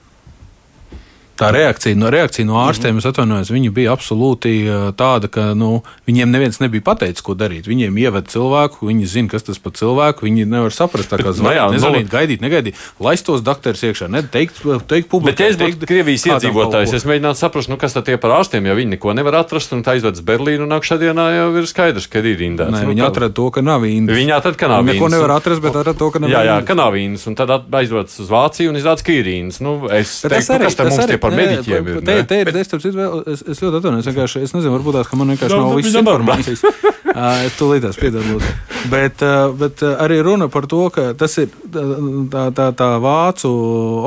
Tā 1.37 1.51
reakcija 1.53 1.97
no, 1.99 2.11
reakcija 2.11 2.47
no 2.49 2.57
ārstiem, 2.63 2.95
mm 2.95 2.99
-hmm. 2.99 3.05
es 3.05 3.11
atvainojos, 3.13 3.51
viņa 3.53 3.71
bija 3.77 3.93
absolūti 3.93 4.53
tāda, 4.97 5.29
ka 5.29 5.55
nu, 5.55 5.83
viņiem 6.09 6.31
neviens 6.33 6.61
nebija 6.61 6.83
pateicis, 6.87 7.23
ko 7.23 7.35
darīt. 7.35 7.69
Viņiem 7.69 7.99
ieved 7.99 8.29
cilvēku, 8.33 8.87
viņi 8.89 9.07
zina, 9.07 9.29
kas 9.29 9.43
tas 9.43 9.59
par 9.59 9.73
cilvēku. 9.73 10.25
Viņi 10.27 10.47
nevar 10.49 10.73
saprast, 10.73 11.11
kā 11.13 11.33
zvanīt, 11.37 11.61
no, 11.61 11.73
nezvanīt, 11.77 12.09
gaidīt, 12.11 12.41
negaidīt. 12.41 12.75
Laistos 13.01 13.43
doktorus 13.45 13.83
iekšā, 13.83 14.09
neteikt, 14.09 14.63
teikt 14.89 15.09
publikai. 15.13 15.37
Bet, 15.37 15.41
ja 15.41 15.53
es 15.53 15.61
būtu 15.61 15.87
Krievijas 15.87 16.27
iedzīvotājs, 16.27 16.95
es 16.97 17.05
mēģinātu 17.05 17.39
saprast, 17.41 17.69
nu, 17.69 17.77
kas 17.77 17.93
tad 17.93 18.09
tie 18.09 18.17
par 18.17 18.39
ārstiem, 18.41 18.67
ja 18.67 18.75
viņi 18.75 18.97
neko 18.97 19.13
nevar 19.13 19.41
atrast 19.43 19.73
un 19.77 19.85
tā 19.85 19.97
aizvedas 19.97 20.25
Berlīnu, 20.25 20.65
un 20.65 20.73
nākamā 20.73 21.01
dienā 21.01 21.27
jau 21.37 21.49
ir 21.61 21.69
skaidrs, 21.69 22.09
ka 22.09 22.25
ir 22.25 22.41
indēts. 22.49 22.73
Nē, 22.73 22.83
nu, 22.87 22.95
viņi 22.95 23.05
atrada 23.07 23.35
to, 23.37 23.51
ka 23.51 23.61
nav 23.61 23.85
indēts. 23.85 24.17
Viņi 24.17 24.35
atrada, 24.37 24.57
ka 24.57 24.71
nav 24.73 24.83
indēts. 24.83 24.97
Neko 24.97 25.13
nevar 25.13 25.37
atrast, 25.37 25.63
bet 25.65 25.77
atrada 25.77 25.99
to, 25.99 26.11
ka 26.11 26.23
nav 26.23 26.31
indēts. 26.31 26.47
Jā, 26.47 26.55
jā, 26.55 26.67
ka 26.67 26.79
nav 26.79 26.99
indēts. 27.01 27.27
Un 27.31 27.39
tad 27.39 27.55
aizvedas 27.81 28.21
uz 28.25 28.33
Vāciju 28.33 28.73
un 28.73 28.81
izrādās, 28.81 29.05
ka 29.07 29.15
ir 29.15 29.31
indēts. 29.31 29.61
Nu, 29.65 29.77
es 29.93 30.15
teiktu, 30.25 30.59
kas 30.65 30.79
tad 30.79 30.91
mums 30.93 31.11
tie 31.11 31.19
par 31.27 31.39
mediķiem 31.41 31.91
ir 31.93 32.03
te, 32.07 32.19
te 32.31 32.41
ir, 32.43 32.53
es, 32.55 32.73
es, 32.73 33.45
es 33.55 33.65
ļoti 33.65 33.81
atvainojos, 33.81 34.11
vienkārši, 34.11 34.45
es 34.47 34.55
nezinu, 34.57 34.77
varbūt 34.79 35.01
tās, 35.01 35.11
ka 35.11 35.21
man 35.21 35.35
vienkārši 35.35 35.61
nav 35.61 35.77
visas 35.81 36.01
informācijas. 36.03 36.67
Es 37.17 37.55
tūlītās 37.57 37.97
piedalos. 37.97 38.45
Bet, 38.93 39.23
bet 39.57 39.81
arī 39.87 40.19
runa 40.27 40.51
par 40.53 40.67
to, 40.69 40.83
ka 40.93 41.09
tas 41.17 41.33
ir 41.41 41.49
tā, 41.73 42.43
tā, 42.53 42.67
tā 42.77 42.89
vācu 43.01 43.51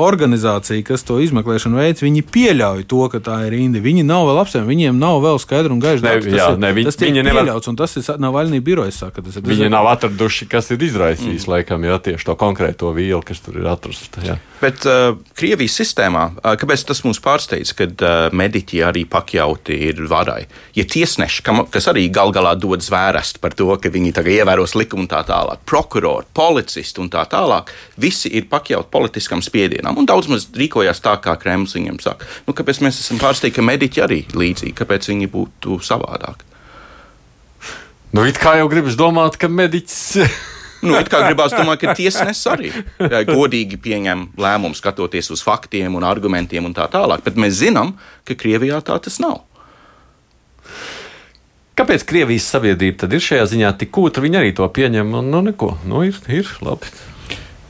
organizācija, 0.04 0.84
kas 0.86 1.02
to 1.08 1.18
izmeklēšanu 1.24 1.80
veids. 1.80 2.04
Viņi 2.04 2.22
pieļauj 2.30 2.84
to, 2.90 3.00
ka 3.10 3.22
tā 3.24 3.40
ir 3.48 3.56
rinda. 3.56 3.82
Viņi 3.82 4.04
nav 4.06 4.28
vēl 4.28 4.38
apsvērti, 4.44 4.68
viņiem 4.68 5.00
nav 5.02 5.18
vēl 5.24 5.40
skaidrs 5.42 5.74
un 5.74 5.82
gaišs. 5.82 6.04
Tas, 6.06 6.28
jā, 6.30 6.46
ir, 6.54 6.60
ne, 6.62 6.70
viņi, 6.76 6.86
tas 6.86 7.00
viņi 7.02 7.24
pieļauts, 7.26 7.50
nevar... 7.50 7.72
un 7.72 7.80
tas 7.80 7.98
ir 7.98 8.22
Navaļnī 8.26 8.62
birojas 8.70 9.00
saka. 9.02 9.24
Tas 9.26 9.40
ir, 9.40 9.42
tas 9.42 9.50
viņi 9.50 9.66
ir... 9.66 9.74
nav 9.74 9.90
atraduši, 9.90 10.46
kas 10.54 10.70
ir 10.70 10.86
izraisījis 10.86 11.48
mm. 11.48 11.54
laikam, 11.56 11.90
jā, 11.90 11.98
tieši 12.06 12.30
to 12.30 12.38
konkrēto 12.38 12.94
vielu, 12.94 13.24
kas 13.26 13.42
tur 13.42 13.58
ir 13.58 13.66
atrasta. 13.74 14.38
Bet 14.62 14.86
uh, 14.86 15.18
Krievijas 15.34 15.80
sistēmā, 15.82 16.28
uh, 16.36 16.54
kāpēc 16.60 16.86
tas 16.86 17.02
mums 17.02 17.09
pārsteidz, 17.18 17.72
kad 17.74 18.02
uh, 18.06 18.28
mediķi 18.36 18.82
arī 18.86 19.02
pakļauti 19.10 19.74
ir 19.88 20.02
varai? 20.10 20.44
Ja 20.76 20.84
tiesneši, 20.86 21.42
kam, 21.42 21.64
kas 21.72 21.88
arī 21.90 22.04
gal 22.14 22.30
galā 22.36 22.52
dod 22.54 22.84
zvērst 22.86 23.40
par 23.42 23.56
to, 23.58 23.66
ka 23.82 23.90
viņi 23.90 24.12
tagad 24.14 24.36
ievēros 24.38 24.76
likumu 24.78 25.08
un 25.08 25.10
tā 25.10 25.24
tālāk, 25.26 25.64
prokurori, 25.66 26.28
policisti 26.36 27.02
un 27.02 27.10
tā 27.10 27.24
tālāk, 27.32 27.72
visi 28.00 28.30
ir 28.30 28.46
pakļauti 28.52 28.92
politiskam 28.92 29.42
spiedienam. 29.42 29.98
Un 29.98 30.06
daudz 30.06 30.30
maz 30.30 30.46
rīkojās 30.54 31.02
tā, 31.02 31.16
kā 31.24 31.34
Kremlis 31.40 31.74
viņiem 31.74 31.98
saka. 32.04 32.28
Nu, 32.46 32.54
kāpēc 32.54 32.84
mēs 32.84 33.02
esam 33.02 33.18
pārsteigti, 33.18 33.58
ka 33.58 33.66
mediķi 33.66 34.06
arī 34.06 34.22
līdzīgi, 34.30 34.76
kāpēc 34.78 35.10
viņi 35.10 35.32
būtu 35.34 35.80
savādāk? 35.82 36.46
Nu, 38.14 38.24
it 38.26 38.38
kā 38.42 38.56
jau 38.58 38.70
gribas 38.70 38.98
domāt, 38.98 39.38
ka 39.40 39.50
mediķis. 39.50 40.08
Nu, 40.80 40.94
it 40.96 41.10
kā 41.12 41.20
gribās 41.26 41.52
domāt, 41.52 41.82
ka 41.82 41.94
tiesnesis 41.96 42.46
arī 42.48 42.70
godīgi 43.28 43.76
pieņem 43.84 44.30
lēmumu, 44.40 44.76
skatoties 44.78 45.28
uz 45.34 45.44
faktiem 45.44 45.98
un 45.98 46.06
argumentiem 46.08 46.64
un 46.64 46.76
tā 46.76 46.88
tālāk. 46.92 47.24
Bet 47.26 47.36
mēs 47.40 47.58
zinām, 47.60 47.94
ka 48.24 48.36
Krievijā 48.38 48.80
tā 48.84 48.96
tas 49.04 49.20
nav. 49.20 49.42
Kāpēc 51.80 52.04
Krievijas 52.08 52.48
sabiedrība 52.52 53.04
tad 53.04 53.14
ir 53.16 53.22
šajā 53.24 53.46
ziņā 53.54 53.70
tik 53.80 53.92
kūtra? 53.96 54.24
Viņi 54.24 54.40
arī 54.40 54.50
to 54.56 54.66
pieņem 54.68 55.14
un 55.20 55.30
nu, 55.32 55.40
neko. 55.46 55.74
Nu, 55.88 56.02
ir, 56.04 56.18
ir 56.28 56.48
labi. 56.64 56.90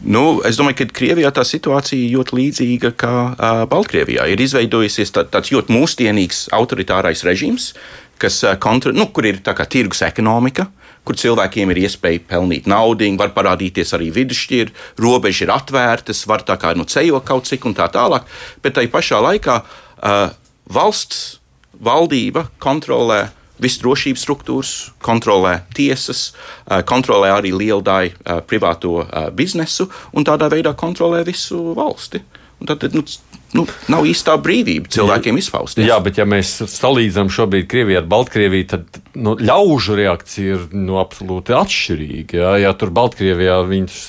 Nu, 0.00 0.40
es 0.48 0.56
domāju, 0.56 0.80
ka 0.80 0.88
Krievijā 0.96 1.30
tā 1.34 1.44
situācija 1.44 2.08
ļoti 2.14 2.36
līdzīga 2.38 2.90
kā 2.98 3.14
uh, 3.30 3.62
Baltkrievijā. 3.70 4.24
Ir 4.32 4.40
izveidojusies 4.40 5.12
tā, 5.14 5.26
tāds 5.28 5.52
ļoti 5.52 5.74
mūsdienīgs 5.76 6.46
autoritārais 6.56 7.22
režīms, 7.26 7.74
kas, 8.20 8.40
uh, 8.46 8.56
kontra, 8.58 8.94
nu, 8.96 9.10
kur 9.12 9.28
ir 9.28 9.42
tirgus 9.44 10.02
ekonomika, 10.06 10.70
kur 11.04 11.18
cilvēkiem 11.18 11.72
ir 11.72 11.82
iespēja 11.86 12.22
pelnīt 12.30 12.68
naudu, 12.70 13.08
var 13.18 13.32
parādīties 13.36 13.94
arī 13.96 14.10
vidusšķiri, 14.14 14.76
robežas 15.00 15.46
ir 15.46 15.54
atvērtas, 15.54 16.26
var 16.30 16.44
tā 16.46 16.58
kā 16.60 16.74
nu 16.76 16.84
ceļot 16.84 17.26
kaut 17.26 17.48
cik 17.48 17.66
un 17.66 17.76
tā 17.78 17.88
tālāk. 17.92 18.28
Bet 18.62 18.76
tai 18.78 18.86
pašā 18.92 19.20
laikā 19.24 19.60
uh, 19.64 20.30
valsts 20.70 21.40
valdība 21.80 22.46
kontrolē 22.60 23.28
visas 23.60 23.80
drošības 23.82 24.24
struktūras, 24.24 24.72
kontrolē 25.04 25.60
tiesas, 25.76 26.30
kontrolē 26.88 27.32
arī 27.34 27.52
lielu 27.52 27.82
daļu 27.84 28.40
privāto 28.48 29.02
biznesu 29.36 29.90
un 30.16 30.24
tādā 30.24 30.48
veidā 30.52 30.72
kontrolē 30.78 31.22
visu 31.26 31.74
valsti. 31.76 32.22
Un 32.60 32.68
tad 32.68 32.84
nu, 32.92 33.04
nu, 33.56 33.66
nav 33.92 34.06
īstā 34.08 34.36
brīvība 34.42 34.90
cilvēkiem 34.92 35.40
izpausties. 35.40 35.86
Jā, 35.88 35.98
bet 36.04 36.20
ja 36.20 36.26
mēs 36.28 36.52
salīdzinām 36.70 37.32
šobrīd 37.34 37.68
Krieviju 37.70 38.00
ar 38.02 38.08
Baltkrieviju, 38.10 38.68
tad 38.70 39.00
nu, 39.18 39.36
ļaužu 39.40 39.98
reakcija 39.98 40.58
ir 40.58 40.66
nu, 40.76 41.00
absolūti 41.02 41.56
atšķirīga. 41.58 42.42
Jā. 42.42 42.56
Ja 42.66 42.74
tur 42.78 42.92
Baltkrievijā 42.94 43.60
viņus 43.68 44.00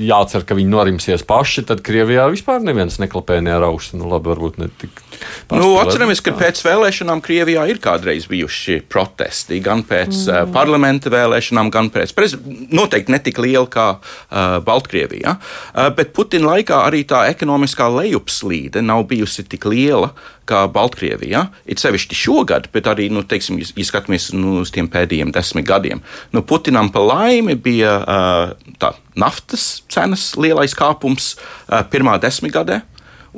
jācer, 0.00 0.44
ka 0.46 0.56
viņi 0.58 0.70
norimsies 0.72 1.24
paši, 1.26 1.64
tad 1.68 1.82
Krievijā 1.86 2.26
vispār 2.32 2.62
neviens 2.64 2.98
neklapē 3.02 3.40
ne 3.44 3.54
ar 3.56 3.66
ausu. 3.68 3.98
Nu, 3.98 4.08
labi, 4.10 4.30
varbūt 4.32 4.58
ne 4.62 4.68
tik. 4.80 5.02
Nu, 5.50 5.74
atceramies, 5.82 6.22
ka 6.24 6.34
pēc 6.38 6.60
vēlēšanām 6.66 7.22
Krievijā 7.24 7.64
ir 7.70 7.80
kādreiz 7.82 8.28
bijuši 8.30 8.80
protesti. 8.90 9.60
Gan 9.64 9.84
pēc 9.88 10.12
mm. 10.14 10.30
uh, 10.30 10.54
parlamenta 10.54 11.12
vēlēšanām, 11.12 11.72
gan 11.74 11.92
pēc 11.94 12.14
prezidenta. 12.16 12.66
Noteikti 12.78 13.14
ne 13.14 13.20
tik 13.24 13.40
liela 13.42 13.66
kā 13.70 13.88
uh, 13.98 14.58
Baltkrievijā. 14.64 15.36
Uh, 15.38 15.88
bet 15.96 16.14
Putina 16.16 16.54
laikā 16.54 16.82
arī 16.86 17.04
tā 17.08 17.24
ekonomiskā 17.32 17.88
lejupslīde 17.98 18.84
nav 18.84 19.06
bijusi 19.10 19.46
tik 19.48 19.68
liela 19.68 20.12
kā 20.48 20.64
Baltkrievijā. 20.72 21.44
Ir 21.68 21.80
sevišķi 21.80 22.18
šogad, 22.18 22.68
bet 22.74 22.88
arī, 22.90 23.08
nu, 23.12 23.24
teiksim, 23.28 23.60
ja 23.60 23.86
skatāmies 23.88 24.30
nu, 24.36 24.58
uz 24.64 24.72
tiem 24.74 24.88
pēdējiem 24.92 25.32
desmit 25.34 25.68
gadiem. 25.68 26.02
Nu, 26.34 26.44
Putinam 26.48 26.92
pa 26.94 27.04
laimi 27.04 27.58
bija 27.58 27.96
uh, 28.02 28.72
tā 28.80 28.94
naftas 29.18 29.82
cenas 29.92 30.30
lielais 30.40 30.76
kāpums 30.78 31.34
uh, 31.36 31.82
pirmā 31.92 32.18
desmitgadē. 32.22 32.82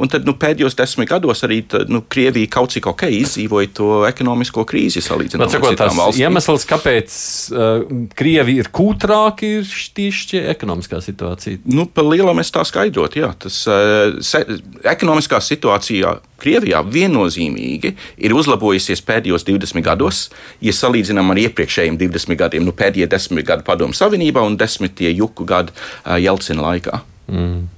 Un 0.01 0.09
tad 0.09 0.25
nu, 0.25 0.33
pēdējos 0.41 0.77
desmit 0.79 1.11
gados 1.11 1.45
arī 1.45 1.61
tā, 1.69 1.83
nu, 1.91 2.01
Krievija 2.09 2.49
kaut 2.55 2.73
cik 2.73 2.89
ok 2.89 3.05
izdzīvoja 3.19 3.69
to 3.77 3.89
ekonomisko 4.09 4.65
krīzi 4.69 5.03
salīdzinot 5.05 5.57
ar 5.59 5.67
citām 5.67 5.99
valstīm. 5.99 6.25
Iemesls, 6.25 6.65
kāpēc 6.71 7.17
uh, 7.53 7.85
Krievija 8.17 8.65
ir 8.65 8.71
kūtrāka, 8.73 9.45
ir 9.61 9.75
tieši 9.97 10.41
ekonomiskā 10.55 11.03
situācija. 11.05 11.61
Nu, 11.69 11.85
pa 11.85 12.05
lielam 12.07 12.41
es 12.41 12.53
tā 12.55 12.65
skaidrot, 12.69 13.19
jā. 13.21 13.29
Tas 13.45 13.61
uh, 13.69 14.17
se, 14.25 14.43
ekonomiskā 14.89 15.43
situācijā 15.45 16.17
Krievijā 16.41 16.81
viennozīmīgi 16.89 17.93
ir 18.25 18.33
uzlabojusies 18.33 19.05
pēdējos 19.05 19.45
20 19.45 19.85
gados, 19.85 20.23
ja 20.65 20.73
salīdzinām 20.73 21.35
ar 21.35 21.43
iepriekšējiem 21.45 22.01
20 22.01 22.41
gadiem, 22.41 22.65
nu, 22.65 22.73
pēdējie 22.77 23.11
10 23.13 23.45
gadi 23.45 23.67
Padomu 23.67 23.97
Savienībā 23.97 24.41
un 24.49 24.57
10 24.61 25.05
juku 25.13 25.45
gadi 25.45 25.77
uh, 25.77 26.17
Jelcina 26.17 26.71
laikā. 26.71 27.05
Mm. 27.31 27.69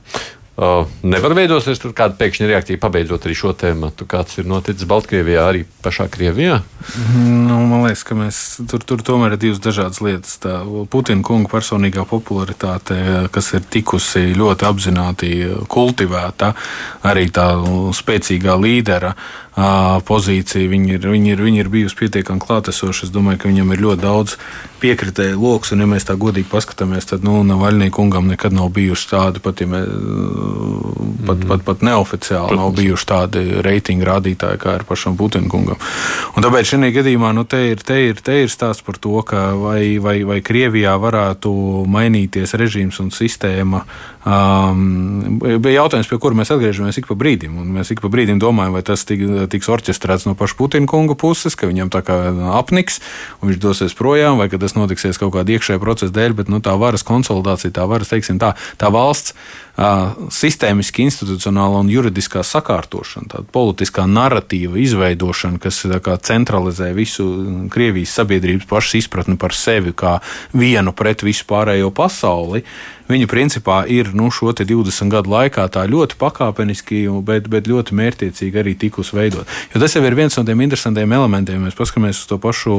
Uh, 0.52 0.84
nevar 1.00 1.32
veidosies 1.32 1.78
tur 1.80 1.94
kāda 1.96 2.12
pēkšņa 2.18 2.46
reakcija, 2.50 2.80
pabeidzot 2.80 3.24
arī 3.24 3.36
šo 3.38 3.54
tēmu. 3.56 3.88
Kāds 4.04 4.36
ir 4.36 4.48
noticis 4.50 4.84
Baltkrievijā, 4.88 5.46
arī 5.48 5.62
pašā 5.80 6.10
Krievijā? 6.12 6.58
Nu, 7.16 7.56
man 7.70 7.86
liekas, 7.86 8.02
ka 8.04 8.16
mēs, 8.18 8.40
tur, 8.68 8.82
tur 8.84 9.00
tomēr 9.06 9.38
ir 9.38 9.40
divas 9.40 9.62
dažādas 9.64 10.02
lietas. 10.04 10.34
Tā 10.42 10.58
Putina 10.92 11.24
kunga 11.24 11.48
personīgā 11.48 12.04
popularitāte, 12.10 12.98
kas 13.32 13.48
ir 13.56 13.64
tikusi 13.64 14.34
ļoti 14.36 14.68
apzināti 14.68 15.30
kultivēta, 15.72 16.52
arī 17.08 17.30
tā 17.32 17.48
spēcīgā 17.96 18.58
līdera 18.60 19.14
pozīcija. 20.04 20.68
Viņa 20.68 20.98
ir, 20.98 21.08
viņa 21.14 21.32
ir, 21.32 21.42
viņa 21.48 21.64
ir 21.64 21.72
bijusi 21.72 21.96
pietiekami 22.04 22.44
klātesoša. 22.44 23.08
Es 23.08 23.14
domāju, 23.14 23.40
ka 23.40 23.48
viņam 23.48 23.72
ir 23.72 23.82
ļoti 23.84 24.04
daudz 24.04 24.36
piekritēju 24.82 25.38
lokus, 25.38 25.72
un, 25.74 25.84
ja 25.84 25.88
mēs 25.90 26.06
tā 26.08 26.16
godīgi 26.18 26.50
paskatāmies, 26.50 27.06
tad 27.08 27.22
nu, 27.26 27.38
Navaļnī 27.46 27.90
kungam 27.94 28.26
nekad 28.32 28.54
nav 28.56 28.72
bijuši 28.74 29.10
tādi, 29.12 29.42
pat, 29.44 29.60
ja 29.62 29.68
mē, 29.70 29.82
pat, 31.26 31.36
mm. 31.36 31.48
pat, 31.48 31.64
pat 31.66 31.84
neoficiāli 31.86 32.52
Protams. 32.52 32.60
nav 32.60 32.74
bijuši 32.78 33.08
tādi 33.08 33.44
reitingu 33.64 34.08
rādītāji, 34.08 34.60
kā 34.62 34.76
ir 34.78 34.86
pašam 34.88 35.16
Putina 35.18 35.50
kungam. 35.52 35.80
Un 36.36 36.46
tāpēc 36.46 36.72
šajā 36.72 36.92
gadījumā 36.98 37.32
nu, 37.36 37.44
te, 37.48 37.62
ir, 37.72 37.82
te, 37.86 37.98
ir, 38.10 38.22
te 38.24 38.42
ir 38.44 38.52
stāsts 38.52 38.84
par 38.86 38.98
to, 39.02 39.18
vai, 39.62 39.98
vai, 40.02 40.16
vai 40.28 40.40
Krievijā 40.44 40.94
varētu 41.00 41.52
mainīties 41.90 42.56
režīms 42.58 43.00
un 43.04 43.12
sistēma 43.14 43.84
Um, 44.22 45.40
bija 45.58 45.80
jautājums, 45.80 46.06
pie 46.06 46.16
kura 46.22 46.36
mēs 46.38 46.52
atgriežamies 46.54 47.00
ik 47.00 47.08
pa 47.08 47.16
brīdim. 47.18 47.56
Mēs 47.74 47.90
ik 47.90 47.98
pa 48.04 48.10
brīdim 48.12 48.38
domājam, 48.38 48.76
vai 48.76 48.82
tas 48.86 49.02
tik, 49.08 49.24
tiks 49.50 49.66
orķestrēts 49.74 50.28
no 50.28 50.36
paša 50.38 50.54
Putina 50.60 50.86
kunga 50.86 51.16
puses, 51.18 51.56
ka 51.58 51.66
viņam 51.66 51.90
tā 51.90 52.04
kā 52.06 52.18
apniks 52.54 53.00
un 53.40 53.50
viņš 53.50 53.58
dosies 53.64 53.96
projām, 53.98 54.38
vai 54.38 54.46
tas 54.52 54.76
notiksies 54.78 55.18
kaut 55.18 55.34
kāda 55.34 55.56
iekšējā 55.56 55.82
procesa 55.82 56.14
dēļ, 56.14 56.36
bet 56.38 56.52
nu, 56.54 56.62
tā 56.62 56.76
varas 56.78 57.02
konsolidācija, 57.08 57.74
tā 57.74 57.88
varas, 57.90 58.12
teiksim, 58.14 58.38
tā, 58.38 58.52
tā 58.78 58.92
valsts 58.94 59.34
uh, 59.34 60.14
sistēmiski, 60.30 61.08
institucionāla 61.10 61.82
un 61.82 61.90
juridiskā 61.90 62.46
sakārtošana, 62.46 63.32
tāda 63.34 63.50
politiskā 63.58 64.06
narratīva 64.06 64.78
izveidošana, 64.86 65.58
kas 65.66 65.82
kā, 65.98 66.18
centralizē 66.22 66.92
visu 66.94 67.26
Krievijas 67.74 68.14
sabiedrības 68.22 68.70
pašas 68.70 69.00
izpratni 69.02 69.34
par 69.34 69.58
sevi 69.58 69.90
kā 69.90 70.20
vienu 70.54 70.94
pret 70.94 71.26
visu 71.26 71.50
pārējo 71.50 71.90
pasauli 71.90 72.62
viņa 73.10 73.28
principā 73.30 73.82
ir 73.90 74.12
nu, 74.16 74.30
šo 74.30 74.52
20 74.52 75.12
gadu 75.12 75.32
laikā 75.32 75.64
tā 75.72 75.84
ļoti 75.88 76.18
pakāpeniski, 76.20 77.04
bet, 77.24 77.48
bet 77.52 77.68
ļoti 77.70 77.96
mērķiecīgi 77.98 78.60
arī 78.62 78.74
tikusi 78.78 79.16
veidot. 79.16 79.48
Jo 79.72 79.82
tas 79.82 79.96
jau 79.96 80.02
ir 80.04 80.16
viens 80.18 80.36
no 80.36 80.44
tiem 80.46 80.62
interesantiem 80.64 81.12
elementiem, 81.16 81.62
mēs 81.66 81.78
paskatāmies 81.78 82.22
uz 82.22 82.28
to 82.30 82.38
pašu 82.42 82.74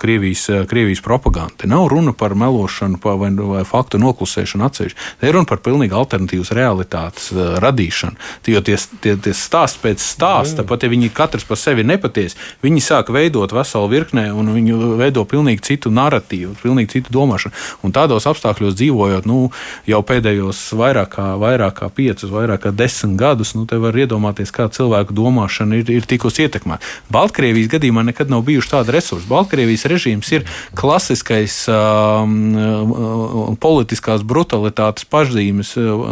Krievijas, 0.00 0.46
Krievijas 0.70 1.02
propagandu. 1.04 1.56
Te 1.62 1.70
nav 1.70 1.88
runa 1.92 2.14
par 2.16 2.36
melošanu 2.38 3.00
vai, 3.02 3.30
vai 3.30 3.64
faktu 3.66 4.00
noklusēšanu 4.02 4.66
atsevišķi. 4.66 5.10
Te 5.20 5.30
ir 5.30 5.36
runa 5.36 5.48
par 5.48 5.62
pilnīgi 5.64 5.96
alternatīvas 5.96 6.52
realitātes 6.56 7.30
uh, 7.34 7.56
radīšanu. 7.62 8.18
Jo 8.46 8.62
tie, 8.64 8.76
tie, 9.02 9.16
tie 9.20 9.34
stāsti 9.36 9.82
pēc 9.82 10.02
stāsta, 10.02 10.64
pat 10.66 10.84
ja 10.84 10.90
viņi 10.92 11.10
katrs 11.14 11.46
par 11.48 11.58
sevi 11.60 11.82
ir 11.82 11.90
nepatiesi, 11.90 12.38
viņi 12.64 12.82
sāk 12.84 13.10
veidot 13.14 13.52
veselu 13.54 13.90
virknē 13.90 14.28
un 14.34 14.52
viņi 14.54 14.76
veido 15.00 15.24
pilnīgi 15.28 15.64
citu 15.66 15.92
narratīvu, 15.94 16.54
pilnīgi 16.62 16.98
citu 16.98 17.14
domāšanu. 17.14 17.54
Un 17.86 17.94
tādos 17.96 18.28
apstākļos 18.30 18.76
dzīvojot, 18.78 19.26
nu, 19.28 19.48
jau 19.88 20.00
pēdējos 20.06 20.60
vairāk 20.78 21.12
kā, 21.16 21.26
vairāk 21.40 21.78
kā 21.80 21.88
piecus, 21.92 22.30
vairāk 22.32 22.64
kā 22.66 22.72
desmit 22.76 23.16
gadus, 23.20 23.54
nu, 23.56 23.66
te 23.68 23.78
var 23.80 23.96
iedomāties, 23.96 24.52
kā 24.54 24.68
cilvēku 24.72 25.14
domāšana 25.16 25.80
ir, 25.80 25.92
ir 25.98 26.08
tikusi 26.08 26.46
ietekmēta. 26.46 26.84
Baltkrievijas 27.12 27.70
gadījumā 27.76 28.06
nekad 28.10 28.32
nav 28.32 28.44
bijuši 28.46 28.72
tādi 28.74 28.96
resursi. 28.96 29.28
Baltkrievijas 29.30 29.86
režīms 29.92 30.32
ir 30.36 30.46
klasiskais 30.78 31.62
um, 31.72 32.36
um 32.56 33.56
politiskās 33.60 34.24
brutalitātes 34.26 35.08
pašzīmes 35.10 35.72
uh, 35.80 36.06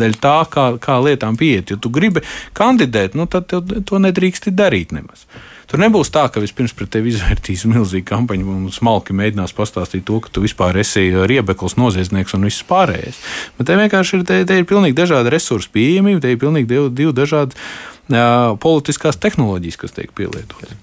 dēļ 0.00 0.18
tā, 0.22 0.36
kā, 0.50 0.66
kā 0.82 0.98
lietām 1.04 1.38
pieiet. 1.40 1.74
Ja 1.74 1.80
tu 1.80 1.92
gribi 1.92 2.24
kandidēt, 2.56 3.16
nu, 3.18 3.28
tad 3.30 3.50
to 3.50 4.02
nedrīkst 4.02 4.50
darīt 4.56 4.94
nemaz. 4.96 5.26
Tur 5.70 5.78
nebūs 5.78 6.08
tā, 6.10 6.24
ka 6.32 6.42
vispirms 6.42 6.72
pret 6.74 6.90
tevi 6.90 7.12
izvērtīs 7.12 7.62
milzīgu 7.70 8.08
kampaņu 8.08 8.48
un 8.50 8.64
smalki 8.74 9.14
mēģinās 9.14 9.54
pastāstīt 9.54 10.02
to, 10.08 10.18
ka 10.24 10.32
tu 10.34 10.42
vispār 10.42 10.74
esi 10.82 11.04
riebeklis, 11.14 11.76
noziedznieks 11.78 12.34
un 12.34 12.48
viss 12.48 12.66
pārējais. 12.66 13.20
Bet 13.58 13.70
te 13.70 13.76
vienkārši 13.78 14.18
ir, 14.18 14.24
te, 14.26 14.40
te 14.50 14.58
ir 14.58 14.66
pilnīgi 14.66 14.98
dažādi 14.98 15.30
resursi 15.30 15.70
pieejamība, 15.76 16.24
te 16.24 16.34
ir 16.34 16.40
pilnīgi 16.42 16.66
divi, 16.72 16.90
divi 17.02 17.14
dažādi 17.14 17.54
uh, 17.54 18.56
politiskās 18.58 19.20
tehnoloģijas, 19.22 19.78
kas 19.78 19.94
tiek 19.94 20.10
pielietotas. 20.18 20.74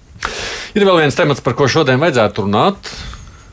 Ir 0.72 0.88
vēl 0.88 1.02
viens 1.02 1.20
temats, 1.20 1.44
par 1.44 1.56
ko 1.58 1.68
šodien 1.68 2.00
vajadzētu 2.00 2.46
runāt. 2.46 2.92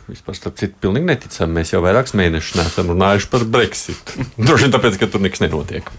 Vispār, 0.08 0.38
starp 0.38 0.56
citu, 0.62 0.78
pilnīgi 0.86 1.10
neticami. 1.10 1.60
Mēs 1.60 1.74
jau 1.74 1.82
vairākus 1.84 2.16
mēnešus 2.16 2.62
neesam 2.62 2.94
runājuši 2.94 3.30
par 3.32 3.44
Brexit. 3.58 4.16
Droši 4.40 4.70
vien 4.70 4.76
tāpēc, 4.78 5.02
ka 5.02 5.12
tur 5.12 5.26
nekas 5.26 5.44
nenotiek. 5.44 5.92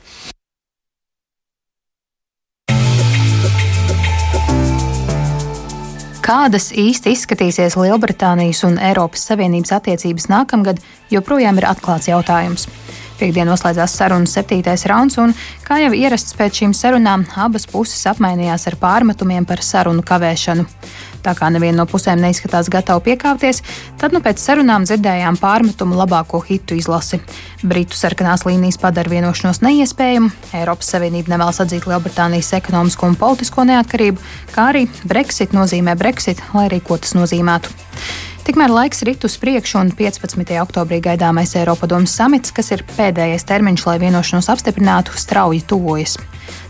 Kādas 6.26 6.72
īsti 6.74 7.12
izskatīsies 7.14 7.76
Lielbritānijas 7.78 8.64
un 8.66 8.80
Eiropas 8.82 9.28
Savienības 9.28 9.70
attiecības 9.76 10.24
nākamgad, 10.26 10.80
joprojām 11.12 11.60
ir 11.60 11.66
atklāts 11.70 12.08
jautājums. 12.10 12.64
Piektdien 13.20 13.46
noslēdzās 13.46 13.94
sarunas 13.94 14.34
septītais 14.34 14.88
rauns, 14.90 15.14
un, 15.22 15.36
kā 15.62 15.78
jau 15.84 15.92
ierasts 15.94 16.34
pēc 16.34 16.58
šīm 16.64 16.74
sarunām, 16.74 17.22
abas 17.38 17.68
puses 17.70 18.02
apmainījās 18.10 18.66
ar 18.66 18.74
pārmetumiem 18.82 19.46
par 19.46 19.62
sarunu 19.62 20.02
kavēšanu. 20.02 20.66
Tā 21.26 21.32
kā 21.34 21.48
neviena 21.50 21.80
no 21.80 21.88
pusēm 21.90 22.20
neizskatās 22.22 22.68
gatava 22.70 23.02
piekāpties, 23.02 23.58
tad 23.98 24.12
nu 24.14 24.20
pēc 24.22 24.38
sarunām 24.38 24.84
dzirdējām 24.86 25.40
pārmetumu 25.40 25.98
labāko 25.98 26.38
hitu 26.46 26.76
izlasi. 26.78 27.18
Britu 27.66 27.98
sarkanās 27.98 28.44
līnijas 28.46 28.78
padara 28.78 29.10
vienošanos 29.10 29.58
neiespējamu, 29.64 30.30
Eiropas 30.54 30.92
Savienība 30.94 31.34
nevēlas 31.34 31.58
atzīt 31.64 31.88
Lielbritānijas 31.90 32.52
ekonomisko 32.60 33.10
un 33.10 33.18
politisko 33.18 33.66
neatkarību, 33.72 34.22
kā 34.54 34.68
arī 34.70 34.84
Brexit 35.02 35.56
nozīmē 35.56 35.96
Brexit, 35.98 36.44
lai 36.54 36.68
arī 36.70 36.78
ko 36.86 37.00
tas 37.02 37.18
nozīmētu. 37.18 37.74
Tikmēr 38.46 38.70
laiks 38.70 39.02
rit 39.02 39.26
uz 39.26 39.34
priekšu, 39.42 39.80
un 39.82 39.90
15. 39.98 40.54
oktobrī 40.62 41.00
gaidāmais 41.02 41.56
Eiropadomas 41.58 42.14
samits, 42.14 42.54
kas 42.54 42.70
ir 42.70 42.86
pēdējais 42.94 43.48
termiņš, 43.50 43.90
lai 43.90 43.98
vienošanos 44.06 44.52
apstiprinātu, 44.54 45.18
strauji 45.18 45.66
tuvojas. 45.66 46.20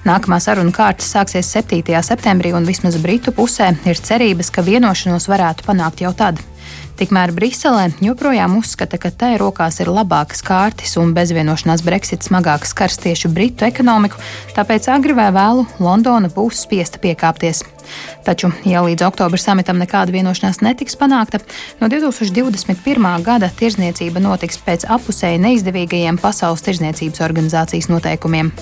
Nākamā 0.06 0.40
saruna 0.42 0.74
kārta 0.74 1.06
sāksies 1.06 1.48
7. 1.54 1.82
septembrī, 2.06 2.52
un 2.56 2.68
vismaz 2.68 2.98
Britu 3.02 3.34
pusē 3.34 3.72
ir 3.88 3.98
cerības, 3.98 4.52
ka 4.54 4.66
vienošanos 4.66 5.28
varētu 5.30 5.66
panākt 5.66 6.04
jau 6.04 6.14
tad. 6.16 6.42
Tikmēr 6.96 7.28
Briselē 7.36 7.90
joprojām 8.00 8.54
uzskata, 8.56 8.96
ka 8.96 9.10
tai 9.12 9.34
rokās 9.36 9.82
ir 9.82 9.90
labākas 9.92 10.40
kārtas 10.44 10.94
un 10.96 11.12
bezvienošanās 11.16 11.82
Brexit 11.84 12.24
smagāk 12.24 12.64
skars 12.64 12.96
tieši 13.02 13.28
Britu 13.28 13.66
ekonomiku, 13.68 14.16
tāpēc 14.56 14.88
agri 14.94 15.12
vai 15.16 15.28
vēlu 15.34 15.66
Londona 15.76 16.30
būs 16.32 16.62
spiesta 16.64 17.02
piekāpties. 17.02 17.66
Taču, 18.24 18.48
ja 18.64 18.80
līdz 18.86 19.04
oktobra 19.10 19.38
samitam 19.38 19.76
nekāda 19.82 20.14
vienošanās 20.14 20.62
netiks 20.64 20.96
panākta, 20.96 21.42
no 21.82 21.90
2021. 21.92 23.10
gada 23.26 23.52
tirzniecība 23.60 24.24
notiks 24.24 24.56
pēc 24.64 24.88
apusēji 24.96 25.42
neizdevīgajiem 25.44 26.16
Pasaules 26.22 26.64
tirzniecības 26.64 27.22
organizācijas 27.28 27.92
noteikumiem. 27.92 28.54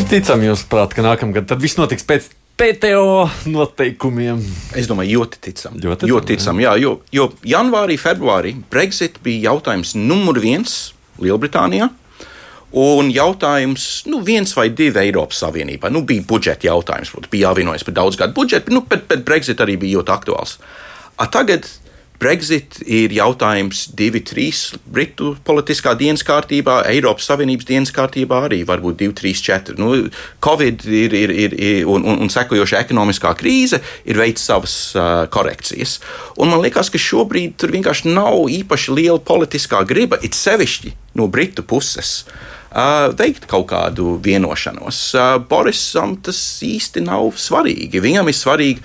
Cik 0.00 0.08
ticam 0.08 0.40
jūs 0.40 0.62
prāt, 0.64 0.94
ka 0.96 1.02
nākamgad 1.04 1.50
viss 1.60 1.76
notiks 1.76 2.06
pēc 2.08 2.30
PTO 2.56 3.26
noteikumiem. 3.52 4.38
Es 4.72 4.86
domāju, 4.88 5.18
ļoti 5.18 5.40
ticam. 5.44 5.74
Ļoti 5.76 6.06
ticam, 6.06 6.12
ļoti 6.14 6.30
ticam 6.30 6.62
jā, 6.62 6.70
jo, 6.80 6.92
jo 7.12 7.26
janvārī, 7.44 7.98
februārī 8.00 8.54
Brexit 8.72 9.18
bija 9.20 9.50
jautājums 9.50 9.92
numur 9.98 10.40
viens 10.40 10.94
Lielbritānijā. 11.20 11.90
Un 12.80 13.12
jautājums, 13.12 13.90
nu, 14.08 14.22
viens 14.24 14.56
vai 14.56 14.70
divi 14.72 15.02
Eiropas 15.02 15.42
Savienībā. 15.44 15.92
Nu, 15.92 16.00
bija 16.08 16.24
budžeta 16.32 16.70
jautājums, 16.70 17.12
bija 17.28 17.50
jāvienojas 17.50 17.84
par 17.84 17.98
daudz 18.00 18.16
gadu 18.22 18.38
budžetu, 18.40 18.72
nu, 18.72 18.86
bet, 18.88 19.04
bet 19.10 19.28
Brexit 19.28 19.60
arī 19.60 19.76
bija 19.84 20.00
ļoti 20.00 20.16
aktuāls. 20.16 20.56
A 21.20 21.28
tagad 21.28 21.68
Brexit 22.20 22.76
ir 22.84 23.14
jautājums 23.16 23.86
divi, 23.96 24.20
trīs 24.20 24.74
Britu 24.84 25.32
politiskā 25.46 25.94
dienas 25.96 26.20
kārtībā, 26.26 26.82
Eiropas 26.90 27.30
Savienības 27.30 27.68
dienas 27.68 27.92
kārtībā 27.96 28.42
arī 28.44 28.58
varbūt 28.68 28.98
divi, 29.00 29.14
trīs, 29.16 29.40
četri. 29.40 29.78
Nu, 29.80 29.94
Covid 30.44 30.84
ir, 30.84 31.16
ir, 31.16 31.32
ir, 31.32 31.56
ir 31.56 31.88
un, 31.88 32.04
un, 32.04 32.20
un 32.26 32.32
sekojoša 32.32 32.82
ekonomiskā 32.84 33.32
krīze 33.40 33.80
ir 34.04 34.20
veids 34.20 34.44
savas 34.44 34.74
uh, 34.92 35.24
korekcijas. 35.32 35.96
Un 36.36 36.52
man 36.52 36.60
liekas, 36.64 36.92
ka 36.92 37.00
šobrīd 37.00 37.56
tur 37.60 37.72
vienkārši 37.72 38.12
nav 38.12 38.50
īpaši 38.52 38.96
liela 38.98 39.20
politiskā 39.24 39.80
griba, 39.88 40.20
it 40.20 40.36
sevišķi 40.36 40.92
no 41.16 41.28
Britu 41.32 41.64
puses. 41.64 42.26
Uh, 42.70 43.08
veikt 43.18 43.48
kaut 43.50 43.70
kādu 43.72 44.18
vienošanos. 44.22 44.98
Uh, 45.16 45.38
Borisam 45.40 46.18
tas 46.22 46.38
īsti 46.62 47.02
nav 47.08 47.32
svarīgi. 47.40 48.04
Viņam 48.04 48.28
ir 48.30 48.36
svarīgi 48.36 48.84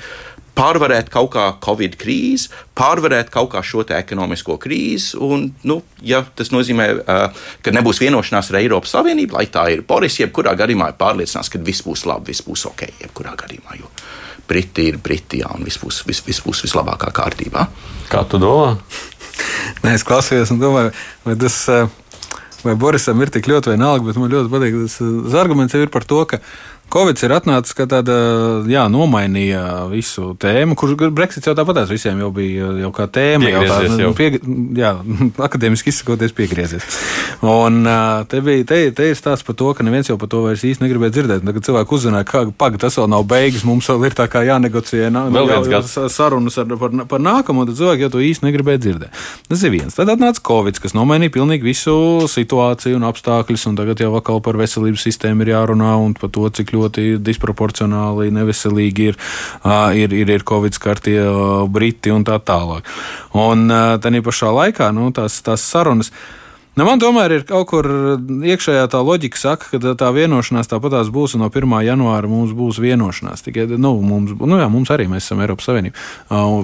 pārvarēt 0.55 1.09
kaut 1.13 1.31
kā 1.35 1.45
Covid 1.63 1.97
krīzi, 1.99 2.49
pārvarēt 2.77 3.31
kaut 3.33 3.51
kā 3.53 3.61
šo 3.65 3.83
ekonomisko 3.95 4.57
krīzi. 4.61 5.19
Un, 5.23 5.49
nu, 5.67 5.79
ja 6.05 6.23
tas 6.35 6.51
nozīmē, 6.55 6.87
uh, 7.03 7.47
ka 7.61 7.73
nebūs 7.75 8.01
vienošanās 8.03 8.51
ar 8.51 8.59
Eiropas 8.61 8.95
Savienību, 8.95 9.37
lai 9.37 9.47
tā 9.51 9.67
ir 9.73 9.83
Boris, 9.87 10.19
jebkurā 10.21 10.55
gadījumā 10.57 10.91
ir 10.91 10.99
pārliecināts, 10.99 11.51
ka 11.51 11.61
viss 11.61 11.85
būs 11.85 12.05
labi, 12.09 12.31
viss 12.31 12.45
būs 12.45 12.67
ok. 12.71 12.87
Jebkurā 13.03 13.35
gadījumā, 13.43 13.79
jo 13.81 13.91
Briti 14.45 14.89
ir 14.91 14.99
Briti, 15.01 15.41
jā, 15.41 15.49
un 15.57 15.65
viss 15.65 15.81
būs, 15.81 16.03
vis, 16.07 16.21
vis 16.25 16.41
būs 16.45 16.65
vislabākā 16.67 17.11
kārtībā. 17.15 17.67
Kā 18.11 18.23
tu 18.29 18.39
domā? 18.41 18.75
Nē, 19.83 19.95
es 19.95 20.05
klausījos 20.07 20.53
un 20.55 20.63
domāju, 20.63 20.95
vai 21.27 21.37
tas. 21.41 21.61
Vai 22.65 22.73
Borisam 22.81 23.19
ir 23.21 23.29
tik 23.29 23.45
ļoti 23.45 23.75
vienalga, 23.75 24.07
bet 24.07 24.15
man 24.17 24.31
ļoti 24.31 24.49
patīk 24.49 24.77
tas, 24.79 24.95
tas 24.97 25.35
arguments 25.37 25.75
ir 25.77 25.91
par 25.93 26.01
to, 26.09 26.23
ka 26.25 26.39
Covid 26.93 27.19
ir 27.25 27.33
atnācis, 27.35 27.73
ka 27.75 27.87
tāda 27.89 28.15
jā, 28.69 28.85
nomainīja 28.91 29.87
visu 29.91 30.31
tēmu, 30.39 30.77
kurš 30.79 31.09
Brexits 31.15 31.49
jau 31.49 31.55
tāpatās 31.57 31.89
visiem 31.91 32.19
jau 32.21 32.29
bija 32.35 32.69
jau 32.79 32.91
kā 32.95 33.07
tēma. 33.11 33.49
Jau 33.51 33.63
tā, 33.67 33.79
jau. 33.99 34.11
Pie, 34.15 34.29
jā, 34.77 34.91
akadēmiski 35.47 35.91
izsakoties, 35.91 36.35
piegriezies. 36.37 36.99
Un 37.45 37.81
te, 38.31 38.39
bija, 38.45 38.67
te, 38.69 38.79
te 38.95 39.09
ir 39.11 39.17
stāsts 39.19 39.45
par 39.47 39.57
to, 39.59 39.71
ka 39.75 39.85
neviens 39.85 40.07
jau 40.07 40.17
par 40.21 40.29
to 40.31 40.43
vairs 40.45 40.63
īsti 40.67 40.85
negribēja 40.85 41.15
dzirdēt. 41.17 41.43
Tagad 41.45 41.67
cilvēki 41.67 41.97
uzzināja, 41.97 42.27
ka 42.29 42.43
paga, 42.57 42.79
tas 42.85 42.99
vēl 43.01 43.09
nav 43.11 43.25
beigas, 43.29 43.65
mums 43.67 43.89
vēl 43.91 44.07
ir 44.07 44.17
tā 44.17 44.29
kā 44.31 44.45
jānegociē 44.47 45.09
na, 45.13 45.25
vēl 45.33 45.51
viens 45.51 45.71
gads 45.71 45.97
sarunas 46.13 46.59
ar, 46.61 46.71
par, 46.79 46.95
par 47.11 47.23
nākamo, 47.23 47.65
tad 47.67 47.79
cilvēki 47.81 48.07
jau 48.07 48.11
to 48.15 48.23
īsti 48.23 48.47
negribēja 48.47 48.83
dzirdēt. 48.85 49.25
Tas 49.49 49.65
ir 49.65 49.73
viens. 49.73 49.97
Tad 49.97 50.13
atnāca 50.13 50.43
Covid, 50.45 50.79
kas 50.83 50.95
nomainīja 50.95 51.33
pilnīgi 51.35 51.67
visu 51.67 51.97
situāciju 52.31 53.01
un 53.01 53.09
apstākļus, 53.09 53.67
un 53.71 53.79
tagad 53.81 54.05
jau 54.05 54.13
atkal 54.19 54.41
par 54.45 54.59
veselības 54.61 55.05
sistēmu 55.09 55.43
ir 55.45 55.55
jārunā 55.55 55.91
un 56.05 56.15
par 56.17 56.31
to, 56.33 56.47
cik 56.55 56.74
ļoti 56.75 57.07
disproporcionāli 57.25 58.31
neveselīgi 58.35 59.11
ir, 59.11 59.19
ir, 59.95 60.15
ir, 60.15 60.33
ir 60.37 60.47
Covid 60.47 60.77
skartie 60.77 61.19
Briti 61.71 62.13
un 62.13 62.27
tā 62.27 62.39
tālāk. 62.43 62.87
Un 63.35 63.67
tā 64.03 64.23
pašā 64.25 64.51
laikā 64.53 64.91
nu, 64.95 65.09
tās, 65.15 65.41
tās 65.45 65.65
sarunas. 65.65 66.11
Nu, 66.75 66.83
man 66.83 66.99
tomēr 66.99 67.31
ir 67.31 67.43
kaut 67.47 67.69
kur 67.69 67.87
iekšējā 68.27 68.89
tā 68.91 68.99
loģika, 68.99 69.39
saka, 69.39 69.69
ka 69.71 69.93
tā 69.95 70.09
vienošanās 70.11 70.67
tāpatās 70.67 71.07
būs, 71.07 71.37
un 71.37 71.45
no 71.45 71.47
1. 71.47 71.71
janvāra 71.87 72.27
mums 72.27 72.51
būs 72.51 72.81
vienošanās. 72.83 73.45
Tikai, 73.45 73.63
nu, 73.79 73.93
mums, 74.03 74.33
nu, 74.35 74.57
jā, 74.59 74.67
mums 74.71 74.91
arī 74.91 75.05
mēs 75.07 75.23
esam 75.23 75.39
Eiropas 75.45 75.69
Savienība. 75.69 75.95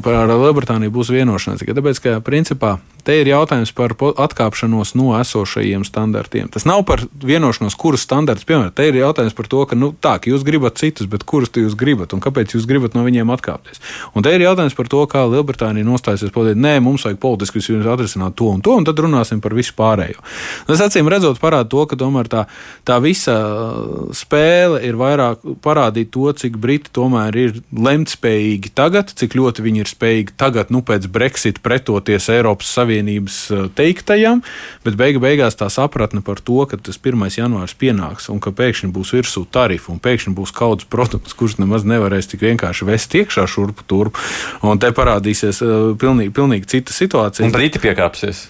Par 0.03 0.27
Lielbritāniju 0.27 0.91
būs 0.91 1.13
vienošanās. 1.15 1.63
Tikai 1.63 1.77
tāpēc, 1.79 2.01
ka 2.03 2.17
principā 2.27 2.73
te 3.07 3.15
ir 3.21 3.29
jautājums 3.31 3.71
par 3.73 3.95
atkāpšanos 3.95 4.91
no 4.99 5.13
esošajiem 5.15 5.87
standartiem. 5.87 6.51
Tas 6.51 6.67
nav 6.67 6.83
par 6.85 7.05
vienošanos, 7.23 7.77
kurus 7.79 8.03
standartus 8.03 8.45
piemēram. 8.49 8.75
Te 8.75 8.89
ir 8.91 8.99
jautājums 8.99 9.33
par 9.37 9.47
to, 9.49 9.63
ka, 9.65 9.79
nu, 9.79 9.93
tā, 9.95 10.17
ka 10.21 10.29
jūs 10.29 10.43
gribat 10.45 10.77
citus, 10.81 11.07
bet 11.09 11.23
kurus 11.23 11.55
jūs 11.55 11.79
gribat 11.79 12.11
un 12.13 12.21
kāpēc 12.21 12.57
jūs 12.57 12.67
gribat 12.69 12.99
no 12.99 13.07
viņiem 13.07 13.31
atkāpties. 13.33 13.79
Un 14.11 14.27
te 14.27 14.35
ir 14.35 14.43
jautājums 14.43 14.75
par 14.77 14.91
to, 14.91 15.01
kā 15.09 15.23
Lielbritānija 15.23 15.87
nostāsies 15.87 16.35
pateikt, 16.35 16.61
nē, 16.61 16.75
mums 16.83 17.07
vajag 17.07 17.17
politiski 17.23 17.63
atrisināt 17.81 18.35
to 18.37 18.51
un 18.51 18.61
to, 18.61 18.75
un 18.77 18.85
tad 18.85 18.99
runāsim 19.01 19.41
par 19.41 19.55
visu 19.57 19.73
pārējo 19.77 20.00
pārējo. 20.01 20.21
Tas 20.67 20.81
acīm 20.81 21.09
redzot, 21.11 21.39
parāda 21.41 21.69
to, 21.69 21.85
ka 21.85 21.97
tomēr 21.99 22.29
tā, 22.31 22.45
tā 22.87 22.99
visa 23.03 23.35
uh, 23.37 24.11
spēle 24.15 24.81
ir 24.85 24.97
vairāk 24.99 25.43
parādīt 25.63 26.11
to, 26.11 26.31
cik 26.33 26.57
Briti 26.61 26.91
tomēr 26.93 27.35
ir 27.37 27.61
lemtspējīgi 27.71 28.73
tagad, 28.75 29.13
cik 29.15 29.35
ļoti 29.37 29.65
viņi 29.65 29.83
ir 29.83 29.91
spējīgi 29.91 30.35
tagad, 30.39 30.71
nu, 30.73 30.81
pēc 30.85 31.07
Brexit 31.11 31.61
pretoties 31.63 32.29
Eiropas 32.33 32.71
Savienības 32.77 33.39
uh, 33.51 33.65
teiktajam, 33.75 34.43
bet 34.85 34.97
beigu 34.99 35.21
beigās 35.23 35.57
tā 35.59 35.69
sapratne 35.71 36.23
par 36.25 36.41
to, 36.41 36.63
ka 36.69 36.79
tas 36.79 36.99
1. 36.99 37.27
janvārs 37.37 37.75
pienāks 37.77 38.29
un 38.31 38.41
ka 38.43 38.53
pēkšņi 38.55 38.91
būs 38.93 39.13
virsū 39.17 39.45
tarifu 39.51 39.95
un 39.95 40.01
pēkšņi 40.03 40.35
būs 40.37 40.55
kaudzes 40.55 40.89
produkts, 40.91 41.35
kurš 41.37 41.59
nemaz 41.61 41.85
nevarēs 41.87 42.31
tik 42.31 42.45
vienkārši 42.47 42.87
vest 42.87 43.17
iekšā 43.17 43.47
šurpu 43.49 43.85
turpu. 43.87 44.21
Un 44.65 44.79
te 44.81 44.91
parādīsies 44.95 45.61
uh, 45.65 45.91
pilnīgi, 45.99 46.33
pilnīgi 46.35 46.73
cita 46.75 46.95
situācija. 46.95 47.47
Un 47.47 47.55
Briti 47.55 47.81
piekāpsies. 47.81 48.47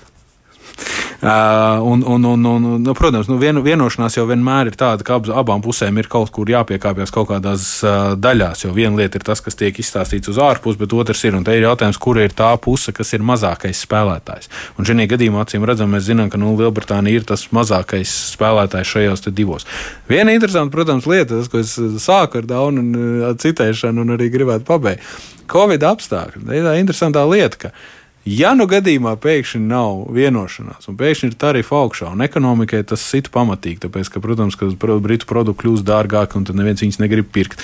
Uh, 1.21 1.77
un, 1.85 2.01
un, 2.01 2.23
un, 2.25 2.45
un, 2.49 2.63
nu, 2.81 2.93
protams, 2.97 3.27
nu, 3.29 3.35
vien, 3.37 3.59
vienošanās 3.61 4.15
jau 4.17 4.23
vienmēr 4.25 4.71
ir 4.71 4.77
tāda, 4.79 5.05
ka 5.05 5.19
ab, 5.19 5.27
abām 5.43 5.61
pusēm 5.61 5.99
ir 6.01 6.07
kaut 6.09 6.31
kur 6.33 6.49
jāpiekāpjas 6.49 7.13
kaut 7.13 7.27
kādās 7.29 7.65
uh, 7.85 8.15
daļās. 8.17 8.63
Jo 8.65 8.73
viena 8.73 8.97
lieta 8.97 9.19
ir 9.19 9.25
tas, 9.27 9.43
kas 9.45 9.59
tiek 9.59 9.77
izstāstīts 9.83 10.31
uz 10.31 10.39
ārpusi, 10.41 10.79
bet 10.81 10.95
otrs 10.97 11.21
ir, 11.29 11.37
un 11.37 11.45
te 11.45 11.53
ir 11.53 11.67
jautājums, 11.67 11.99
kur 12.01 12.17
ir 12.17 12.33
tā 12.33 12.49
puse, 12.63 12.89
kas 12.97 13.13
ir 13.13 13.21
mazākais 13.21 13.83
spēlētājs. 13.85 14.49
Un 14.81 14.89
šajā 14.89 15.05
gadījumā, 15.13 15.45
acīm 15.45 15.67
redzam, 15.69 15.93
mēs 15.93 16.07
zinām, 16.09 16.31
ka 16.33 16.41
nu, 16.41 16.55
Lielbritānija 16.57 17.21
ir 17.21 17.29
tas 17.29 17.45
mazākais 17.53 18.15
spēlētājs 18.33 18.95
šajos 18.95 19.27
divos. 19.29 19.69
Viena 20.09 20.33
interesanta, 20.33 20.73
protams, 20.73 21.05
lieta, 21.05 21.37
tas, 21.37 21.53
ko 21.53 21.61
es 21.61 21.77
sāku 22.01 22.41
ar 22.41 22.49
Daunu 22.49 22.81
un 22.81 23.37
citēšanu, 23.37 24.01
un 24.01 24.17
arī 24.17 24.33
gribētu 24.33 24.65
pabeigt. 24.65 25.05
Covid 25.51 25.83
apstākļi. 25.83 26.45
Tā 26.47 26.57
ir 26.57 26.81
interesantā 26.81 27.23
lieta, 27.27 27.67
ka 27.67 27.75
Ja 28.21 28.51
nu 28.53 28.67
gadījumā 28.69 29.15
pēkšņi 29.17 29.63
nav 29.65 30.03
vienošanās, 30.13 30.85
un 30.91 30.97
pēkšņi 30.99 31.31
ir 31.31 31.37
tarifa 31.41 31.79
augšā, 31.79 32.11
un 32.13 32.21
ekonomikai 32.21 32.83
tas 32.85 33.01
sit 33.01 33.31
pamatīgi, 33.33 33.79
tāpēc, 33.87 34.11
ka, 34.13 34.21
protams, 34.21 34.53
ka 34.59 34.67
britu 35.01 35.25
produkti 35.25 35.63
kļūst 35.63 35.87
dārgāki, 35.87 36.37
un 36.37 36.45
tad 36.45 36.59
neviens 36.59 36.83
viņus 36.83 36.99
negrib 37.01 37.31
pirkt. 37.33 37.63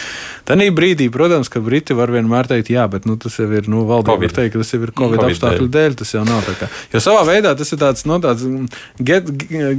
Tad 0.50 0.64
brīdī, 0.74 1.12
protams, 1.14 1.52
ka 1.54 1.62
briti 1.62 1.94
var 1.94 2.10
vienmēr 2.10 2.50
teikt, 2.50 2.72
jā, 2.74 2.88
bet 2.90 3.06
nu, 3.06 3.20
tas 3.22 3.38
jau 3.38 3.46
ir, 3.54 3.70
nu, 3.70 3.84
valdība 3.86 4.26
var 4.26 4.34
teikt, 4.34 4.56
ka 4.56 4.64
tas 4.64 4.74
jau 4.74 4.82
ir 4.82 4.94
Covid, 4.98 5.20
COVID 5.22 5.36
apstākļu 5.36 5.68
dēļ. 5.68 5.76
dēļ, 5.78 6.00
tas 6.02 6.16
jau 6.16 6.26
nav 6.26 6.42
tā 6.50 6.58
kā. 6.58 6.72
Jo 6.96 7.04
savā 7.06 7.22
veidā 7.30 7.54
tas 7.62 7.74
ir 7.76 7.82
tāds, 7.84 8.08
no 8.10 8.18
nu, 8.18 8.26
tāds 8.26 8.48
mm, 8.50 8.82
get, 8.98 9.30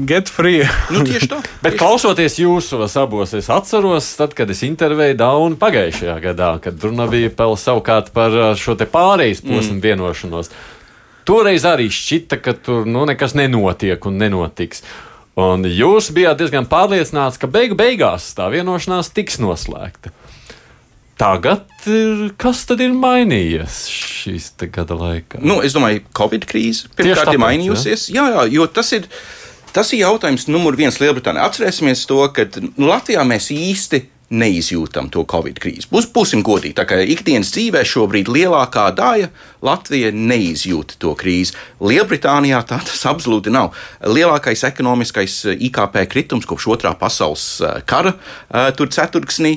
get 0.07 0.31
free. 0.31 0.63
nu, 0.95 1.03
tieši 1.09 1.33
tā. 1.35 1.43
bet 1.67 1.79
klausoties 1.81 2.39
jūsos 2.39 2.95
abos, 3.03 3.35
es 3.35 3.51
atceros, 3.51 4.15
tad, 4.21 4.39
kad 4.39 4.55
es 4.55 4.63
intervēju 4.69 5.19
Daunu 5.19 5.59
pagājušajā 5.59 6.17
gadā, 6.31 6.55
kad 6.63 6.87
runa 6.87 7.11
bija 7.11 7.35
vēl 7.35 7.59
savukārt 7.59 8.15
par 8.15 8.39
šo 8.55 8.79
te 8.79 8.87
pārejas 8.87 9.43
posmu 9.43 9.81
mm. 9.81 9.85
vienošanos. 9.89 10.55
Toreiz 11.29 11.67
arī 11.69 11.91
šķita, 11.93 12.39
ka 12.41 12.55
tur 12.57 12.87
nu, 12.89 13.05
nekas 13.09 13.35
nenotiek 13.37 14.07
un 14.09 14.17
nenotiks. 14.21 14.81
Un 15.39 15.67
jūs 15.69 16.09
bijāt 16.17 16.41
diezgan 16.41 16.67
pārliecināts, 16.71 17.37
ka 17.39 17.51
beigu 17.53 17.77
beigās 17.79 18.33
tā 18.35 18.49
vienošanās 18.51 19.13
tiks 19.15 19.37
noslēgta. 19.43 20.11
Tagad 21.19 21.67
kas 22.39 22.63
tad 22.67 22.81
ir 22.83 22.95
mainījies 22.95 23.79
šīs 23.91 24.53
gada 24.75 24.97
laikā? 24.99 25.43
Nu, 25.43 25.59
es 25.67 25.75
domāju, 25.75 26.05
Covid 26.17 26.47
krīze 26.49 26.91
pirmkārt 26.97 27.35
ir 27.35 27.43
mainījusies. 27.43 28.09
Ja? 28.15 28.25
Jā, 28.25 28.35
jā, 28.37 28.45
jo 28.55 28.69
tas 28.71 28.93
ir, 28.97 29.09
tas 29.75 29.91
ir 29.93 30.05
jautājums 30.05 30.47
numur 30.49 30.79
viens 30.79 30.97
Lielbritānijā. 31.03 31.49
Atcerēsimies 31.51 32.07
to, 32.09 32.23
ka 32.35 32.47
nu, 32.63 32.89
Latvijā 32.89 33.27
mēs 33.27 33.51
īsti 33.55 34.07
neizjūtam 34.29 35.09
to 35.13 35.23
covid 35.29 35.57
krīzi. 35.63 35.89
Būs, 35.89 36.09
būsim 36.13 36.43
godīgi, 36.45 36.77
tā 36.77 36.85
kā 36.89 36.99
ikdienas 37.01 37.51
dzīvē 37.55 37.81
šobrīd 37.89 38.29
lielākā 38.29 38.89
daļa 38.97 39.31
Latvija 39.65 40.11
neizjūt 40.13 40.99
to 41.03 41.15
krīzi. 41.19 41.57
Lielbritānijā 41.81 42.61
tā 42.69 42.79
tas 42.85 43.01
absolūti 43.09 43.53
nav. 43.55 43.73
Lielākais 44.05 44.67
ekonomiskais 44.69 45.39
eh, 45.49 45.65
IKP 45.69 46.03
kritums 46.13 46.47
kopš 46.49 46.69
otrā 46.77 46.93
pasaules 46.99 47.47
eh, 47.65 47.81
kara 47.89 48.15
eh, 48.15 48.69
tur 48.77 48.93
ceturksnī. 48.93 49.57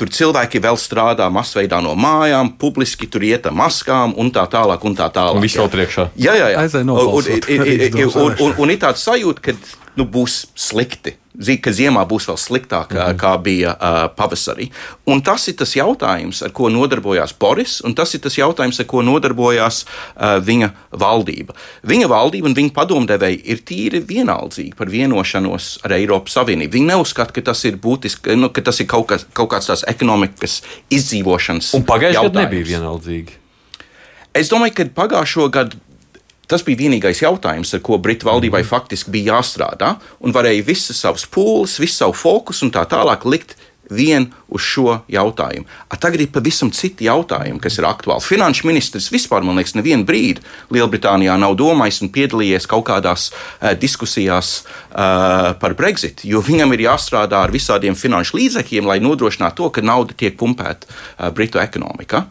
Tur 0.00 0.10
cilvēki 0.12 0.60
vēl 0.64 0.78
strādā 0.80 1.26
masveidā 1.32 1.78
no 1.84 1.92
mājām, 1.98 2.54
publiski 2.60 3.08
tur 3.10 3.24
iet 3.26 3.46
ar 3.46 3.54
maskām 3.56 4.14
un 4.18 4.32
tā 4.34 4.46
tālāk. 4.50 4.82
Un 4.88 4.96
tā 4.98 5.10
tālāk. 5.12 5.36
Un 5.36 5.44
viss 5.44 5.58
vēl 5.60 5.70
priekšā. 5.72 6.08
Jā, 6.20 6.34
jā, 6.38 6.48
jā. 6.54 6.64
Un, 6.80 6.94
un, 6.96 8.16
un, 8.16 8.32
un, 8.48 8.56
un 8.64 8.72
ir 8.72 8.80
tāds 8.82 9.04
sajūta, 9.06 9.44
ka 9.44 9.56
nu, 10.00 10.08
būs 10.08 10.46
slikti 10.56 11.16
ka 11.62 11.72
ziemā 11.74 12.04
būs 12.08 12.28
vēl 12.30 12.38
sliktāk, 12.40 12.92
mm 12.92 12.98
-hmm. 12.98 13.18
kā 13.20 13.32
bija 13.42 13.74
uh, 13.74 13.98
pavasarī. 14.16 14.70
Un 15.06 15.22
tas 15.22 15.48
ir 15.48 15.56
tas 15.56 15.76
jautājums, 15.76 16.42
ar 16.42 16.52
ko 16.52 16.68
nodarbojās 16.68 17.34
Boris, 17.38 17.80
un 17.84 17.94
tas 17.94 18.14
ir 18.14 18.20
tas 18.20 18.38
jautājums, 18.38 18.80
ar 18.80 18.86
ko 18.86 19.02
nodarbojās 19.02 19.84
uh, 19.84 20.38
viņa 20.40 20.70
valdība. 20.92 21.54
Viņa 21.82 22.08
valdība 22.08 22.48
un 22.48 22.54
viņa 22.54 22.72
padomdevēji 22.72 23.40
ir 23.44 23.62
tīri 23.64 24.00
vienaldzīgi 24.00 24.74
par 24.76 24.88
vienošanos 24.88 25.78
ar 25.84 25.92
Eiropas 25.92 26.32
Savienību. 26.32 26.72
Viņi 26.72 26.86
neuzskata, 26.86 27.32
ka 27.32 27.42
tas 27.42 27.64
ir 27.64 27.76
būtiski, 27.76 28.36
nu, 28.36 28.48
ka 28.48 28.62
tas 28.62 28.80
ir 28.80 28.86
kaut, 28.86 29.06
kas, 29.06 29.26
kaut 29.32 29.50
kāds 29.50 29.66
tās 29.66 29.84
ekonomikas 29.88 30.62
izdzīvošanas. 30.90 31.74
Un 31.74 31.84
pagājušajā 31.84 32.28
gadā 32.28 32.46
nebija 32.46 32.64
vienaldzīgi. 32.76 33.42
Es 34.36 34.50
domāju, 34.52 34.74
ka 34.76 34.84
pagājušo 34.96 35.48
gadu 35.48 35.78
Tas 36.46 36.62
bija 36.66 36.84
vienīgais 36.84 37.24
jautājums, 37.24 37.72
ar 37.74 37.82
ko 37.82 37.98
Britu 37.98 38.28
valdībai 38.28 38.62
mm. 38.62 38.70
faktiski 38.70 39.12
bija 39.14 39.36
jāstrādā, 39.36 39.96
un 40.22 40.34
varēja 40.34 40.66
visas 40.66 41.00
savas 41.02 41.26
pūles, 41.26 41.80
visu 41.82 42.04
savu 42.04 42.14
fokusu 42.14 42.68
un 42.68 42.74
tā 42.74 42.84
tālāk 42.90 43.26
likt 43.26 43.56
vien 43.90 44.28
uz 44.50 44.64
šo 44.66 45.00
jautājumu. 45.10 45.66
A, 45.88 45.98
tagad 46.00 46.22
ir 46.22 46.30
pavisam 46.34 46.72
citi 46.74 47.06
jautājumi, 47.06 47.60
kas 47.62 47.78
ir 47.78 47.86
aktuāli. 47.86 48.24
Finanšu 48.24 48.66
ministrs 48.66 49.08
vispār, 49.14 49.44
man 49.46 49.58
liekas, 49.58 49.76
nevienu 49.78 50.06
brīdi 50.06 50.42
Lielbritānijā 50.74 51.36
nav 51.38 51.54
domājis 51.58 52.00
un 52.02 52.10
piedalījies 52.14 52.66
kaut 52.70 52.86
kādās 52.90 53.28
uh, 53.30 53.72
diskusijās 53.78 54.52
uh, 54.64 55.54
par 55.62 55.76
Brexit, 55.78 56.24
jo 56.26 56.42
viņam 56.42 56.74
ir 56.74 56.86
jāstrādā 56.88 57.44
ar 57.46 57.54
visādiem 57.54 57.98
finanšu 57.98 58.40
līdzekļiem, 58.40 58.90
lai 58.90 58.98
nodrošinātu 59.04 59.62
to, 59.62 59.72
ka 59.78 59.86
nauda 59.86 60.18
tiek 60.18 60.38
pumpēta 60.38 60.90
uh, 60.90 61.30
Britu 61.34 61.62
ekonomikā 61.62 62.26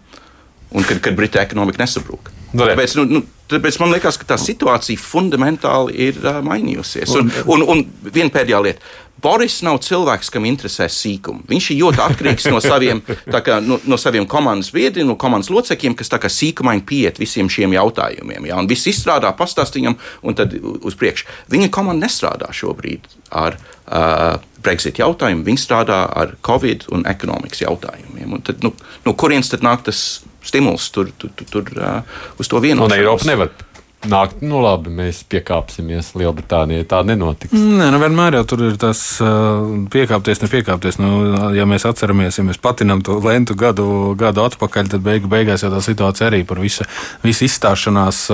un 0.76 0.84
kad, 0.84 1.00
kad 1.00 1.16
Britu 1.16 1.40
ekonomika 1.40 1.86
nesabrūk. 1.86 2.35
Nu, 2.56 2.68
tāpēc, 2.70 2.96
nu, 3.00 3.06
nu, 3.10 3.24
tāpēc 3.52 3.80
man 3.82 3.92
liekas, 3.94 4.20
ka 4.22 4.30
tā 4.34 4.38
situācija 4.42 5.02
fundamentāli 5.02 5.98
ir 6.08 6.20
uh, 6.24 6.40
mainījusies. 6.46 7.16
Un, 7.20 7.34
un, 7.52 7.66
un 7.74 7.84
viena 8.08 8.32
pēdējā 8.34 8.62
lieta. 8.66 8.94
Boris 9.26 9.62
nav 9.66 9.80
cilvēks, 9.82 10.30
kam 10.34 10.46
interesē 10.46 10.86
sīkumi. 10.92 11.46
Viņš 11.50 11.70
ir 11.72 11.80
ļoti 11.80 12.02
atkarīgs 12.04 12.48
no 12.52 12.60
saviem, 12.62 13.00
kā, 13.32 13.62
no, 13.64 13.80
no 13.88 13.98
saviem 13.98 14.28
komandas 14.30 14.70
biedriem, 14.76 15.08
no 15.08 15.16
komandas 15.20 15.50
locekļiem, 15.54 15.96
kas 15.98 16.12
sīkumaini 16.36 16.84
pieiet 16.86 17.22
visiem 17.22 17.50
šiem 17.50 17.74
jautājumiem. 17.78 18.50
Ja? 18.50 18.60
Un 18.60 18.70
viss 18.70 18.90
izstrādā, 18.92 19.32
pastāst 19.38 19.80
viņam, 19.80 19.96
un 20.22 20.38
tad 20.38 20.54
uz 20.60 21.00
priekšu. 21.00 21.30
Viņa 21.54 21.72
komanda 21.74 22.06
nestrādā 22.06 22.52
šobrīd 22.54 23.08
ar 23.32 23.58
uh, 23.58 24.44
Brexit 24.66 25.00
jautājumu, 25.00 25.46
viņa 25.48 25.64
strādā 25.64 26.04
ar 26.12 26.36
Covid 26.46 26.90
un 26.94 27.08
ekonomikas 27.10 27.64
jautājumiem. 27.64 28.36
Un 28.36 28.46
tad, 28.46 28.62
nu, 28.66 28.76
no 29.08 29.16
kurienes 29.18 29.50
tad 29.54 29.66
nāk 29.66 29.88
tas? 29.90 30.06
Stimuls 30.46 30.90
tur, 30.94 31.10
tur, 31.18 31.32
tur, 31.36 31.50
tur 31.52 31.72
uz 32.40 32.50
to 32.52 32.62
vienošanos. 32.62 32.94
Un 32.94 33.00
Eiropa 33.00 33.30
nevar 33.30 33.52
nākt, 34.10 34.42
nu 34.46 34.60
labi, 34.64 34.92
mēs 34.94 35.24
piekāpsimies 35.30 36.14
Lielbritānijai. 36.20 36.86
Tā 36.90 37.02
nenotiks. 37.08 37.54
Nē, 37.56 37.90
nu 37.94 38.00
vienmēr 38.02 38.38
jau 38.40 38.44
tur 38.52 38.64
ir 38.68 38.78
tas 38.82 39.02
piekāpties, 39.94 40.42
nepiekāpties. 40.44 41.00
Nu, 41.02 41.12
ja 41.56 41.66
mēs 41.70 41.88
atceramies, 41.90 42.38
ja 42.40 42.46
mēs 42.46 42.60
patinam 42.62 43.02
to 43.06 43.18
lentu 43.24 43.58
gadu, 43.60 43.88
gadu 44.20 44.46
atpakaļ, 44.46 44.92
tad 44.94 45.06
beigu, 45.06 45.30
beigās 45.32 45.66
jau 45.66 45.72
tā 45.74 45.82
situācija 45.86 46.30
arī 46.30 46.44
par 46.48 46.62
visu, 46.64 46.86
visu 47.26 47.48
izstāšanās 47.48 48.26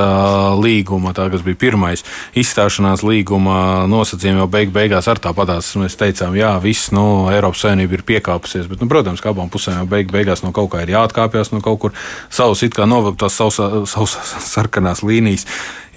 līguma, 0.61 1.15
tā 1.17 1.29
kas 1.31 1.45
bija 1.45 1.59
pirmais 1.67 2.03
izstāšanās 2.37 3.05
līguma 3.07 3.87
nosacījumi 3.91 4.43
jau 4.43 4.49
beigu, 4.51 4.75
beigās 4.75 5.07
ar 5.11 5.21
tāpatās 5.23 5.73
mēs 5.79 5.97
teicām, 5.99 6.35
jā, 6.39 6.53
viss, 6.63 6.91
nu, 6.95 7.29
Eiropas 7.31 7.63
Savienība 7.65 7.99
ir 7.99 8.05
piekāpusies, 8.07 8.67
bet, 8.71 8.83
nu, 8.83 8.89
protams, 8.91 9.23
ka 9.23 9.31
abām 9.31 9.51
pusēm 9.51 9.81
jau 9.81 9.87
beigu, 9.91 10.13
beigās 10.15 10.43
no 10.45 10.53
kaut 10.55 10.71
kā 10.73 10.83
ir 10.85 10.93
jāatkāpjas, 10.95 11.53
no 11.55 11.61
kaut 11.63 11.79
kur 11.83 11.95
savus 12.33 12.63
it 12.65 12.75
kā 12.75 12.87
novilkt 12.89 13.21
tās 13.23 13.37
savas 13.39 14.19
sarkanās 14.47 15.03
līnijas 15.05 15.47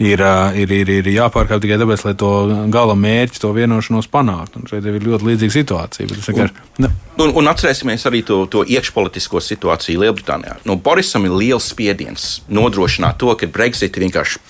ir, 0.02 0.22
ir, 0.58 0.74
ir, 0.74 0.90
ir 0.98 1.08
jāpārkāp 1.14 1.62
tikai 1.62 1.78
tāpēc, 1.80 2.04
lai 2.08 2.14
to 2.18 2.30
gala 2.74 2.96
mērķi, 2.98 3.40
to 3.42 3.52
vienošanos 3.54 4.08
panāktu. 4.10 4.62
Un 4.62 4.70
šeit 4.70 4.86
ir 4.90 4.98
ļoti 5.04 5.30
līdzīga 5.30 5.56
situācija. 5.56 6.08
Vienkārši, 6.10 6.66
un, 6.80 6.90
un, 7.22 7.34
un 7.42 7.52
atcerēsimies 7.52 8.06
arī 8.10 8.24
to, 8.26 8.42
to 8.50 8.64
iekšpolitisko 8.66 9.42
situāciju 9.44 10.02
Lielbritānijā. 10.02 10.58
Nu, 10.68 10.78
Borisam 10.80 11.28
ir 11.28 11.36
liels 11.38 11.70
spiediens 11.74 12.42
nodrošināt 12.48 13.20
to, 13.22 13.32
ka 13.38 13.50
Brexit 13.50 13.98
vienkārši 14.02 14.42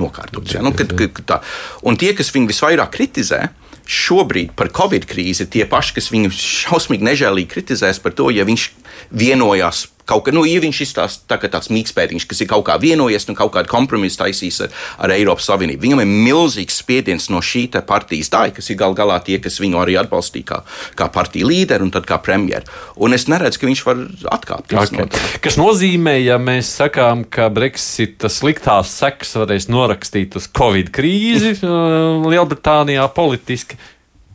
nokārtots. 0.00 0.56
Ja? 0.56 0.64
Nu, 0.64 0.74
kad, 0.76 0.92
kad, 0.98 1.22
tā. 1.28 1.40
un 1.86 1.98
tie, 2.00 2.12
kas 2.16 2.32
viņu 2.34 2.50
visvairāk 2.50 2.94
kritizē, 2.96 3.48
šobrīd 3.90 4.54
par 4.58 4.70
Covid 4.74 5.06
krīzi, 5.10 5.48
tie 5.50 5.64
paši, 5.68 5.96
kas 5.98 6.10
viņu 6.12 6.30
šausmīgi 6.34 7.06
nežēlīgi 7.08 7.50
kritizēs 7.50 7.98
par 8.02 8.14
to, 8.14 8.28
ja 8.30 8.46
viņš 8.46 8.68
vienojās 9.10 9.88
kaut 10.10 10.26
kā, 10.26 10.34
nu, 10.34 10.44
ja 10.48 10.60
viņš 10.62 10.82
izstāsta 10.86 11.36
tā, 11.36 11.50
tāds 11.50 11.70
mīkspēdiņš, 11.72 12.26
kas 12.30 12.42
ir 12.42 12.50
kaut 12.50 12.66
kā 12.68 12.76
vienojies 12.82 13.28
un 13.30 13.38
kaut 13.38 13.52
kādu 13.54 13.70
kompromisu 13.70 14.22
taisīs 14.24 14.60
ar, 14.64 14.74
ar 15.06 15.14
Eiropas 15.14 15.48
Savienību. 15.50 15.82
Viņam 15.86 16.02
ir 16.04 16.10
milzīgs 16.28 16.80
spiediens 16.82 17.30
no 17.32 17.42
šī 17.44 17.68
partijas 17.86 18.32
daļa, 18.32 18.54
kas 18.56 18.70
ir 18.72 18.78
gal 18.80 18.96
galā 18.98 19.20
tie, 19.24 19.38
kas 19.42 19.60
viņu 19.62 19.80
arī 19.82 19.96
atbalstīja 20.00 20.48
kā, 20.48 20.60
kā 20.98 21.10
partiju 21.12 21.50
līderi 21.50 21.86
un 21.86 21.92
tad 21.94 22.08
kā 22.08 22.20
premjeru. 22.22 22.66
Un 23.00 23.16
es 23.16 23.28
neredzu, 23.30 23.60
ka 23.60 23.70
viņš 23.70 23.84
var 23.86 24.02
atkāpties. 24.36 24.90
Okay. 24.90 25.06
No 25.06 25.40
kas 25.44 25.58
nozīmē, 25.60 26.16
ja 26.22 26.40
mēs 26.42 26.72
sakām, 26.80 27.24
ka 27.24 27.50
Brexita 27.52 28.30
sliktās 28.32 28.92
sekas 29.00 29.36
varēs 29.38 29.70
norakstīt 29.72 30.36
uz 30.40 30.48
Covid 30.56 30.92
krīzi 30.94 31.56
uh, 31.64 32.26
Lielbritānijā 32.26 33.06
politiski. 33.14 33.78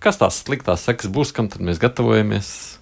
Kas 0.03 0.19
tās 0.21 0.43
sliktās 0.43 0.85
sekas 0.85 1.09
būs, 1.09 1.33
kam 1.35 1.49
tad 1.49 1.63
mēs 1.65 1.81
gatavojamies? 1.81 2.74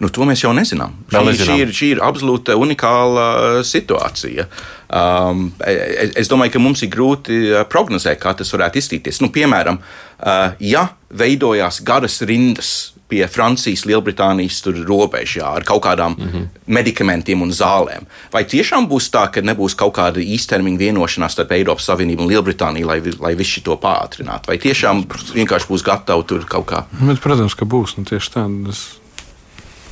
Nu, 0.00 0.08
to 0.08 0.24
mēs 0.24 0.40
jau 0.44 0.52
nezinām. 0.56 0.94
Šī, 1.12 1.24
nezinām. 1.26 1.48
Šī, 1.50 1.56
ir, 1.60 1.72
šī 1.76 1.88
ir 1.94 2.04
absolūti 2.04 2.56
unikāla 2.56 3.24
uh, 3.30 3.58
situācija. 3.66 4.46
Um, 4.90 5.50
es, 5.60 6.14
es 6.24 6.30
domāju, 6.30 6.54
ka 6.54 6.62
mums 6.62 6.80
ir 6.86 6.92
grūti 6.92 7.36
uh, 7.50 7.64
prognozēt, 7.68 8.18
kā 8.22 8.32
tas 8.38 8.54
varētu 8.56 8.80
izskatīties. 8.80 9.20
Nu, 9.20 9.28
piemēram, 9.34 9.76
uh, 9.76 10.56
ja 10.64 10.88
veidojās 11.12 11.82
garas 11.84 12.16
rindas 12.24 12.72
pie 13.10 13.26
Francijas, 13.26 13.82
Lielbritānijas 13.88 14.60
robežā 14.86 15.48
ar 15.58 15.66
kaut 15.66 15.82
kādām 15.84 16.14
mm 16.14 16.28
-hmm. 16.28 16.46
medikamentiem 16.66 17.42
un 17.42 17.50
zālēm. 17.50 18.06
Vai 18.32 18.44
tiešām 18.44 18.86
būs 18.88 19.10
tā, 19.10 19.26
ka 19.34 19.42
nebūs 19.42 19.74
kaut 19.76 19.96
kāda 19.98 20.22
īstermiņa 20.22 20.78
vienošanās 20.78 21.32
starp 21.32 21.52
Eiropas 21.52 21.90
Savienību 21.90 22.22
un 22.22 22.30
Lielbritāniju, 22.30 22.86
lai, 22.86 23.00
lai 23.20 23.34
viss 23.34 23.58
šo 23.58 23.76
pātrinātu? 23.76 24.48
Vai 24.48 24.58
tiešām 24.58 25.04
vienkārši 25.34 25.68
būs 25.68 25.84
gatavi 25.84 26.24
tur 26.26 26.46
kaut 26.46 26.66
kā? 26.66 26.84
Bet, 27.00 27.20
protams, 27.20 27.54
ka 27.54 27.64
būs 27.64 27.98
nu, 27.98 28.04
tieši 28.04 28.30
tā. 28.30 28.46
Tas... 28.66 28.99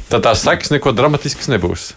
Tad 0.08 0.24
tās 0.24 0.44
sekas 0.44 0.72
neko 0.72 0.94
dramatiskas 0.96 1.50
nebūs. 1.52 1.90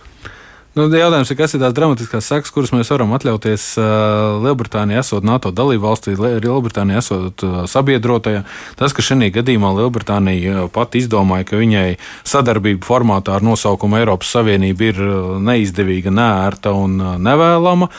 Nu, 0.72 0.86
jautājums 0.88 1.28
ir, 1.28 1.36
kas 1.36 1.52
ir 1.52 1.60
tās 1.60 1.74
dramatiskās 1.76 2.30
sekas, 2.32 2.52
kuras 2.56 2.70
mēs 2.72 2.88
varam 2.94 3.12
atļauties 3.18 3.64
uh, 3.76 4.38
Lielbritānijā, 4.40 5.02
esot 5.04 5.26
NATO 5.28 5.50
dalību 5.52 5.84
valstī, 5.84 6.14
Lielbritānijā 6.16 7.02
esot 7.04 7.44
uh, 7.44 7.58
sabiedrotajā. 7.68 8.46
Tas, 8.80 8.96
ka 8.96 9.04
šajā 9.04 9.34
gadījumā 9.36 9.74
Lielbritānija 9.82 10.70
pati 10.72 11.02
izdomāja, 11.04 11.50
ka 11.50 11.60
viņai 11.60 11.98
sadarbība 12.24 12.88
formātā 12.88 13.36
ar 13.36 13.44
nosaukumu 13.44 14.00
Eiropas 14.00 14.32
Savienība 14.32 14.88
ir 14.94 15.04
neizdevīga, 15.44 16.16
nērta 16.16 16.72
un 16.72 16.96
nevēlama, 17.20 17.92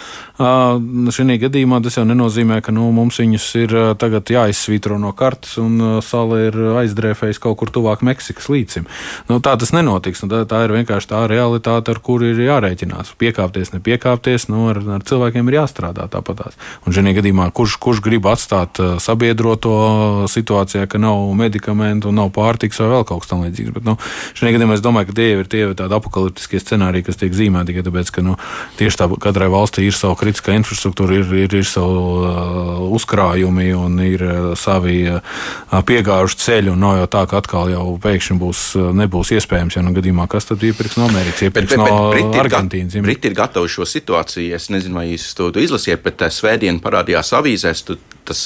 Šī 0.42 1.36
gadījumā 1.42 1.80
tas 1.84 1.96
jau 1.98 2.04
nenozīmē, 2.08 2.60
ka 2.64 2.74
nu, 2.74 2.88
mums 2.94 3.18
viņus 3.20 3.46
ir 3.62 3.74
tagad 4.00 4.30
jāizsvītro 4.32 4.98
no 5.00 5.12
kartes 5.16 5.56
un 5.62 6.00
sala 6.04 6.40
ir 6.48 6.58
aizdrēfējusi 6.82 7.42
kaut 7.42 7.58
kur 7.60 7.72
tuvāk 7.72 8.04
Meksikas 8.06 8.48
līcim. 8.52 8.88
Nu, 9.28 9.38
tā 9.44 9.54
tas 9.60 9.72
nenotiks. 9.74 10.24
Nu, 10.24 10.30
tā, 10.32 10.42
tā 10.48 10.64
ir 10.66 10.74
vienkārši 10.76 11.10
tā 11.12 11.22
realitāte, 11.30 11.94
ar 11.94 12.00
kuru 12.04 12.32
ir 12.32 12.42
jārēķinās. 12.44 13.14
Piekāpties, 13.20 13.72
nepiekāpties, 13.76 14.48
nu, 14.52 14.68
ar, 14.72 14.82
ar 14.98 15.06
cilvēkiem 15.08 15.50
ir 15.50 15.58
jāstrādā 15.60 16.08
tāpatās. 16.12 16.58
Un 16.86 16.96
šajā 16.96 17.16
gadījumā, 17.20 17.48
kurš, 17.54 17.78
kurš 17.82 18.02
grib 18.04 18.28
atstāt 18.30 18.80
sabiedroto 19.02 19.74
situācijā, 20.32 20.86
ka 20.90 21.00
nav 21.02 21.24
medikamentu, 21.38 22.12
nav 22.14 22.32
pārtiks 22.34 22.82
vai 22.82 22.90
vēl 22.96 23.06
kaut 23.08 23.24
kas 23.24 23.32
tamlīdzīgs. 23.32 23.74
Bet 23.76 23.88
nu, 23.88 23.96
šajā 24.38 24.56
gadījumā 24.56 24.78
es 24.78 24.84
domāju, 24.84 25.10
ka 25.10 25.18
tie 25.20 25.28
ir 25.36 25.50
tie 25.50 25.64
tādi 25.78 25.98
apakaliptiskie 25.98 26.62
scenāriji, 26.62 27.08
kas 27.08 27.20
tiek 27.20 27.36
zīmēti 27.36 27.72
tikai 27.72 27.86
tāpēc, 27.88 28.12
ka 28.14 28.24
nu, 28.26 28.36
tieši 28.78 29.00
tā 29.00 29.08
katrai 29.22 29.48
valstī 29.52 29.86
ir 29.88 29.96
savu 29.96 30.18
kritiskā 30.32 30.54
infrastruktūra, 30.56 31.18
ir, 31.20 31.32
ir, 31.44 31.54
ir 31.60 31.66
savu 31.68 32.24
uh, 32.24 32.80
uzkrājumi 32.96 33.72
un 33.76 33.98
ir 34.00 34.22
uh, 34.24 34.52
savi 34.56 35.04
uh, 35.10 35.20
piegājuši 35.84 36.38
ceļi. 36.40 36.74
Nav 36.78 37.02
jau 37.02 37.08
tā, 37.12 37.24
ka 37.28 37.40
atkal 37.42 37.70
jau 37.72 37.84
pēkšņi 38.02 38.38
būs, 38.40 38.62
nebūs 38.96 39.34
iespējams, 39.36 39.76
ja 39.76 39.84
nu 39.84 39.92
gadījumā 39.96 40.28
kas 40.32 40.48
tad 40.48 40.62
iepirks 40.64 40.96
no 40.98 41.08
Amerikas, 41.10 41.44
iepirks 41.48 41.74
bet, 41.74 41.78
bet, 41.78 41.92
no 41.92 42.10
Briti 42.14 42.42
Argentīnas. 42.42 42.96
Briti 43.04 43.30
ir 43.30 43.36
gatavi 43.36 43.70
šo 43.72 43.86
situāciju. 43.88 44.54
Es 44.56 44.70
nezinu, 44.72 45.00
vai 45.00 45.10
jūs 45.12 45.28
to 45.36 45.52
izlasiet, 45.60 46.02
bet 46.04 46.24
svētdien 46.32 46.80
parādījās 46.82 47.34
avīzēs. 47.38 47.84
Tu, 47.88 47.98
tas 48.28 48.42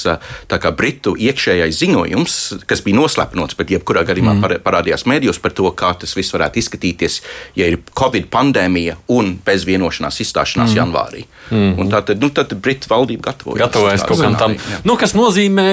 kā, 0.47 0.71
britu 0.77 1.13
iekšējais 1.17 1.79
ziņojums, 1.81 2.37
kas 2.69 2.83
bija 2.85 2.99
noslēpts, 2.99 3.57
bet 3.59 3.73
jebkurā 3.75 4.03
gadījumā 4.07 4.35
mm. 4.37 4.63
parādījās 4.65 5.05
mēdījos 5.09 5.41
par 5.43 5.55
to, 5.57 5.69
kā 5.77 5.93
tas 5.99 6.15
viss 6.17 6.33
varētu 6.35 6.61
izskatīties, 6.61 7.21
ja 7.59 7.69
ir 7.71 7.79
Covid 7.97 8.29
pandēmija 8.33 8.97
un 9.13 9.35
bez 9.45 9.67
vienošanās 9.67 10.21
izstāšanās 10.25 10.73
mm. 10.73 10.79
janvārī. 10.81 11.23
Mm. 11.51 11.77
Un 11.81 11.93
tātad, 11.93 12.21
nu, 12.21 12.31
tad 12.33 12.53
Britu 12.61 12.91
valdība 12.91 13.31
gatavojas. 13.31 13.63
Gatavojas 13.65 14.05
kaut 14.07 14.23
kam 14.23 14.37
tam. 14.39 14.57
Nu, 14.87 14.97
kas 14.99 15.15
nozīmē, 15.17 15.69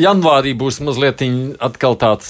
janvārī 0.00 0.54
būs 0.58 0.82
mazliet 0.84 1.24
atkal 1.60 1.96
tāds 2.00 2.28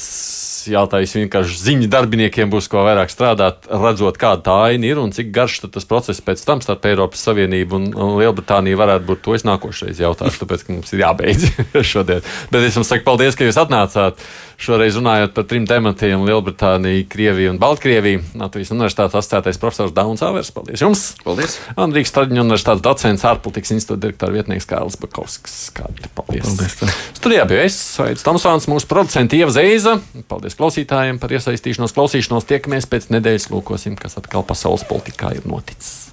jātaisa 0.69 1.21
vienkārši 1.21 1.59
ziņu 1.61 1.89
darbiniekiem 1.93 2.51
būs 2.53 2.69
ko 2.71 2.85
vairāk 2.87 3.13
strādāt, 3.13 3.69
redzot, 3.71 4.19
kāda 4.21 4.45
tā 4.47 4.57
aina 4.71 4.91
ir 4.91 5.01
un 5.03 5.15
cik 5.15 5.33
garš 5.35 5.61
tas 5.67 5.89
process 5.89 6.23
pēc 6.25 6.43
tam 6.47 6.63
starp 6.65 6.85
Eiropas 6.91 7.25
Savienību 7.29 7.79
un 7.79 7.89
Lielbritāniju 8.21 8.81
varētu 8.81 9.09
būt. 9.09 9.23
To 9.27 9.37
es 9.39 9.47
nākošais 9.49 10.01
jautāšu, 10.03 10.43
tāpēc, 10.45 10.67
ka 10.67 10.77
mums 10.77 10.95
ir 10.95 11.05
jābeidz 11.05 11.49
šodien. 11.93 12.25
Bet 12.53 12.67
es 12.67 12.79
jums 12.79 12.91
saku 12.91 13.07
paldies, 13.07 13.39
ka 13.39 13.49
jūs 13.49 13.61
atnācāt. 13.61 14.21
Šoreiz 14.61 14.93
runājot 14.99 15.33
par 15.33 15.47
trim 15.49 15.65
tematiem- 15.65 16.21
Lielbritāniju, 16.29 17.07
Krieviju 17.09 17.55
un 17.55 17.59
Baltkrieviju. 17.63 18.21
Latvijas 18.37 18.73
Universitātes 18.75 19.17
asociētais 19.17 19.59
profesors 19.59 19.95
Dauns 19.97 20.21
Avers. 20.23 20.51
Paldies 20.53 20.83
jums! 20.85 21.05
Paldies! 21.25 21.57
Andrijas 21.81 22.13
Traģiņa 22.13 22.45
Universitātes 22.45 22.85
docents, 22.85 23.25
ārpolitikas 23.25 23.73
institūta 23.73 24.05
direktora 24.05 24.37
vietnieks 24.37 24.69
Kārlis 24.69 25.01
Bakovskis. 25.01 25.73
Kādi 25.73 26.13
paldies! 26.13 26.45
paldies 26.45 26.77
tā. 26.77 26.93
Studijā 27.17 27.49
bija 27.49 27.65
es, 27.65 27.81
Aits 28.05 28.23
Tomsons, 28.27 28.69
mūsu 28.69 28.85
producents 28.91 29.33
Ieva 29.33 29.57
Zeiza. 29.57 29.97
Paldies 30.29 30.61
klausītājiem 30.61 31.19
par 31.25 31.33
iesaistīšanos, 31.33 31.97
klausīšanos. 31.97 32.45
Tiekamies 32.53 32.85
pēc 32.85 33.09
nedēļas, 33.17 33.49
lūkosim, 33.55 33.97
kas 33.97 34.21
atkal 34.21 34.45
pasaules 34.45 34.85
politikā 34.85 35.33
ir 35.41 35.49
noticis. 35.49 36.11